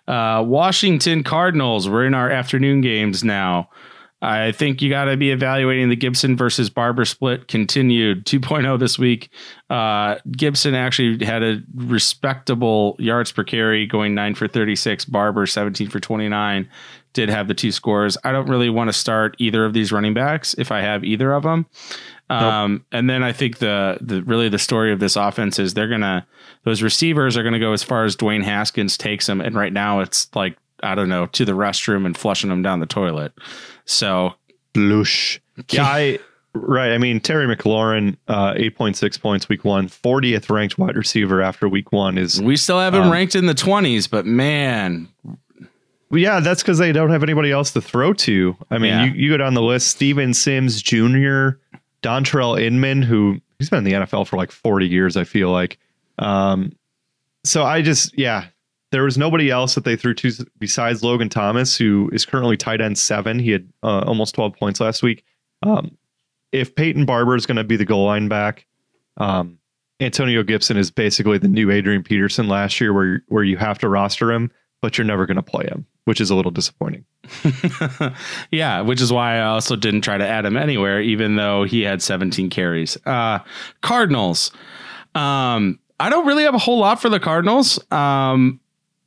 Uh, 0.08 0.44
Washington 0.46 1.24
Cardinals. 1.24 1.90
We're 1.90 2.06
in 2.06 2.14
our 2.14 2.30
afternoon 2.30 2.82
games 2.82 3.24
now. 3.24 3.72
I 4.26 4.52
think 4.52 4.82
you 4.82 4.90
got 4.90 5.06
to 5.06 5.18
be 5.18 5.32
evaluating 5.32 5.90
the 5.90 5.96
Gibson 5.96 6.36
versus 6.36 6.70
Barber 6.70 7.06
split 7.06 7.48
continued 7.48 8.26
2.0 8.26 8.80
this 8.80 8.98
week. 8.98 9.30
Uh, 9.70 10.16
Gibson 10.32 10.74
actually 10.74 11.24
had 11.24 11.44
a 11.44 11.62
respectable 11.76 12.96
yards 12.98 13.32
per 13.32 13.44
carry, 13.44 13.86
going 13.86 14.16
nine 14.16 14.34
for 14.34 14.48
36. 14.48 15.06
Barber 15.06 15.46
17 15.46 15.90
for 15.90 16.00
29. 16.00 16.68
Did 17.14 17.30
have 17.30 17.48
the 17.48 17.54
two 17.54 17.72
scores. 17.72 18.18
I 18.24 18.32
don't 18.32 18.50
really 18.50 18.70
want 18.70 18.88
to 18.90 18.94
start 18.94 19.36
either 19.38 19.64
of 19.64 19.74
these 19.74 19.92
running 19.92 20.16
backs 20.16 20.56
if 20.58 20.72
I 20.72 20.82
have 20.82 21.04
either 21.04 21.32
of 21.32 21.44
them. 21.44 21.68
Um, 22.30 22.86
and 22.92 23.08
then 23.08 23.24
I 23.24 23.32
think 23.32 23.60
the 23.60 24.00
the 24.02 24.24
really 24.24 24.50
the 24.50 24.58
story 24.58 24.92
of 24.92 25.00
this 25.00 25.16
offense 25.16 25.60
is 25.60 25.76
they're 25.76 25.88
gonna 25.88 26.26
those 26.64 26.82
receivers 26.82 27.38
are 27.38 27.44
gonna 27.44 27.60
go 27.60 27.72
as 27.72 27.84
far 27.84 28.04
as 28.04 28.16
Dwayne 28.16 28.44
Haskins 28.44 28.98
takes 28.98 29.28
them, 29.28 29.40
and 29.40 29.56
right 29.56 29.72
now 29.72 30.00
it's 30.00 30.28
like 30.36 30.58
I 30.86 30.96
don't 30.96 31.10
know 31.10 31.28
to 31.28 31.46
the 31.46 31.54
restroom 31.54 32.06
and 32.06 32.18
flushing 32.18 32.50
them 32.50 32.62
down 32.62 32.80
the 32.80 32.86
toilet. 32.86 33.34
So 33.86 34.34
blush. 34.74 35.42
Yeah, 35.70 35.84
I 35.84 36.20
right. 36.54 36.92
I 36.92 36.98
mean 36.98 37.20
Terry 37.20 37.54
McLaurin, 37.54 38.18
uh, 38.28 38.54
eight 38.56 38.76
point 38.76 38.98
six 38.98 39.18
points 39.18 39.50
week 39.50 39.66
one, 39.66 39.88
40th 39.88 40.50
ranked 40.50 40.78
wide 40.78 40.96
receiver 40.96 41.42
after 41.42 41.68
week 41.68 41.92
one 41.92 42.18
is. 42.18 42.42
We 42.42 42.58
still 42.58 42.80
have 42.80 42.94
him 42.94 43.04
um, 43.04 43.12
ranked 43.12 43.36
in 43.36 43.46
the 43.46 43.54
twenties, 43.54 44.08
but 44.08 44.26
man, 44.26 45.10
yeah, 46.12 46.40
that's 46.40 46.62
because 46.62 46.78
they 46.78 46.92
don't 46.92 47.10
have 47.10 47.24
anybody 47.24 47.52
else 47.52 47.72
to 47.74 47.82
throw 47.82 48.14
to. 48.14 48.56
I 48.70 48.78
mean, 48.78 48.92
yeah. 48.92 49.06
you, 49.06 49.12
you 49.14 49.30
go 49.32 49.38
down 49.38 49.54
the 49.54 49.62
list: 49.62 49.88
Steven 49.88 50.34
Sims 50.34 50.82
Jr., 50.82 51.58
Dontrelle 52.02 52.62
Inman, 52.62 53.02
who 53.02 53.42
he's 53.60 53.70
been 53.70 53.80
in 53.80 53.84
the 53.84 53.94
NFL 53.94 54.28
for 54.28 54.38
like 54.38 54.52
40 54.52 54.88
years, 54.88 55.18
I 55.18 55.24
feel 55.24 55.52
like. 55.52 55.80
Um, 56.20 56.74
so 57.44 57.64
I 57.64 57.82
just, 57.82 58.18
yeah, 58.18 58.46
there 58.96 59.04
was 59.04 59.18
nobody 59.18 59.50
else 59.52 59.76
that 59.76 59.84
they 59.84 59.98
threw 59.98 60.14
to 60.14 60.32
besides 60.58 61.04
Logan 61.04 61.28
Thomas, 61.28 61.76
who 61.76 62.10
is 62.14 62.26
currently 62.26 62.56
tight 62.56 62.80
end 62.80 62.98
seven. 62.98 63.40
He 63.40 63.52
had 63.52 63.68
uh, 63.84 64.06
almost 64.08 64.36
12 64.36 64.56
points 64.56 64.80
last 64.80 65.04
week. 65.04 65.26
Um, 65.64 65.98
if 66.54 66.74
Peyton 66.76 67.06
Barber 67.06 67.36
is 67.36 67.46
going 67.46 67.58
to 67.58 67.66
be 67.66 67.76
the 67.76 67.84
goal 67.84 68.06
line 68.06 68.30
back, 68.30 68.66
um, 69.18 69.58
Antonio 70.00 70.44
Gibson 70.44 70.78
is 70.78 70.92
basically 70.92 71.38
the 71.38 71.50
new 71.50 71.72
Adrian 71.72 72.04
Peterson 72.04 72.48
last 72.48 72.80
year, 72.80 72.94
where 72.94 73.22
where 73.28 73.44
you 73.44 73.58
have 73.58 73.78
to 73.80 73.90
roster 73.90 74.32
him, 74.32 74.50
but 74.82 74.98
you're 74.98 75.04
never 75.04 75.26
going 75.26 75.36
to 75.36 75.44
play 75.44 75.66
him, 75.66 75.86
which 76.06 76.22
is 76.22 76.30
a 76.30 76.36
little 76.36 76.50
disappointing. 76.52 77.04
yeah, 78.52 78.80
which 78.80 79.02
is 79.02 79.12
why 79.12 79.40
I 79.40 79.48
also 79.48 79.76
didn't 79.76 80.04
try 80.04 80.18
to 80.18 80.26
add 80.26 80.46
him 80.46 80.56
anywhere, 80.56 81.02
even 81.02 81.36
though 81.36 81.66
he 81.66 81.82
had 81.82 82.02
17 82.02 82.50
carries. 82.50 82.98
Uh, 83.06 83.40
Cardinals. 83.82 84.52
Um, 85.16 85.80
I 86.00 86.10
don't 86.10 86.26
really 86.26 86.44
have 86.44 86.56
a 86.56 86.60
whole 86.60 86.80
lot 86.80 87.02
for 87.02 87.10
the 87.10 87.20
Cardinals. 87.20 87.78
Um, 87.92 88.62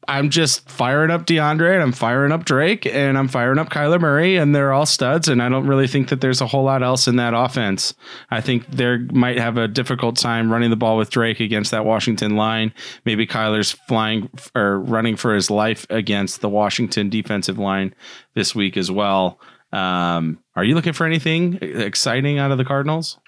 I'm 0.08 0.30
just 0.30 0.68
firing 0.70 1.10
up 1.10 1.26
DeAndre 1.26 1.74
and 1.74 1.82
I'm 1.82 1.92
firing 1.92 2.32
up 2.32 2.46
Drake 2.46 2.86
and 2.86 3.18
I'm 3.18 3.28
firing 3.28 3.58
up 3.58 3.68
Kyler 3.68 4.00
Murray 4.00 4.36
and 4.36 4.54
they're 4.54 4.72
all 4.72 4.86
studs. 4.86 5.28
And 5.28 5.42
I 5.42 5.50
don't 5.50 5.66
really 5.66 5.86
think 5.86 6.08
that 6.08 6.22
there's 6.22 6.40
a 6.40 6.46
whole 6.46 6.64
lot 6.64 6.82
else 6.82 7.06
in 7.06 7.16
that 7.16 7.34
offense. 7.34 7.94
I 8.30 8.40
think 8.40 8.66
they 8.68 8.96
might 9.12 9.38
have 9.38 9.58
a 9.58 9.68
difficult 9.68 10.16
time 10.16 10.50
running 10.50 10.70
the 10.70 10.76
ball 10.76 10.96
with 10.96 11.10
Drake 11.10 11.40
against 11.40 11.72
that 11.72 11.84
Washington 11.84 12.36
line. 12.36 12.72
Maybe 13.04 13.26
Kyler's 13.26 13.72
flying 13.72 14.30
or 14.54 14.80
running 14.80 15.16
for 15.16 15.34
his 15.34 15.50
life 15.50 15.86
against 15.90 16.40
the 16.40 16.48
Washington 16.48 17.10
defensive 17.10 17.58
line 17.58 17.94
this 18.34 18.54
week 18.54 18.78
as 18.78 18.90
well. 18.90 19.38
Um, 19.72 20.42
are 20.56 20.64
you 20.64 20.74
looking 20.74 20.94
for 20.94 21.06
anything 21.06 21.58
exciting 21.60 22.38
out 22.38 22.50
of 22.50 22.56
the 22.56 22.64
Cardinals? 22.64 23.18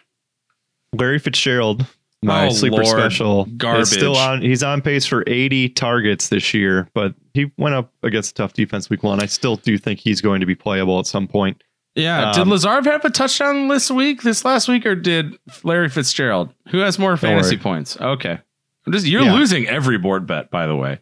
Larry 0.95 1.19
Fitzgerald 1.19 1.85
my 2.23 2.47
oh, 2.47 2.51
sleeper 2.51 2.83
Lord. 2.83 2.87
special 2.87 3.45
garbage. 3.57 3.89
still 3.89 4.17
on. 4.17 4.43
He's 4.43 4.63
on 4.63 4.83
pace 4.83 5.07
for 5.07 5.25
80 5.27 5.71
targets 5.71 6.29
this 6.29 6.53
year, 6.53 6.89
but 6.93 7.15
he 7.33 7.51
went 7.57 7.75
up 7.75 7.93
against 8.03 8.33
a 8.33 8.35
tough 8.35 8.53
defense 8.53 8.91
week 8.91 9.03
one. 9.03 9.21
I 9.21 9.27
still 9.27 9.57
do 9.57 9.79
think 9.79 10.01
he's 10.01 10.21
going 10.21 10.41
to 10.41 10.47
be 10.47 10.55
playable 10.55 10.99
at 10.99 11.07
some 11.07 11.27
point. 11.27 11.63
Yeah. 11.95 12.31
Um, 12.31 12.35
did 12.35 12.47
Lazard 12.47 12.87
have 12.87 13.05
a 13.05 13.11
touchdown 13.11 13.69
this 13.69 13.91
week, 13.91 14.23
this 14.23 14.45
last 14.45 14.69
week, 14.69 14.87
or 14.87 14.95
did 14.95 15.37
Larry 15.65 15.89
Fitzgerald? 15.89 16.53
Who 16.69 16.79
has 16.79 16.99
more 16.99 17.17
fantasy 17.17 17.57
points? 17.57 17.97
Okay. 18.01 18.39
I'm 18.87 18.93
just 18.93 19.07
you're 19.07 19.23
yeah. 19.23 19.35
losing 19.35 19.67
every 19.67 19.99
board 19.99 20.27
bet, 20.27 20.51
by 20.51 20.67
the 20.67 20.77
way. 20.77 20.99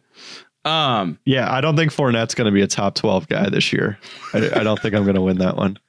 Um. 0.65 1.19
Yeah, 1.25 1.51
I 1.51 1.61
don't 1.61 1.75
think 1.75 1.93
Fournette's 1.93 2.35
going 2.35 2.45
to 2.45 2.51
be 2.51 2.61
a 2.61 2.67
top 2.67 2.95
12 2.95 3.27
guy 3.27 3.49
this 3.49 3.71
year. 3.71 3.97
I, 4.33 4.37
I 4.55 4.63
don't 4.63 4.79
think 4.79 4.93
I'm 4.93 5.03
going 5.03 5.15
to 5.15 5.21
win 5.21 5.37
that 5.39 5.55
one 5.55 5.79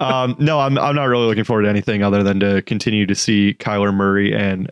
um, 0.00 0.36
no, 0.38 0.60
I'm 0.60 0.78
I'm 0.78 0.94
not 0.94 1.04
really 1.04 1.26
looking 1.26 1.44
forward 1.44 1.62
to 1.62 1.68
anything 1.68 2.02
other 2.02 2.22
than 2.22 2.40
to 2.40 2.62
continue 2.62 3.06
to 3.06 3.14
see 3.14 3.54
Kyler 3.58 3.94
Murray 3.94 4.34
and 4.34 4.70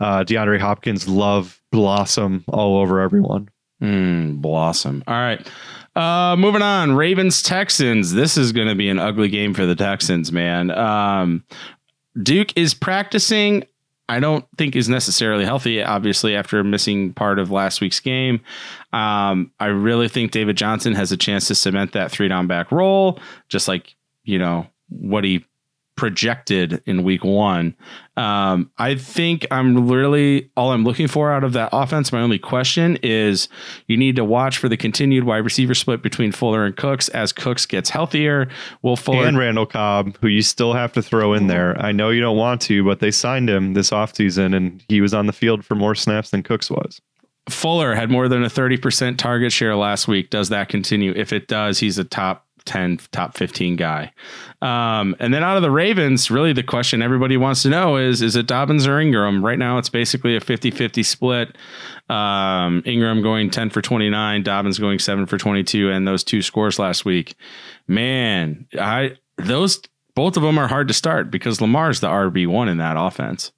uh, 0.00 0.24
DeAndre 0.24 0.60
Hopkins 0.60 1.08
love 1.08 1.60
blossom 1.72 2.44
all 2.48 2.78
over 2.78 3.00
everyone. 3.00 3.48
Mm, 3.82 4.40
blossom. 4.40 5.04
All 5.06 5.14
right. 5.14 5.46
Uh, 5.94 6.36
moving 6.36 6.62
on, 6.62 6.92
Ravens 6.92 7.42
Texans. 7.42 8.12
This 8.12 8.36
is 8.36 8.52
going 8.52 8.68
to 8.68 8.74
be 8.74 8.88
an 8.88 8.98
ugly 8.98 9.28
game 9.28 9.54
for 9.54 9.66
the 9.66 9.74
Texans, 9.74 10.30
man. 10.30 10.70
Um, 10.70 11.44
Duke 12.22 12.56
is 12.56 12.74
practicing. 12.74 13.64
I 14.08 14.20
don't 14.20 14.46
think 14.56 14.74
is 14.74 14.88
necessarily 14.88 15.44
healthy. 15.44 15.82
Obviously, 15.82 16.34
after 16.34 16.64
missing 16.64 17.12
part 17.12 17.38
of 17.38 17.50
last 17.50 17.80
week's 17.80 18.00
game, 18.00 18.40
um, 18.92 19.52
I 19.60 19.66
really 19.66 20.08
think 20.08 20.30
David 20.30 20.56
Johnson 20.56 20.94
has 20.94 21.12
a 21.12 21.16
chance 21.16 21.48
to 21.48 21.54
cement 21.54 21.92
that 21.92 22.10
three 22.10 22.28
down 22.28 22.46
back 22.46 22.72
role, 22.72 23.18
just 23.48 23.68
like 23.68 23.96
you 24.28 24.38
know 24.38 24.66
what 24.88 25.24
he 25.24 25.44
projected 25.96 26.80
in 26.86 27.02
week 27.02 27.24
one. 27.24 27.74
Um, 28.16 28.70
I 28.78 28.94
think 28.94 29.44
I'm 29.50 29.88
really 29.88 30.48
all 30.56 30.70
I'm 30.70 30.84
looking 30.84 31.08
for 31.08 31.32
out 31.32 31.42
of 31.42 31.54
that 31.54 31.70
offense. 31.72 32.12
My 32.12 32.20
only 32.20 32.38
question 32.38 32.98
is 33.02 33.48
you 33.88 33.96
need 33.96 34.14
to 34.16 34.24
watch 34.24 34.58
for 34.58 34.68
the 34.68 34.76
continued 34.76 35.24
wide 35.24 35.38
receiver 35.38 35.74
split 35.74 36.00
between 36.02 36.30
Fuller 36.30 36.64
and 36.64 36.76
Cooks 36.76 37.08
as 37.08 37.32
Cooks 37.32 37.66
gets 37.66 37.90
healthier. 37.90 38.48
Will 38.82 38.96
Fuller 38.96 39.26
and 39.26 39.36
Randall 39.36 39.66
Cobb, 39.66 40.16
who 40.20 40.28
you 40.28 40.42
still 40.42 40.72
have 40.72 40.92
to 40.92 41.02
throw 41.02 41.34
in 41.34 41.48
there. 41.48 41.76
I 41.80 41.90
know 41.90 42.10
you 42.10 42.20
don't 42.20 42.36
want 42.36 42.60
to, 42.62 42.84
but 42.84 43.00
they 43.00 43.10
signed 43.10 43.50
him 43.50 43.74
this 43.74 43.90
offseason 43.90 44.54
and 44.54 44.84
he 44.88 45.00
was 45.00 45.12
on 45.12 45.26
the 45.26 45.32
field 45.32 45.64
for 45.64 45.74
more 45.74 45.96
snaps 45.96 46.30
than 46.30 46.44
Cooks 46.44 46.70
was. 46.70 47.00
Fuller 47.48 47.94
had 47.94 48.10
more 48.10 48.28
than 48.28 48.44
a 48.44 48.48
30% 48.48 49.16
target 49.16 49.52
share 49.52 49.74
last 49.74 50.06
week. 50.06 50.30
Does 50.30 50.50
that 50.50 50.68
continue? 50.68 51.12
If 51.16 51.32
it 51.32 51.48
does, 51.48 51.80
he's 51.80 51.98
a 51.98 52.04
top 52.04 52.44
10, 52.68 53.00
top 53.10 53.36
15 53.36 53.76
guy. 53.76 54.12
Um, 54.62 55.16
and 55.18 55.34
then 55.34 55.42
out 55.42 55.56
of 55.56 55.62
the 55.62 55.70
Ravens, 55.70 56.30
really 56.30 56.52
the 56.52 56.62
question 56.62 57.02
everybody 57.02 57.36
wants 57.36 57.62
to 57.62 57.70
know 57.70 57.96
is 57.96 58.22
is 58.22 58.36
it 58.36 58.46
Dobbins 58.46 58.86
or 58.86 59.00
Ingram? 59.00 59.44
Right 59.44 59.58
now, 59.58 59.78
it's 59.78 59.88
basically 59.88 60.36
a 60.36 60.40
50 60.40 60.70
50 60.70 61.02
split. 61.02 61.56
Um, 62.08 62.82
Ingram 62.86 63.22
going 63.22 63.50
10 63.50 63.70
for 63.70 63.82
29, 63.82 64.42
Dobbins 64.42 64.78
going 64.78 64.98
7 64.98 65.26
for 65.26 65.38
22, 65.38 65.90
and 65.90 66.06
those 66.06 66.22
two 66.22 66.42
scores 66.42 66.78
last 66.78 67.04
week. 67.04 67.34
Man, 67.86 68.66
I 68.78 69.16
those 69.36 69.80
both 70.14 70.36
of 70.36 70.42
them 70.42 70.58
are 70.58 70.68
hard 70.68 70.88
to 70.88 70.94
start 70.94 71.30
because 71.30 71.60
Lamar's 71.60 72.00
the 72.00 72.08
RB1 72.08 72.68
in 72.68 72.78
that 72.78 72.96
offense. 72.98 73.52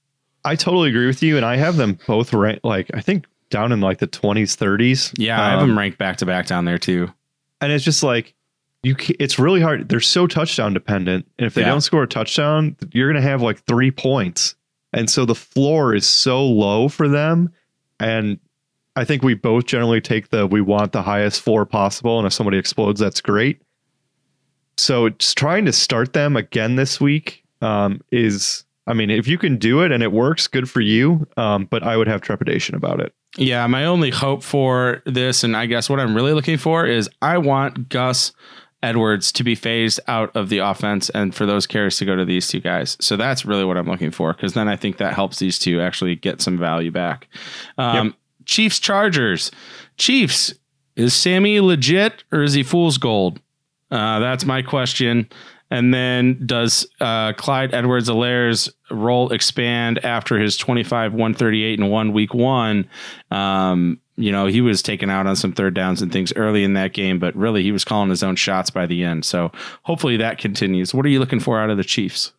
I 0.45 0.57
totally 0.57 0.91
agree 0.91 1.07
with 1.07 1.23
you. 1.23 1.37
And 1.37 1.45
I 1.45 1.57
have 1.57 1.77
them 1.77 1.99
both 2.07 2.33
right. 2.33 2.63
like, 2.65 2.91
I 2.95 3.01
think 3.01 3.27
down 3.51 3.73
in 3.73 3.81
like 3.81 3.99
the 3.99 4.07
20s, 4.07 4.57
30s. 4.57 5.15
Yeah, 5.17 5.37
um, 5.37 5.41
I 5.41 5.51
have 5.51 5.61
them 5.61 5.71
um, 5.71 5.79
ranked 5.79 5.99
back 5.99 6.19
to 6.19 6.27
back 6.27 6.47
down 6.47 6.65
there 6.65 6.79
too. 6.79 7.13
And 7.61 7.73
it's 7.73 7.85
just 7.85 8.03
like, 8.03 8.35
you 8.83 8.97
it's 9.19 9.39
really 9.39 9.61
hard. 9.61 9.89
They're 9.89 10.01
so 10.01 10.27
touchdown 10.27 10.73
dependent, 10.73 11.27
and 11.39 11.47
if 11.47 11.55
they 11.55 11.63
yeah. 11.63 11.69
don't 11.69 11.81
score 11.83 12.03
a 12.03 12.09
touchdown, 12.09 12.77
you're 12.93 13.11
going 13.11 13.23
to 13.23 13.29
have 13.29 13.43
like 13.43 13.63
three 13.65 13.91
points, 13.91 14.55
and 14.93 15.11
so 15.11 15.25
the 15.25 15.35
floor 15.35 15.95
is 15.95 16.09
so 16.09 16.45
low 16.45 16.89
for 16.89 17.09
them. 17.09 17.53
And 17.99 18.39
I 18.97 19.05
think 19.05 19.23
we 19.23 19.35
both 19.35 19.67
generally 19.67 20.01
take 20.01 20.31
the 20.31 20.47
we 20.47 20.61
want 20.61 20.93
the 20.93 21.03
highest 21.03 21.43
floor 21.43 21.67
possible, 21.67 22.19
and 22.19 22.27
if 22.27 22.33
somebody 22.33 22.59
explodes, 22.59 23.01
that's 23.01 23.21
great. 23.21 23.61
So 24.79 25.11
just 25.11 25.37
trying 25.37 25.67
to 25.67 25.73
start 25.73 26.15
them 26.15 26.37
again 26.37 26.77
this 26.77 27.01
week 27.01 27.45
um, 27.61 28.01
is, 28.11 28.65
I 28.87 28.95
mean, 28.95 29.11
if 29.11 29.29
you 29.29 29.37
can 29.37 29.59
do 29.59 29.83
it 29.83 29.93
and 29.93 30.03
it 30.03 30.11
works, 30.11 30.47
good 30.47 30.71
for 30.71 30.81
you. 30.81 31.27
Um, 31.37 31.67
but 31.67 31.83
I 31.83 31.99
would 31.99 32.09
have 32.09 32.23
trepidation 32.23 32.75
about 32.75 33.01
it. 33.01 33.13
Yeah, 33.37 33.67
my 33.67 33.85
only 33.85 34.11
hope 34.11 34.43
for 34.43 35.03
this, 35.05 35.45
and 35.45 35.57
I 35.57 35.67
guess 35.67 35.91
what 35.91 36.01
I'm 36.01 36.15
really 36.15 36.33
looking 36.33 36.57
for 36.57 36.87
is 36.87 37.11
I 37.21 37.39
want 37.39 37.91
Gus 37.91 38.33
Edwards 38.83 39.31
to 39.33 39.45
be 39.45 39.55
phased 39.55 40.01
out 40.07 40.35
of 40.35 40.49
the 40.49 40.59
offense 40.59 41.11
and 41.11 41.35
for 41.35 41.45
those 41.47 41.67
carries 41.67 41.99
to 41.99 42.05
go 42.05 42.17
to 42.17 42.25
these 42.25 42.49
two 42.49 42.61
guys. 42.61 42.97
So 43.01 43.17
that's 43.17 43.45
really 43.45 43.65
what 43.65 43.77
I'm 43.77 43.87
looking 43.87 44.11
for 44.11 44.33
because 44.33 44.55
then 44.55 44.69
I 44.69 44.77
think 44.77 44.97
that 44.99 45.15
helps 45.15 45.39
these 45.39 45.59
two 45.59 45.81
actually 45.81 46.17
get 46.17 46.41
some 46.41 46.59
value 46.59 46.91
back. 46.91 47.29
Um, 47.77 48.07
yep. 48.07 48.15
Chiefs 48.47 48.79
Chargers. 48.79 49.51
Chiefs, 49.97 50.55
is 50.97 51.15
Sammy 51.15 51.61
legit 51.61 52.25
or 52.33 52.43
is 52.43 52.55
he 52.55 52.63
fool's 52.63 52.99
gold? 52.99 53.41
Uh, 53.91 54.19
that's 54.19 54.45
my 54.45 54.63
question. 54.63 55.29
And 55.71 55.95
then 55.95 56.45
does 56.47 56.87
uh, 57.01 57.33
Clyde 57.35 57.73
Edwards 57.75 58.09
Helaire's 58.09 58.71
role 58.91 59.31
expand 59.31 60.05
after 60.05 60.39
his 60.39 60.57
25, 60.57 61.13
138 61.13 61.79
and 61.79 61.91
one 61.91 62.13
week 62.13 62.35
one? 62.35 62.89
Um, 63.31 64.01
you 64.21 64.33
know, 64.33 64.47
he 64.47 64.61
was 64.61 64.83
taken 64.83 65.11
out 65.11 65.27
on 65.27 65.37
some 65.37 65.53
third 65.53 65.75
downs 65.75 66.03
and 66.03 66.13
things 66.13 66.33
early 66.37 66.65
in 66.65 66.75
that 66.75 66.93
game, 66.93 67.19
but 67.19 67.35
really 67.35 67.63
he 67.63 67.73
was 67.73 67.85
calling 67.85 68.11
his 68.11 68.23
own 68.23 68.37
shots 68.37 68.71
by 68.71 68.87
the 68.87 69.05
end. 69.05 69.25
So 69.25 69.51
hopefully 69.83 70.17
that 70.19 70.39
continues. 70.39 70.95
What 70.95 71.07
are 71.07 71.09
you 71.09 71.19
looking 71.19 71.41
for 71.41 71.59
out 71.59 71.71
of 71.71 71.77
the 71.77 71.85
Chiefs? 71.85 72.33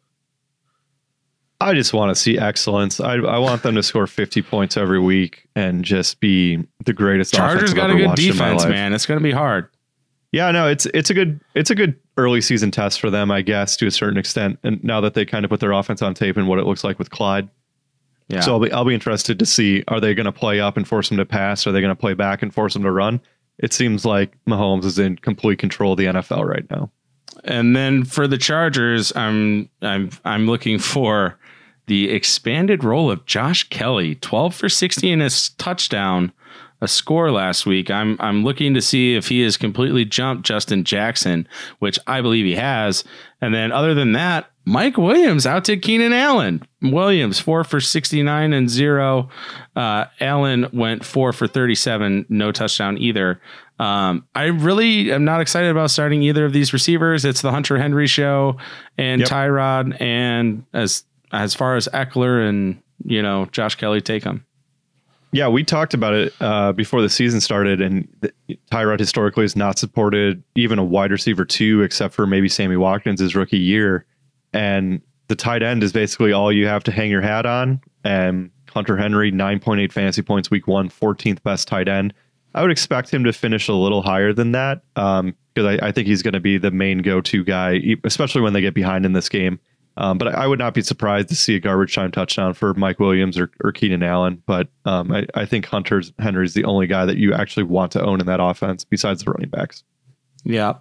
I 1.60 1.76
just 1.76 1.94
want 1.94 2.10
to 2.10 2.16
see 2.16 2.40
excellence. 2.40 3.00
I, 3.00 3.16
I 3.16 3.38
want 3.38 3.62
them 3.62 3.76
to 3.76 3.84
score 3.84 4.08
50 4.08 4.42
points 4.42 4.78
every 4.78 5.00
week 5.00 5.48
and 5.56 5.86
just 5.86 6.20
be 6.20 6.68
the 6.86 6.94
greatest. 6.94 7.34
Chargers 7.34 7.74
got 7.74 7.92
a 7.92 7.96
good 7.96 8.16
defense, 8.16 8.66
man. 8.66 8.94
It's 8.94 9.06
going 9.06 9.20
to 9.20 9.24
be 9.24 9.32
hard. 9.32 9.70
Yeah, 10.32 10.50
no, 10.52 10.68
it's 10.68 10.86
it's 10.88 11.10
a 11.10 11.14
good 11.14 11.42
it's 11.56 11.70
a 11.70 11.76
good 11.76 12.00
early 12.18 12.40
season 12.40 12.72
test 12.72 13.02
for 13.02 13.10
them, 13.10 13.30
I 13.32 13.42
guess, 13.42 13.76
to 13.78 13.88
a 13.88 13.92
certain 13.92 14.18
extent. 14.18 14.60
And 14.64 14.82
now 14.84 15.02
that 15.02 15.14
they 15.14 15.26
kind 15.26 15.44
of 15.44 15.50
put 15.50 15.60
their 15.60 15.74
offense 15.74 16.02
on 16.02 16.14
tape 16.14 16.38
and 16.38 16.48
what 16.48 16.58
it 16.58 16.66
looks 16.66 16.84
like 16.84 16.98
with 16.98 17.10
Clyde. 17.12 17.50
Yeah. 18.32 18.42
So 18.42 18.54
I'll 18.54 18.60
be 18.60 18.72
I'll 18.72 18.86
be 18.86 18.94
interested 18.94 19.38
to 19.40 19.46
see 19.46 19.84
are 19.88 20.00
they 20.00 20.14
going 20.14 20.26
to 20.26 20.32
play 20.32 20.60
up 20.60 20.78
and 20.78 20.88
force 20.88 21.12
him 21.12 21.18
to 21.18 21.26
pass? 21.26 21.68
Are 21.68 21.72
they 21.72 21.82
going 21.82 21.96
to 21.96 22.00
play 22.00 22.14
back 22.14 22.42
and 22.42 22.54
force 22.54 22.76
him 22.76 22.84
to 22.84 22.92
run? 22.92 23.20
It 23.58 23.74
seems 23.74 24.06
like 24.06 24.34
Mahomes 24.46 24.86
is 24.86 24.98
in 24.98 25.18
complete 25.18 25.60
control 25.60 25.94
of 25.94 25.98
the 25.98 26.06
NFL 26.06 26.48
right 26.48 26.70
now. 26.72 26.90
And 27.44 27.76
then 27.76 28.04
for 28.04 28.28
the 28.28 28.38
Chargers, 28.38 29.16
I'm 29.16 29.70
I'm 29.82 30.10
I'm 30.26 30.48
looking 30.48 30.80
for 30.80 31.38
the 31.88 32.10
expanded 32.12 32.84
role 32.84 33.12
of 33.12 33.26
Josh 33.26 33.68
Kelley, 33.70 34.16
12 34.16 34.56
for 34.56 34.70
60 34.70 35.12
and 35.12 35.22
a 35.22 35.26
s- 35.26 35.50
touchdown, 35.58 36.32
a 36.80 36.88
score 36.88 37.32
last 37.32 37.66
week. 37.66 37.90
I'm 37.90 38.18
I'm 38.20 38.44
looking 38.44 38.74
to 38.76 38.82
see 38.82 39.16
if 39.16 39.28
he 39.28 39.42
has 39.42 39.58
completely 39.58 40.06
jumped 40.06 40.46
Justin 40.46 40.84
Jackson, 40.84 41.48
which 41.80 42.00
I 42.08 42.22
believe 42.22 42.46
he 42.46 42.56
has. 42.56 43.04
And 43.42 43.54
then 43.54 43.72
other 43.72 43.94
than 43.94 44.12
that, 44.14 44.51
Mike 44.66 44.97
Williams 44.97 45.45
out 45.47 45.66
to 45.66 45.78
Keenan 45.78 46.14
Allen. 46.14 46.62
Williams 46.82 47.39
four 47.39 47.64
for 47.64 47.80
69 47.82 48.53
and 48.53 48.70
zero. 48.70 49.30
Uh, 49.76 50.05
Allen 50.20 50.68
went 50.72 51.03
four 51.03 51.34
for 51.34 51.47
37, 51.47 52.26
no 52.30 52.51
touchdown 52.51 52.97
either. 52.97 53.41
Um, 53.80 54.28
I 54.36 54.45
really 54.45 55.12
am 55.12 55.26
not 55.26 55.41
excited 55.41 55.72
about 55.72 55.89
starting 55.89 56.22
either 56.22 56.45
of 56.45 56.53
these 56.53 56.74
receivers. 56.74 57.26
It's 57.26 57.41
the 57.41 57.49
Hunter 57.51 57.80
Henry 57.80 58.05
show 58.05 58.57
and 58.97 59.22
Yep. 59.22 59.30
Tyrod, 59.30 59.99
and 60.01 60.64
as 60.74 61.03
as 61.32 61.55
far 61.55 61.76
as 61.76 61.88
Ekeler 61.93 62.47
and 62.47 62.80
you 63.03 63.24
know 63.24 63.45
Josh 63.51 63.76
Kelley 63.76 64.01
take 64.01 64.24
them. 64.24 64.45
Yeah, 65.34 65.47
we 65.47 65.64
talked 65.64 65.93
about 65.93 66.14
it 66.14 66.34
uh, 66.41 66.74
before 66.74 67.01
the 67.01 67.09
season 67.09 67.39
started, 67.39 67.80
and 67.82 68.07
Tyrod 68.70 68.99
historically 68.99 69.45
has 69.45 69.55
not 69.55 69.80
supported 69.80 70.43
even 70.55 70.78
a 70.78 70.84
wide 70.84 71.09
receiver 71.09 71.45
two, 71.45 71.82
except 71.82 72.14
for 72.14 72.28
maybe 72.28 72.49
Sammy 72.49 72.76
Watkins 72.76 73.34
rookie 73.34 73.57
year. 73.57 74.05
And 74.54 75.02
the 75.28 75.36
tight 75.36 75.64
end 75.64 75.84
is 75.84 75.93
basically 75.93 76.34
all 76.34 76.52
you 76.52 76.68
have 76.68 76.84
to 76.86 76.91
hang 76.91 77.10
your 77.10 77.22
hat 77.22 77.45
on. 77.45 77.82
And 78.04 78.52
Hunter 78.70 78.97
Henry, 78.97 79.32
9.8 79.32 79.91
fantasy 79.91 80.22
points 80.22 80.52
week 80.52 80.68
one, 80.68 80.89
14th 80.89 81.41
best 81.43 81.68
tight 81.68 81.88
end. 81.88 82.14
I 82.54 82.62
would 82.62 82.72
expect 82.72 83.14
him 83.14 83.24
to 83.24 83.34
finish 83.34 83.68
a 83.68 83.74
little 83.74 84.02
higher 84.02 84.34
than 84.34 84.52
that 84.52 84.82
because 84.93 85.80
I, 85.82 85.88
I 85.88 85.91
think 85.91 86.08
he's 86.08 86.22
going 86.22 86.34
to 86.34 86.39
be 86.39 86.58
the 86.58 86.72
main 86.72 86.99
go 86.99 87.22
to 87.22 87.43
guy, 87.43 87.80
especially 88.04 88.41
when 88.41 88.54
they 88.54 88.62
get 88.62 88.74
behind 88.74 89.06
in 89.06 89.14
this 89.14 89.30
game. 89.30 89.60
Um, 89.97 90.18
but 90.18 90.30
I 90.30 90.47
would 90.47 90.60
not 90.60 90.74
be 90.74 90.82
surprised 90.82 91.30
to 91.30 91.36
see 91.36 91.56
a 91.56 91.60
garbage 91.60 91.93
time 91.93 92.12
touchdown 92.12 92.54
for 92.54 92.74
Mike 92.74 92.99
Williams 92.99 93.38
or, 93.38 93.52
or 93.64 93.72
Keenan 93.72 94.04
Allen. 94.04 94.41
But 94.45 94.70
um, 94.86 95.12
I, 95.12 95.28
I 95.36 95.45
think 95.45 95.66
Hunter's 95.66 96.14
Henry's 96.18 96.54
the 96.54 96.64
only 96.64 96.88
guy 96.88 97.06
that 97.06 97.18
you 97.18 97.34
actually 97.34 97.64
want 97.64 97.91
to 97.93 98.04
own 98.04 98.20
in 98.20 98.26
that 98.28 98.41
offense 98.41 98.86
besides 98.86 99.24
the 99.24 99.32
running 99.32 99.49
backs. 99.49 99.84
Yeah. 100.43 100.76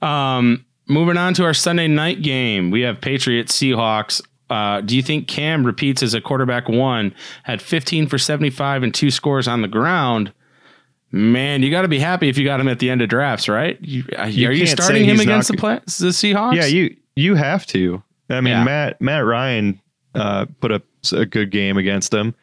Um, 0.00 0.64
moving 0.88 1.16
on 1.16 1.34
to 1.34 1.44
our 1.44 1.54
Sunday 1.54 1.88
night 1.88 2.22
game, 2.22 2.70
we 2.70 2.82
have 2.82 3.00
Patriots 3.00 3.58
Seahawks. 3.58 4.22
Uh, 4.48 4.80
do 4.80 4.94
you 4.96 5.02
think 5.02 5.26
Cam 5.26 5.64
repeats 5.64 6.02
as 6.02 6.14
a 6.14 6.20
quarterback 6.20 6.68
one? 6.68 7.14
Had 7.42 7.60
15 7.60 8.06
for 8.06 8.18
75 8.18 8.82
and 8.84 8.94
two 8.94 9.10
scores 9.10 9.48
on 9.48 9.62
the 9.62 9.68
ground. 9.68 10.32
Man, 11.10 11.62
you 11.62 11.70
got 11.70 11.82
to 11.82 11.88
be 11.88 11.98
happy 11.98 12.28
if 12.28 12.36
you 12.38 12.44
got 12.44 12.60
him 12.60 12.68
at 12.68 12.78
the 12.78 12.90
end 12.90 13.00
of 13.02 13.08
drafts, 13.08 13.48
right? 13.48 13.78
You, 13.80 14.04
uh, 14.16 14.22
are 14.22 14.28
you 14.28 14.66
starting 14.66 15.04
him 15.04 15.20
against 15.20 15.48
the, 15.48 15.54
not- 15.54 15.60
play, 15.60 15.74
the 15.84 16.12
Seahawks? 16.12 16.54
Yeah, 16.56 16.66
you 16.66 16.96
you 17.14 17.34
have 17.36 17.66
to. 17.68 18.02
I 18.28 18.40
mean, 18.40 18.52
Yeah. 18.52 18.64
Matt 18.64 19.00
Matt 19.00 19.24
Ryan 19.24 19.80
uh, 20.14 20.46
put 20.60 20.72
up 20.72 20.82
a 21.12 21.24
good 21.24 21.50
game 21.50 21.76
against 21.78 22.10
them, 22.10 22.34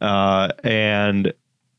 uh, 0.00 0.48
and 0.62 1.32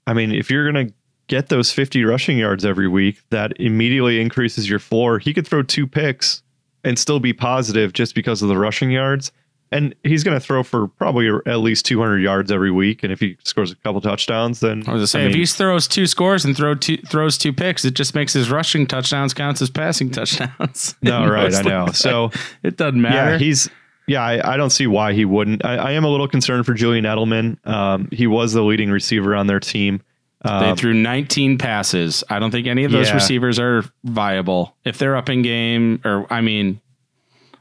I 0.06 0.14
mean, 0.14 0.32
if 0.34 0.52
you're 0.52 0.66
gonna 0.72 0.90
get 1.28 1.50
those 1.50 1.72
50 1.72 2.04
rushing 2.04 2.38
yards 2.38 2.66
every 2.66 2.88
week, 2.88 3.22
that 3.30 3.54
immediately 3.60 4.20
increases 4.20 4.70
your 4.70 4.80
floor. 4.80 5.20
He 5.20 5.34
could 5.34 5.48
throw 5.48 5.62
two 5.62 5.88
picks 5.88 6.42
and 6.84 6.98
still 6.98 7.20
be 7.20 7.34
positive 7.34 7.94
just 7.94 8.16
because 8.16 8.42
of 8.42 8.50
the 8.50 8.58
rushing 8.58 8.92
yards. 8.92 9.32
And 9.70 9.94
he's 10.04 10.24
going 10.24 10.40
to 10.40 10.40
throw 10.40 10.64
for 10.64 10.88
probably 10.88 11.30
at 11.46 11.58
least 11.58 11.86
200 11.86 12.20
yards 12.20 12.54
every 12.54 12.72
week. 12.72 13.04
And 13.04 13.12
if 13.12 13.20
he 13.20 13.38
scores 13.44 13.70
a 13.70 13.76
couple 13.76 14.00
touchdowns, 14.00 14.62
then 14.62 14.84
I 14.88 14.94
was 14.94 15.00
gonna 15.00 15.08
say, 15.08 15.26
if 15.26 15.36
he 15.36 15.46
throws 15.46 15.90
two 15.90 16.08
scores 16.08 16.46
and 16.46 16.56
throw 16.56 16.74
two, 16.74 16.98
throws 17.00 17.38
two 17.38 17.52
picks, 17.52 17.84
it 17.84 17.94
just 17.94 18.16
makes 18.16 18.32
his 18.32 18.50
rushing 18.50 18.88
touchdowns 18.88 19.34
count 19.34 19.62
as 19.62 19.70
passing 19.70 20.10
touchdowns. 20.10 20.96
no, 21.02 21.28
right, 21.28 21.54
I 21.56 21.62
know. 21.64 21.88
So 21.88 22.32
it 22.64 22.78
doesn't 22.78 23.02
matter. 23.02 23.32
Yeah, 23.32 23.38
he's 23.38 23.70
yeah. 24.08 24.24
I, 24.24 24.54
I 24.54 24.56
don't 24.56 24.70
see 24.70 24.88
why 24.88 25.12
he 25.12 25.26
wouldn't. 25.26 25.66
I, 25.66 25.76
I 25.76 25.92
am 25.92 26.06
a 26.06 26.10
little 26.10 26.30
concerned 26.30 26.66
for 26.66 26.74
Julian 26.74 27.04
Edelman. 27.04 27.58
Um, 27.68 28.08
he 28.14 28.26
was 28.26 28.54
the 28.54 28.62
leading 28.62 28.90
receiver 28.90 29.36
on 29.36 29.48
their 29.48 29.60
team. 29.60 30.02
They 30.44 30.50
Um, 30.50 30.78
threw 30.78 30.94
19 30.94 31.58
passes. 31.58 32.24
I 32.30 32.40
don't 32.40 32.52
think 32.52 32.68
any 32.68 32.84
of 32.84 32.92
those 32.92 33.08
Yeah. 33.10 33.16
receivers 33.16 33.58
are 33.60 33.84
viable. 34.04 34.76
If 34.86 34.98
they're 34.98 35.16
up 35.16 35.30
in 35.30 35.42
game, 35.42 36.00
or 36.06 36.26
I 36.32 36.42
mean, 36.42 36.80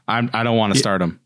I'm, 0.07 0.29
I 0.33 0.43
don't 0.43 0.57
want 0.57 0.73
to 0.73 0.79
start 0.79 0.99
them. 0.99 1.19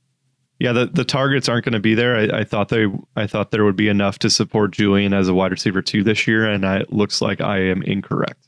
yeah, 0.60 0.72
the, 0.72 0.86
the 0.86 1.04
targets 1.04 1.49
aren't 1.49 1.66
going 1.66 1.74
to 1.74 1.80
be 1.80 1.93
there. 1.93 2.16
I, 2.16 2.39
I 2.39 2.43
thought 2.45 2.70
they 2.70 2.86
I 3.16 3.28
thought 3.28 3.52
there 3.52 3.64
would 3.66 3.76
be 3.76 3.89
enough 3.89 4.18
to 4.20 4.30
support 4.30 4.72
Julian 4.72 5.14
as 5.14 5.28
a 5.28 5.34
wide 5.34 5.52
receiver 5.52 5.82
two 5.82 6.04
this 6.04 6.26
year, 6.28 6.45
and 6.49 6.66
I, 6.66 6.78
it 6.78 6.93
looks 6.93 7.22
like 7.22 7.41
I 7.41 7.58
am 7.60 7.84
incorrect. 7.84 8.47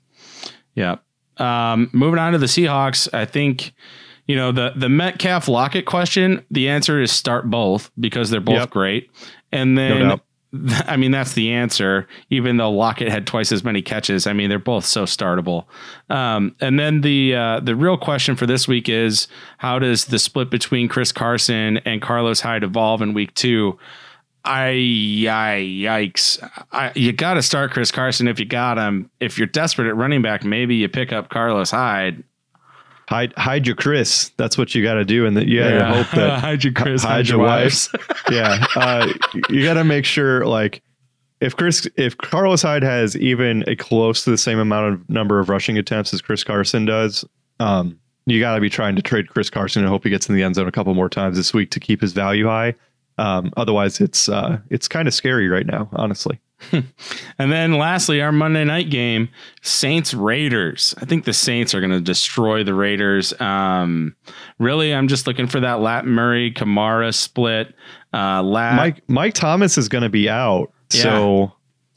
Yeah. 0.75 0.95
Um, 1.37 1.89
moving 1.93 2.19
on 2.19 2.31
to 2.33 2.37
the 2.37 2.45
Seahawks, 2.45 3.11
I 3.13 3.25
think 3.25 3.73
you 4.27 4.35
know 4.35 4.51
the 4.51 4.71
the 4.75 4.89
Metcalf 4.89 5.47
Lockett 5.47 5.85
question. 5.85 6.45
The 6.51 6.69
answer 6.69 7.01
is 7.01 7.11
start 7.11 7.49
both 7.49 7.91
because 7.99 8.29
they're 8.29 8.39
both 8.39 8.55
Yep. 8.55 8.69
great, 8.69 9.09
and 9.51 9.77
then. 9.77 10.07
doubt. 10.09 10.21
I 10.85 10.97
mean, 10.97 11.11
that's 11.11 11.33
the 11.33 11.51
answer. 11.51 12.07
Even 12.29 12.57
though 12.57 12.71
Lockett 12.71 13.09
had 13.09 13.25
twice 13.25 13.51
as 13.51 13.63
many 13.63 13.81
catches, 13.81 14.27
I 14.27 14.33
mean, 14.33 14.49
they're 14.49 14.59
both 14.59 14.85
so 14.85 15.05
startable. 15.05 15.65
Um, 16.09 16.55
and 16.59 16.79
then 16.79 17.01
the 17.01 17.35
uh, 17.35 17.59
the 17.59 17.75
real 17.75 17.97
question 17.97 18.35
for 18.35 18.45
this 18.45 18.67
week 18.67 18.87
is 18.87 19.27
how 19.57 19.79
does 19.79 20.05
the 20.05 20.19
split 20.19 20.49
between 20.49 20.87
Chris 20.87 21.11
Carson 21.11 21.77
and 21.79 22.01
Carlos 22.01 22.41
Hyde 22.41 22.63
evolve 22.63 23.01
in 23.01 23.13
week 23.13 23.33
two? 23.33 23.79
I, 24.45 24.71
I 25.29 25.63
yikes! 25.63 26.37
I, 26.71 26.91
you 26.95 27.13
got 27.13 27.35
to 27.35 27.41
start 27.41 27.71
Chris 27.71 27.91
Carson 27.91 28.27
if 28.27 28.39
you 28.39 28.45
got 28.45 28.77
him. 28.77 29.09
If 29.21 29.37
you're 29.37 29.47
desperate 29.47 29.87
at 29.87 29.95
running 29.95 30.21
back, 30.21 30.43
maybe 30.43 30.75
you 30.75 30.89
pick 30.89 31.13
up 31.13 31.29
Carlos 31.29 31.71
Hyde. 31.71 32.23
Hide 33.09 33.33
hide 33.37 33.67
your 33.67 33.75
Chris. 33.75 34.31
That's 34.37 34.57
what 34.57 34.73
you 34.73 34.83
got 34.83 34.95
to 34.95 35.05
do, 35.05 35.25
and 35.25 35.35
that 35.35 35.47
you 35.47 35.59
got 35.59 35.69
to 35.71 35.93
hope 35.93 36.11
that 36.11 36.39
hide 36.39 36.63
your 36.63 36.73
Chris, 36.73 37.03
hide 37.03 37.27
your 37.27 37.39
wives. 37.39 37.89
yeah, 38.31 38.65
uh, 38.75 39.11
you 39.49 39.63
got 39.63 39.73
to 39.73 39.83
make 39.83 40.05
sure 40.05 40.45
like 40.45 40.81
if 41.41 41.55
Chris 41.55 41.87
if 41.97 42.17
Carlos 42.17 42.61
Hyde 42.61 42.83
has 42.83 43.17
even 43.17 43.63
a 43.67 43.75
close 43.75 44.23
to 44.23 44.29
the 44.29 44.37
same 44.37 44.59
amount 44.59 44.93
of 44.93 45.09
number 45.09 45.39
of 45.39 45.49
rushing 45.49 45.77
attempts 45.77 46.13
as 46.13 46.21
Chris 46.21 46.43
Carson 46.43 46.85
does, 46.85 47.25
um, 47.59 47.99
you 48.25 48.39
got 48.39 48.55
to 48.55 48.61
be 48.61 48.69
trying 48.69 48.95
to 48.95 49.01
trade 49.01 49.29
Chris 49.29 49.49
Carson 49.49 49.83
and 49.83 49.89
hope 49.89 50.05
he 50.05 50.09
gets 50.09 50.29
in 50.29 50.35
the 50.35 50.43
end 50.43 50.55
zone 50.55 50.67
a 50.67 50.71
couple 50.71 50.93
more 50.93 51.09
times 51.09 51.35
this 51.35 51.53
week 51.53 51.71
to 51.71 51.79
keep 51.79 51.99
his 51.99 52.13
value 52.13 52.47
high. 52.47 52.73
Um, 53.17 53.51
otherwise, 53.57 53.99
it's 53.99 54.29
uh, 54.29 54.59
it's 54.69 54.87
kind 54.87 55.07
of 55.07 55.13
scary 55.13 55.49
right 55.49 55.65
now, 55.65 55.89
honestly. 55.93 56.39
And 57.39 57.51
then 57.51 57.73
lastly, 57.73 58.21
our 58.21 58.31
Monday 58.31 58.63
night 58.63 58.89
game, 58.89 59.29
Saints 59.61 60.13
Raiders. 60.13 60.93
I 61.01 61.05
think 61.05 61.25
the 61.25 61.33
Saints 61.33 61.73
are 61.73 61.79
going 61.81 61.91
to 61.91 61.99
destroy 61.99 62.63
the 62.63 62.73
Raiders. 62.75 63.33
Um, 63.41 64.15
really, 64.59 64.93
I'm 64.93 65.07
just 65.07 65.25
looking 65.27 65.47
for 65.47 65.59
that 65.59 65.79
Lat 65.81 66.05
Murray 66.05 66.51
Kamara 66.53 67.13
split. 67.13 67.73
Uh, 68.13 68.43
Lat, 68.43 68.75
Mike 68.75 69.03
Mike 69.07 69.33
Thomas 69.33 69.77
is 69.77 69.89
going 69.89 70.03
to 70.03 70.09
be 70.09 70.29
out, 70.29 70.71
so 70.89 71.51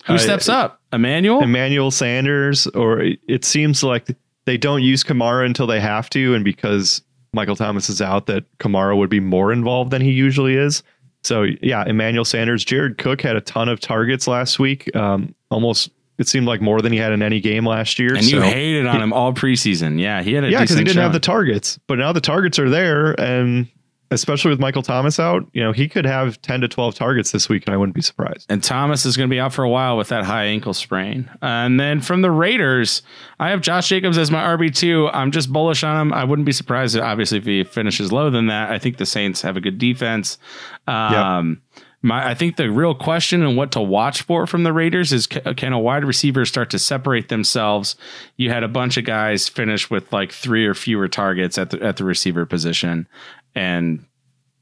who 0.07 0.15
I- 0.15 0.17
steps 0.17 0.49
up? 0.49 0.81
Emmanuel. 0.93 1.43
Emmanuel 1.43 1.91
Sanders, 1.91 2.67
or 2.69 3.01
it- 3.01 3.21
it 3.29 3.45
seems 3.45 3.83
like 3.83 4.07
they 4.47 4.57
don't 4.57 4.83
use 4.83 5.05
Kamara 5.05 5.45
until 5.45 5.67
they 5.67 5.81
have 5.81 6.09
to, 6.11 6.35
and 6.35 6.45
because 6.45 7.03
Michael 7.35 7.57
Thomas 7.57 7.91
is 7.91 8.01
out, 8.01 8.27
that 8.27 8.45
Kamara 8.59 8.97
would 8.97 9.11
be 9.11 9.21
more 9.21 9.53
involved 9.53 9.91
than 9.91 10.01
he 10.01 10.13
usually 10.13 10.55
is. 10.55 10.83
So 11.27 11.47
yeah, 11.61 11.85
Emmanuel 11.87 12.25
Sanders, 12.25 12.65
Jared 12.65 12.99
Cook 12.99 13.21
had 13.21 13.37
a 13.37 13.41
ton 13.41 13.69
of 13.69 13.81
targets 13.81 14.27
last 14.27 14.59
week, 14.59 14.95
um, 14.95 15.35
almost 15.51 15.91
it 16.19 16.29
seemed 16.29 16.47
like 16.47 16.61
more 16.63 16.81
than 16.81 16.93
he 16.93 16.99
had 16.99 17.13
in 17.13 17.23
any 17.23 17.41
game 17.41 17.67
last 17.67 17.99
year. 17.99 18.15
and 18.15 18.25
you 18.25 18.41
hated 18.41 18.87
on 18.87 19.03
him 19.03 19.13
all 19.13 19.33
preseason. 19.35 20.01
Yeah, 20.01 20.23
he 20.23 20.33
had 20.33 20.45
a 20.45 20.51
yeah, 20.51 20.63
because 20.63 20.79
he 20.79 20.85
didn't 20.85 21.03
have 21.03 21.13
the 21.13 21.21
targets, 21.21 21.79
but 21.87 21.99
now 21.99 22.13
the 22.13 22.21
targets 22.21 22.59
are 22.59 22.71
there, 22.71 23.19
and 23.21 23.69
especially 24.11 24.51
with 24.51 24.61
Michael 24.61 24.83
Thomas 24.83 25.19
out, 25.19 25.47
you 25.53 25.63
know 25.63 25.73
he 25.73 25.89
could 25.89 26.05
have 26.05 26.41
ten 26.43 26.61
to 26.61 26.69
twelve 26.69 26.95
targets 26.95 27.33
this 27.33 27.49
week, 27.49 27.65
and 27.67 27.75
I 27.75 27.77
wouldn't 27.77 27.95
be 27.95 28.03
surprised. 28.03 28.47
And 28.49 28.63
Thomas 28.63 29.05
is 29.05 29.17
going 29.17 29.29
to 29.29 29.35
be 29.35 29.41
out 29.41 29.53
for 29.53 29.65
a 29.65 29.69
while 29.69 29.97
with 29.97 30.09
that 30.09 30.25
high 30.25 30.45
ankle 30.45 30.75
sprain. 30.75 31.31
And 31.43 31.79
then 31.79 32.01
from 32.01 32.23
the 32.23 32.31
Raiders, 32.31 33.03
I 33.41 33.51
have 33.51 33.61
Josh 33.61 33.89
Jacobs 33.89 34.19
as 34.19 34.31
my 34.31 34.43
RB2. 34.43 35.11
I'm 35.13 35.31
just 35.31 35.53
bullish 35.53 35.83
on 35.85 36.01
him. 36.01 36.13
I 36.13 36.25
wouldn't 36.25 36.47
be 36.47 36.53
surprised, 36.53 36.97
obviously, 36.99 37.39
if 37.39 37.45
he 37.45 37.65
finishes 37.65 38.13
lower 38.13 38.31
than 38.31 38.47
that. 38.47 38.71
I 38.71 38.79
think 38.79 38.99
the 38.99 39.07
Saints 39.07 39.43
have 39.43 39.57
a 39.57 39.61
good 39.61 39.79
defense. 39.79 40.39
Um, 40.87 41.63
my, 42.03 42.31
I 42.31 42.35
think 42.35 42.57
the 42.57 42.71
real 42.71 42.95
question 42.95 43.43
and 43.43 43.57
what 43.57 43.73
to 43.73 43.81
watch 43.81 44.23
for 44.23 44.47
from 44.47 44.63
the 44.63 44.73
Raiders 44.73 45.13
is 45.13 45.27
ca- 45.27 45.55
can 45.55 45.73
a 45.73 45.79
wide 45.79 46.05
receiver 46.05 46.45
start 46.45 46.71
to 46.71 46.79
separate 46.79 47.29
themselves? 47.29 47.97
You 48.37 48.51
had 48.51 48.63
a 48.63 48.69
bunch 48.69 48.97
of 48.97 49.05
guys 49.05 49.49
finish 49.49 49.91
with 49.91 50.13
like 50.13 50.31
three 50.31 50.67
or 50.67 50.75
fewer 50.75 51.09
targets 51.09 51.59
at 51.59 51.71
the 51.71 51.83
at 51.83 51.97
the 51.97 52.05
receiver 52.05 52.47
position, 52.47 53.09
and 53.57 54.05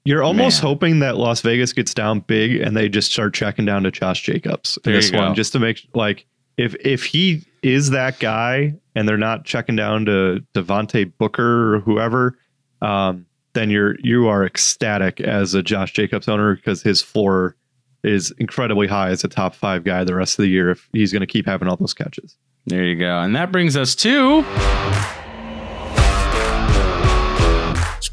You're 0.07 0.23
almost 0.23 0.63
Man. 0.63 0.71
hoping 0.73 0.99
that 1.01 1.17
Las 1.17 1.43
Vegas 1.43 1.73
gets 1.75 1.93
down 1.93 2.21
big 2.21 2.57
and 2.61 2.75
they 2.77 2.89
just 2.89 3.13
start 3.13 3.35
checking 3.35 3.67
down 3.67 3.83
to 3.83 3.91
Josh 3.91 4.23
Jacobs 4.23 4.79
in 4.85 4.93
There 4.93 5.01
this 5.01 5.13
one, 5.13 5.31
go. 5.33 5.35
just 5.35 5.53
to 5.53 5.59
make 5.59 5.87
like 5.95 6.25
if 6.57 6.75
if 6.77 7.05
he 7.05 7.45
is 7.63 7.91
that 7.91 8.19
guy 8.21 8.75
and 8.95 9.09
they're 9.09 9.17
not 9.19 9.45
checking 9.45 9.77
down 9.77 10.05
to 10.07 10.43
Devontae 10.55 11.13
Booker 11.19 11.75
or 11.77 11.81
whoever, 11.81 12.39
um, 12.81 13.27
then 13.55 13.71
you're 13.71 13.97
you 14.01 14.29
are 14.29 14.45
ecstatic 14.47 15.21
as 15.21 15.55
a 15.55 15.63
Josh 15.63 15.93
Jacobs 15.93 16.29
owner 16.29 16.55
because 16.55 16.83
his 16.83 17.03
floor 17.03 17.57
is 18.05 18.33
incredibly 18.39 18.87
high 18.87 19.09
as 19.11 19.25
a 19.25 19.29
top 19.29 19.55
five 19.55 19.83
guy 19.83 20.05
the 20.05 20.15
rest 20.15 20.39
of 20.39 20.43
the 20.43 20.49
year 20.51 20.71
if 20.71 20.89
he's 20.93 21.11
going 21.13 21.21
to 21.23 21.27
keep 21.27 21.47
having 21.47 21.67
all 21.69 21.77
those 21.77 21.95
catches. 21.95 22.37
There 22.67 22.85
you 22.85 22.97
go. 22.97 23.19
And 23.21 23.35
that 23.35 23.51
brings 23.51 23.77
us 23.77 23.95
to 23.97 24.43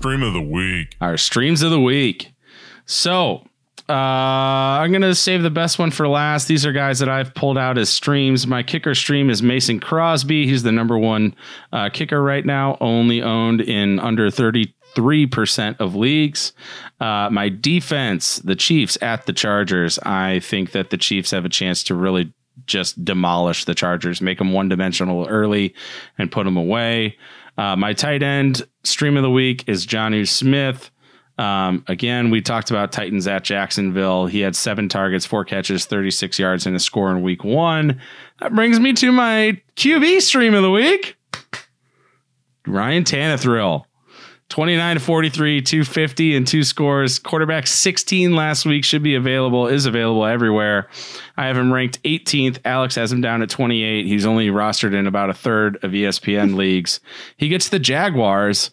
Stream 0.02 0.24
of 0.24 0.34
the 0.34 0.42
week. 0.42 0.96
our 1.00 1.16
streams 1.16 1.62
of 1.62 1.70
the 1.70 1.80
week. 1.80 2.34
So, 2.88 3.46
uh, 3.88 3.94
I'm 3.94 4.90
going 4.92 5.04
to 5.04 5.14
save 5.14 5.44
the 5.44 5.52
best 5.52 5.78
one 5.78 5.92
for 5.92 6.08
last. 6.08 6.48
These 6.48 6.66
are 6.66 6.72
guys 6.72 6.98
that 7.00 7.08
I've 7.08 7.36
pulled 7.36 7.56
out 7.56 7.78
as 7.78 7.90
streams. 7.90 8.48
My 8.48 8.64
kicker 8.64 8.96
stream 8.96 9.30
is 9.30 9.44
Mason 9.44 9.80
Crosby. 9.80 10.48
He's 10.48 10.64
the 10.64 10.72
number 10.72 10.98
one 10.98 11.36
uh, 11.72 11.90
kicker 11.90 12.24
right 12.24 12.44
now, 12.44 12.78
only 12.82 13.22
owned 13.22 13.62
in 13.62 14.00
under 14.00 14.32
33% 14.32 15.80
of 15.80 15.94
leagues. 15.94 16.54
Uh, 17.00 17.30
my 17.32 17.50
defense, 17.50 18.38
the 18.38 18.56
Chiefs 18.56 18.98
at 19.04 19.28
the 19.28 19.34
Chargers. 19.34 20.00
I 20.00 20.40
think 20.40 20.72
that 20.72 20.90
the 20.90 20.98
Chiefs 20.98 21.30
have 21.30 21.46
a 21.46 21.50
chance 21.50 21.84
to 21.84 21.94
really 21.96 22.34
just 22.66 23.06
demolish 23.06 23.66
the 23.66 23.76
Chargers, 23.76 24.20
make 24.20 24.40
them 24.40 24.52
one 24.52 24.68
dimensional 24.68 25.28
early 25.28 25.76
and 26.18 26.32
put 26.32 26.46
them 26.46 26.58
away. 26.58 27.18
Uh, 27.62 27.76
my 27.76 27.94
tight 27.94 28.24
end 28.24 28.64
stream 28.84 29.16
of 29.16 29.22
the 29.22 29.30
week 29.30 29.64
is 29.68 29.86
Jonnu 29.86 30.28
Smith. 30.28 30.90
Um, 31.38 31.86
again, 31.88 32.32
we 32.32 32.42
talked 32.42 32.72
about 32.72 32.92
Titans 32.92 33.28
at 33.28 33.44
Jacksonville. 33.44 34.26
He 34.26 34.40
had 34.40 34.56
seven 34.56 34.90
targets, 34.90 35.28
four 35.28 35.46
catches, 35.46 35.86
36 35.86 36.40
yards, 36.40 36.66
and 36.66 36.76
a 36.76 36.80
score 36.80 37.12
in 37.12 37.22
week 37.22 37.44
one. 37.44 38.02
That 38.40 38.56
brings 38.56 38.80
me 38.80 38.94
to 38.94 39.12
my 39.12 39.62
QB 39.76 40.22
stream 40.22 40.56
of 40.56 40.64
the 40.64 40.72
week. 40.72 41.16
Ryan 42.66 43.04
Tannehill. 43.04 43.86
29 44.52 44.98
to 44.98 45.00
43, 45.00 45.62
250 45.62 46.36
and 46.36 46.46
two 46.46 46.64
scores. 46.66 47.20
Quarterback 47.20 47.66
16 47.68 48.36
last 48.36 48.66
week 48.66 48.84
should 48.84 49.02
be 49.02 49.16
available, 49.16 49.66
is 49.68 49.86
available 49.86 50.26
everywhere. 50.26 50.90
I 51.38 51.48
have 51.48 51.56
him 51.56 51.72
ranked 51.72 52.04
18th. 52.04 52.60
Alex 52.66 52.96
has 52.96 53.14
him 53.14 53.22
down 53.22 53.42
at 53.42 53.50
28. 53.50 54.06
He's 54.06 54.26
only 54.26 54.50
rostered 54.50 54.94
in 54.94 55.08
about 55.08 55.30
a 55.30 55.34
third 55.34 55.78
of 55.86 55.92
ESPN 55.92 56.56
leagues. 56.58 57.00
He 57.38 57.48
gets 57.48 57.70
the 57.70 57.80
Jaguars. 57.80 58.72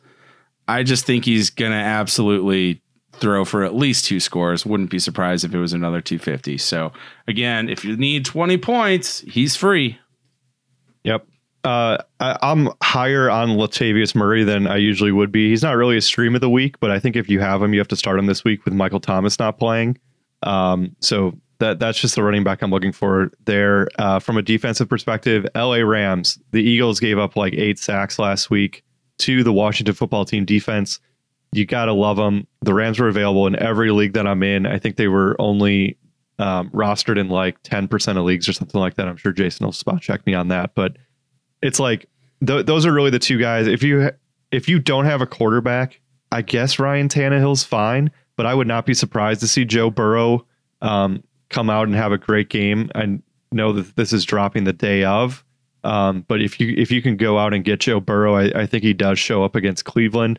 I 0.67 0.83
just 0.83 1.07
think 1.07 1.25
he's 1.25 1.49
going 1.49 1.71
to 1.71 1.79
absolutely 1.79 2.83
throw 3.13 3.45
for 3.45 3.63
at 3.63 3.77
least 3.77 4.05
two 4.05 4.19
scores. 4.19 4.67
Wouldn't 4.67 4.91
be 4.91 4.99
surprised 4.99 5.45
if 5.45 5.55
it 5.55 5.61
was 5.61 5.73
another 5.73 6.01
250. 6.01 6.59
So, 6.59 6.93
again, 7.29 7.69
if 7.69 7.85
you 7.85 7.97
need 7.97 8.25
20 8.25 8.59
points, 8.59 9.21
he's 9.21 9.55
free. 9.55 9.97
Yep. 11.05 11.25
Uh, 11.65 11.99
I, 12.21 12.37
I'm 12.41 12.71
higher 12.83 13.31
on 13.31 13.51
Latavius 13.51 14.15
Murray 14.15 14.45
than 14.45 14.67
I 14.67 14.77
usually 14.77 15.13
would 15.13 15.33
be. 15.33 15.51
He's 15.51 15.63
not 15.63 15.77
really 15.77 15.97
a 15.97 16.01
stream 16.01 16.35
of 16.35 16.41
the 16.41 16.51
week, 16.51 16.79
but 16.81 16.91
I 16.91 16.99
think 16.99 17.17
if 17.17 17.29
you 17.29 17.41
have 17.41 17.63
him, 17.63 17.73
you 17.73 17.81
have 17.81 17.89
to 17.89 17.97
start 17.97 18.19
him 18.19 18.27
this 18.27 18.45
week 18.45 18.65
with 18.65 18.75
Michael 18.75 19.01
Thomas 19.01 19.39
not 19.39 19.59
playing. 19.59 19.99
Um, 20.43 20.95
so 21.01 21.37
that 21.59 21.81
that's 21.81 22.01
just 22.01 22.15
the 22.15 22.23
running 22.23 22.45
back 22.45 22.63
I'm 22.63 22.71
looking 22.71 22.93
for 22.93 23.33
there. 23.45 23.89
Uh, 23.99 24.19
from 24.19 24.37
a 24.37 24.43
defensive 24.43 24.89
perspective, 24.89 25.47
LA 25.55 25.79
Rams, 25.79 26.39
the 26.53 26.63
Eagles 26.63 27.01
gave 27.01 27.19
up 27.19 27.37
like 27.37 27.55
eight 27.55 27.79
sacks 27.79 28.19
last 28.19 28.51
week 28.51 28.85
to 29.19 29.43
the 29.43 29.53
Washington 29.53 29.95
football 29.95 30.25
team 30.25 30.45
defense. 30.45 31.01
You 31.53 31.67
got 31.67 31.87
to 31.87 31.93
love 31.93 32.17
them. 32.19 32.47
The 32.61 32.75
Rams 32.75 33.01
were 33.01 33.09
available 33.09 33.47
in 33.47 33.57
every 33.57 33.91
league 33.91 34.13
that 34.13 34.27
I'm 34.27 34.43
in. 34.43 34.67
I 34.67 34.79
think 34.79 34.97
they 34.97 35.09
were 35.09 35.35
only 35.41 35.99
um, 36.39 36.71
rostered 36.71 37.19
in 37.19 37.29
like 37.29 37.63
10% 37.63 38.17
of 38.17 38.25
leagues 38.25 38.49
or 38.49 38.53
something 38.53 38.81
like 38.81 38.95
that. 38.95 39.09
I'm 39.09 39.17
sure 39.17 39.33
Jason 39.33 39.67
will 39.67 39.73
spot 39.73 40.01
check 40.01 40.25
me 40.27 40.35
on 40.35 40.49
that, 40.49 40.75
but 40.75 40.97
it's 41.63 41.81
like 41.81 42.09
th- 42.47 42.67
those 42.67 42.87
are 42.87 42.93
really 42.93 43.11
the 43.11 43.19
two 43.19 43.39
guys. 43.39 43.67
If 43.67 43.83
you 43.83 44.11
if 44.51 44.69
you 44.69 44.79
don't 44.79 45.05
have 45.05 45.21
a 45.21 45.27
quarterback, 45.27 46.01
I 46.33 46.43
guess 46.43 46.79
Ryan 46.79 47.09
Tannehill's 47.09 47.65
fine, 47.65 48.11
but 48.37 48.47
I 48.47 48.55
would 48.55 48.67
not 48.67 48.87
be 48.87 48.95
surprised 48.95 49.41
to 49.41 49.49
see 49.49 49.65
Joe 49.65 49.91
Burrow 49.91 50.47
um, 50.81 51.23
come 51.51 51.71
out 51.71 51.89
and 51.89 51.97
have 51.97 52.13
a 52.13 52.19
great 52.19 52.49
game. 52.49 52.91
I 52.95 53.19
know 53.53 53.73
that 53.73 53.97
this 53.97 54.13
is 54.13 54.25
dropping 54.25 54.65
the 54.65 54.73
day 54.73 55.05
of, 55.05 55.45
um, 55.85 56.25
but 56.29 56.41
if 56.43 56.61
you 56.61 56.75
if 56.77 56.91
you 56.91 57.03
can 57.03 57.17
go 57.17 57.39
out 57.39 57.55
and 57.55 57.65
get 57.65 57.81
Joe 57.81 58.01
Burrow, 58.01 58.37
I, 58.37 58.63
I 58.63 58.67
think 58.67 58.85
he 58.85 58.93
does 58.95 59.19
show 59.19 59.45
up 59.45 59.55
against 59.55 59.85
Cleveland. 59.85 60.39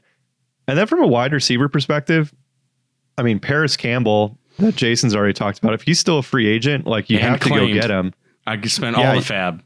And 0.67 0.77
then 0.77 0.85
from 0.85 1.01
a 1.01 1.07
wide 1.07 1.33
receiver 1.33 1.67
perspective, 1.67 2.33
I 3.17 3.23
mean 3.23 3.39
Parris 3.39 3.75
Campbell 3.75 4.37
that 4.59 4.75
Jason's 4.75 5.15
already 5.15 5.33
talked 5.33 5.59
about. 5.59 5.73
If 5.73 5.83
he's 5.83 5.99
still 5.99 6.19
a 6.19 6.23
free 6.23 6.47
agent, 6.47 6.85
like 6.85 7.09
you 7.09 7.17
And 7.17 7.29
have 7.29 7.39
to 7.41 7.49
go 7.49 7.67
get 7.67 7.89
him. 7.89 8.13
I 8.45 8.59
spend 8.67 8.97
Yeah, 8.97 9.09
all 9.09 9.15
the 9.15 9.21
FAAB. 9.21 9.61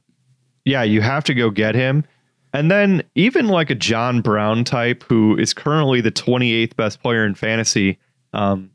Yeah, 0.65 0.83
you 0.83 1.01
have 1.01 1.23
to 1.25 1.33
go 1.33 1.49
get 1.49 1.75
him. 1.75 2.05
And 2.53 2.69
then 2.69 3.03
even 3.15 3.47
like 3.47 3.69
a 3.69 3.75
John 3.75 4.21
Brown 4.21 4.63
type 4.63 5.03
who 5.03 5.37
is 5.37 5.53
currently 5.53 6.01
the 6.01 6.11
28th 6.11 6.75
best 6.75 7.01
player 7.01 7.25
in 7.25 7.33
fantasy, 7.33 7.97
um, 8.33 8.69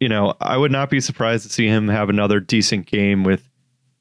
you 0.00 0.08
know, 0.08 0.34
I 0.40 0.56
would 0.56 0.72
not 0.72 0.90
be 0.90 1.00
surprised 1.00 1.44
to 1.44 1.52
see 1.52 1.66
him 1.66 1.88
have 1.88 2.08
another 2.08 2.40
decent 2.40 2.86
game 2.86 3.22
with 3.22 3.48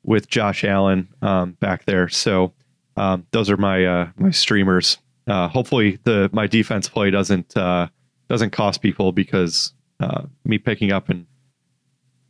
with 0.03 0.29
Josh 0.29 0.63
Allen 0.63 1.09
um, 1.21 1.51
back 1.59 1.85
there. 1.85 2.07
So 2.07 2.53
um, 2.97 3.27
those 3.31 3.49
are 3.49 3.57
my 3.57 3.85
uh, 3.85 4.09
my 4.17 4.31
streamers. 4.31 4.97
Uh, 5.27 5.47
hopefully 5.47 5.99
the 6.05 6.29
my 6.33 6.47
defense 6.47 6.89
play 6.89 7.11
doesn't 7.11 7.55
uh, 7.55 7.87
doesn't 8.29 8.51
cost 8.51 8.81
people 8.81 9.11
because 9.11 9.73
uh, 9.99 10.23
me 10.45 10.57
picking 10.57 10.91
up 10.91 11.09
and 11.09 11.27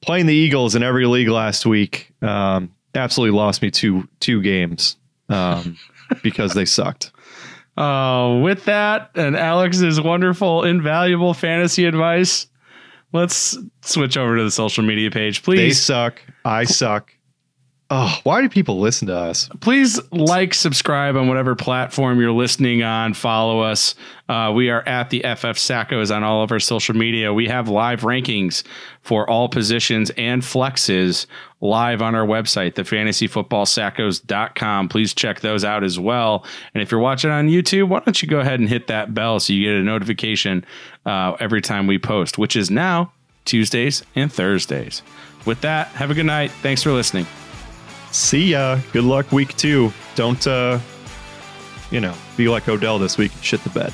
playing 0.02 0.26
the 0.26 0.34
Eagles 0.34 0.76
in 0.76 0.84
every 0.84 1.06
league 1.06 1.30
last 1.30 1.66
week 1.66 2.12
um, 2.22 2.74
absolutely 2.96 3.38
lost 3.38 3.62
me 3.62 3.72
two 3.72 4.08
two 4.20 4.42
games 4.42 4.98
um, 5.30 5.78
because 6.24 6.54
they 6.54 6.66
sucked. 6.66 7.12
Oh, 7.78 8.40
with 8.40 8.66
that 8.66 9.12
and 9.16 9.38
Alex's 9.38 10.02
wonderful, 10.02 10.64
invaluable 10.64 11.34
fantasy 11.34 11.86
advice, 11.86 12.48
let's 13.14 13.58
switch 13.82 14.18
over 14.18 14.38
to 14.38 14.44
the 14.44 14.52
social 14.52 14.84
media 14.84 15.12
page. 15.12 15.44
Please. 15.44 15.60
They 15.60 15.72
suck. 15.72 16.22
I 16.44 16.66
suck. 16.66 17.14
Oh, 17.92 18.20
why 18.22 18.42
do 18.42 18.50
people 18.50 18.80
listen 18.80 19.08
to 19.08 19.16
us? 19.16 19.50
please 19.62 20.00
like, 20.12 20.54
subscribe 20.54 21.16
on 21.16 21.28
whatever 21.28 21.56
platform 21.56 22.20
you're 22.20 22.32
listening 22.32 22.84
on. 22.84 23.16
Follow 23.16 23.62
us. 23.62 23.96
Uh, 24.28 24.52
we 24.56 24.70
are 24.70 24.88
at 24.88 25.10
the 25.10 25.22
FF 25.22 25.58
Sackos 25.58 26.16
on 26.16 26.24
all 26.24 26.44
of 26.44 26.52
our 26.52 26.60
social 26.60 26.96
media. 26.96 27.34
We 27.34 27.48
have 27.48 27.68
live 27.68 28.02
rankings 28.02 28.62
for 29.02 29.28
all 29.28 29.50
positions 29.50 30.12
and 30.12 30.44
flexes 30.44 31.26
live 31.62 32.04
on 32.04 32.14
our 32.14 32.28
website, 32.28 32.74
thefantasyfootballsackos.com. 32.74 34.90
Please 34.90 35.16
check 35.16 35.40
those 35.40 35.66
out 35.66 35.84
as 35.84 35.98
well. 35.98 36.46
And 36.76 36.84
if 36.84 36.92
you're 36.92 37.00
watching 37.00 37.32
on 37.32 37.48
YouTube, 37.48 37.88
why 37.88 38.02
don't 38.02 38.22
you 38.22 38.28
go 38.28 38.40
ahead 38.40 38.60
and 38.60 38.70
hit 38.70 38.86
that 38.86 39.16
bell 39.16 39.40
so 39.40 39.52
you 39.52 39.66
get 39.66 39.74
a 39.74 39.82
notification 39.84 40.64
uh, 41.08 41.36
every 41.40 41.62
time 41.62 41.88
we 41.88 41.98
post, 41.98 42.38
which 42.38 42.56
is 42.56 42.70
now 42.70 43.12
Tuesdays 43.46 44.04
and 44.16 44.32
Thursdays. 44.32 45.02
With 45.46 45.62
that, 45.62 45.88
have 45.88 46.12
a 46.12 46.14
good 46.14 46.28
night. 46.28 46.52
Thanks 46.62 46.84
for 46.84 46.92
listening. 46.92 47.26
See 48.12 48.52
ya. 48.52 48.80
Good 48.92 49.04
luck 49.04 49.32
week 49.32 49.56
two. 49.56 49.92
Don't 50.16 50.46
uh 50.48 50.80
you 51.92 52.00
know, 52.00 52.14
be 52.38 52.48
like 52.48 52.68
Odell 52.70 53.00
this 53.00 53.18
week 53.18 53.32
shit 53.42 53.64
the 53.64 53.70
bed. 53.70 53.92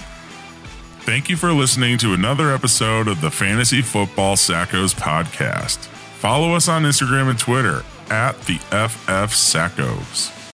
Thank 0.99 1.30
you 1.30 1.38
for 1.38 1.53
listening 1.53 1.97
to 1.99 2.13
another 2.13 2.51
episode 2.51 3.07
of 3.07 3.22
the 3.22 3.32
Fantasy 3.32 3.82
Football 3.82 4.36
Sackos 4.36 4.95
podcast. 4.95 5.78
Follow 6.18 6.55
us 6.55 6.68
on 6.68 6.84
Instagram 6.84 7.30
and 7.30 7.39
Twitter 7.39 7.84
at 8.09 8.39
the 8.41 8.57
FF 8.57 9.32
Sackos. 9.34 10.36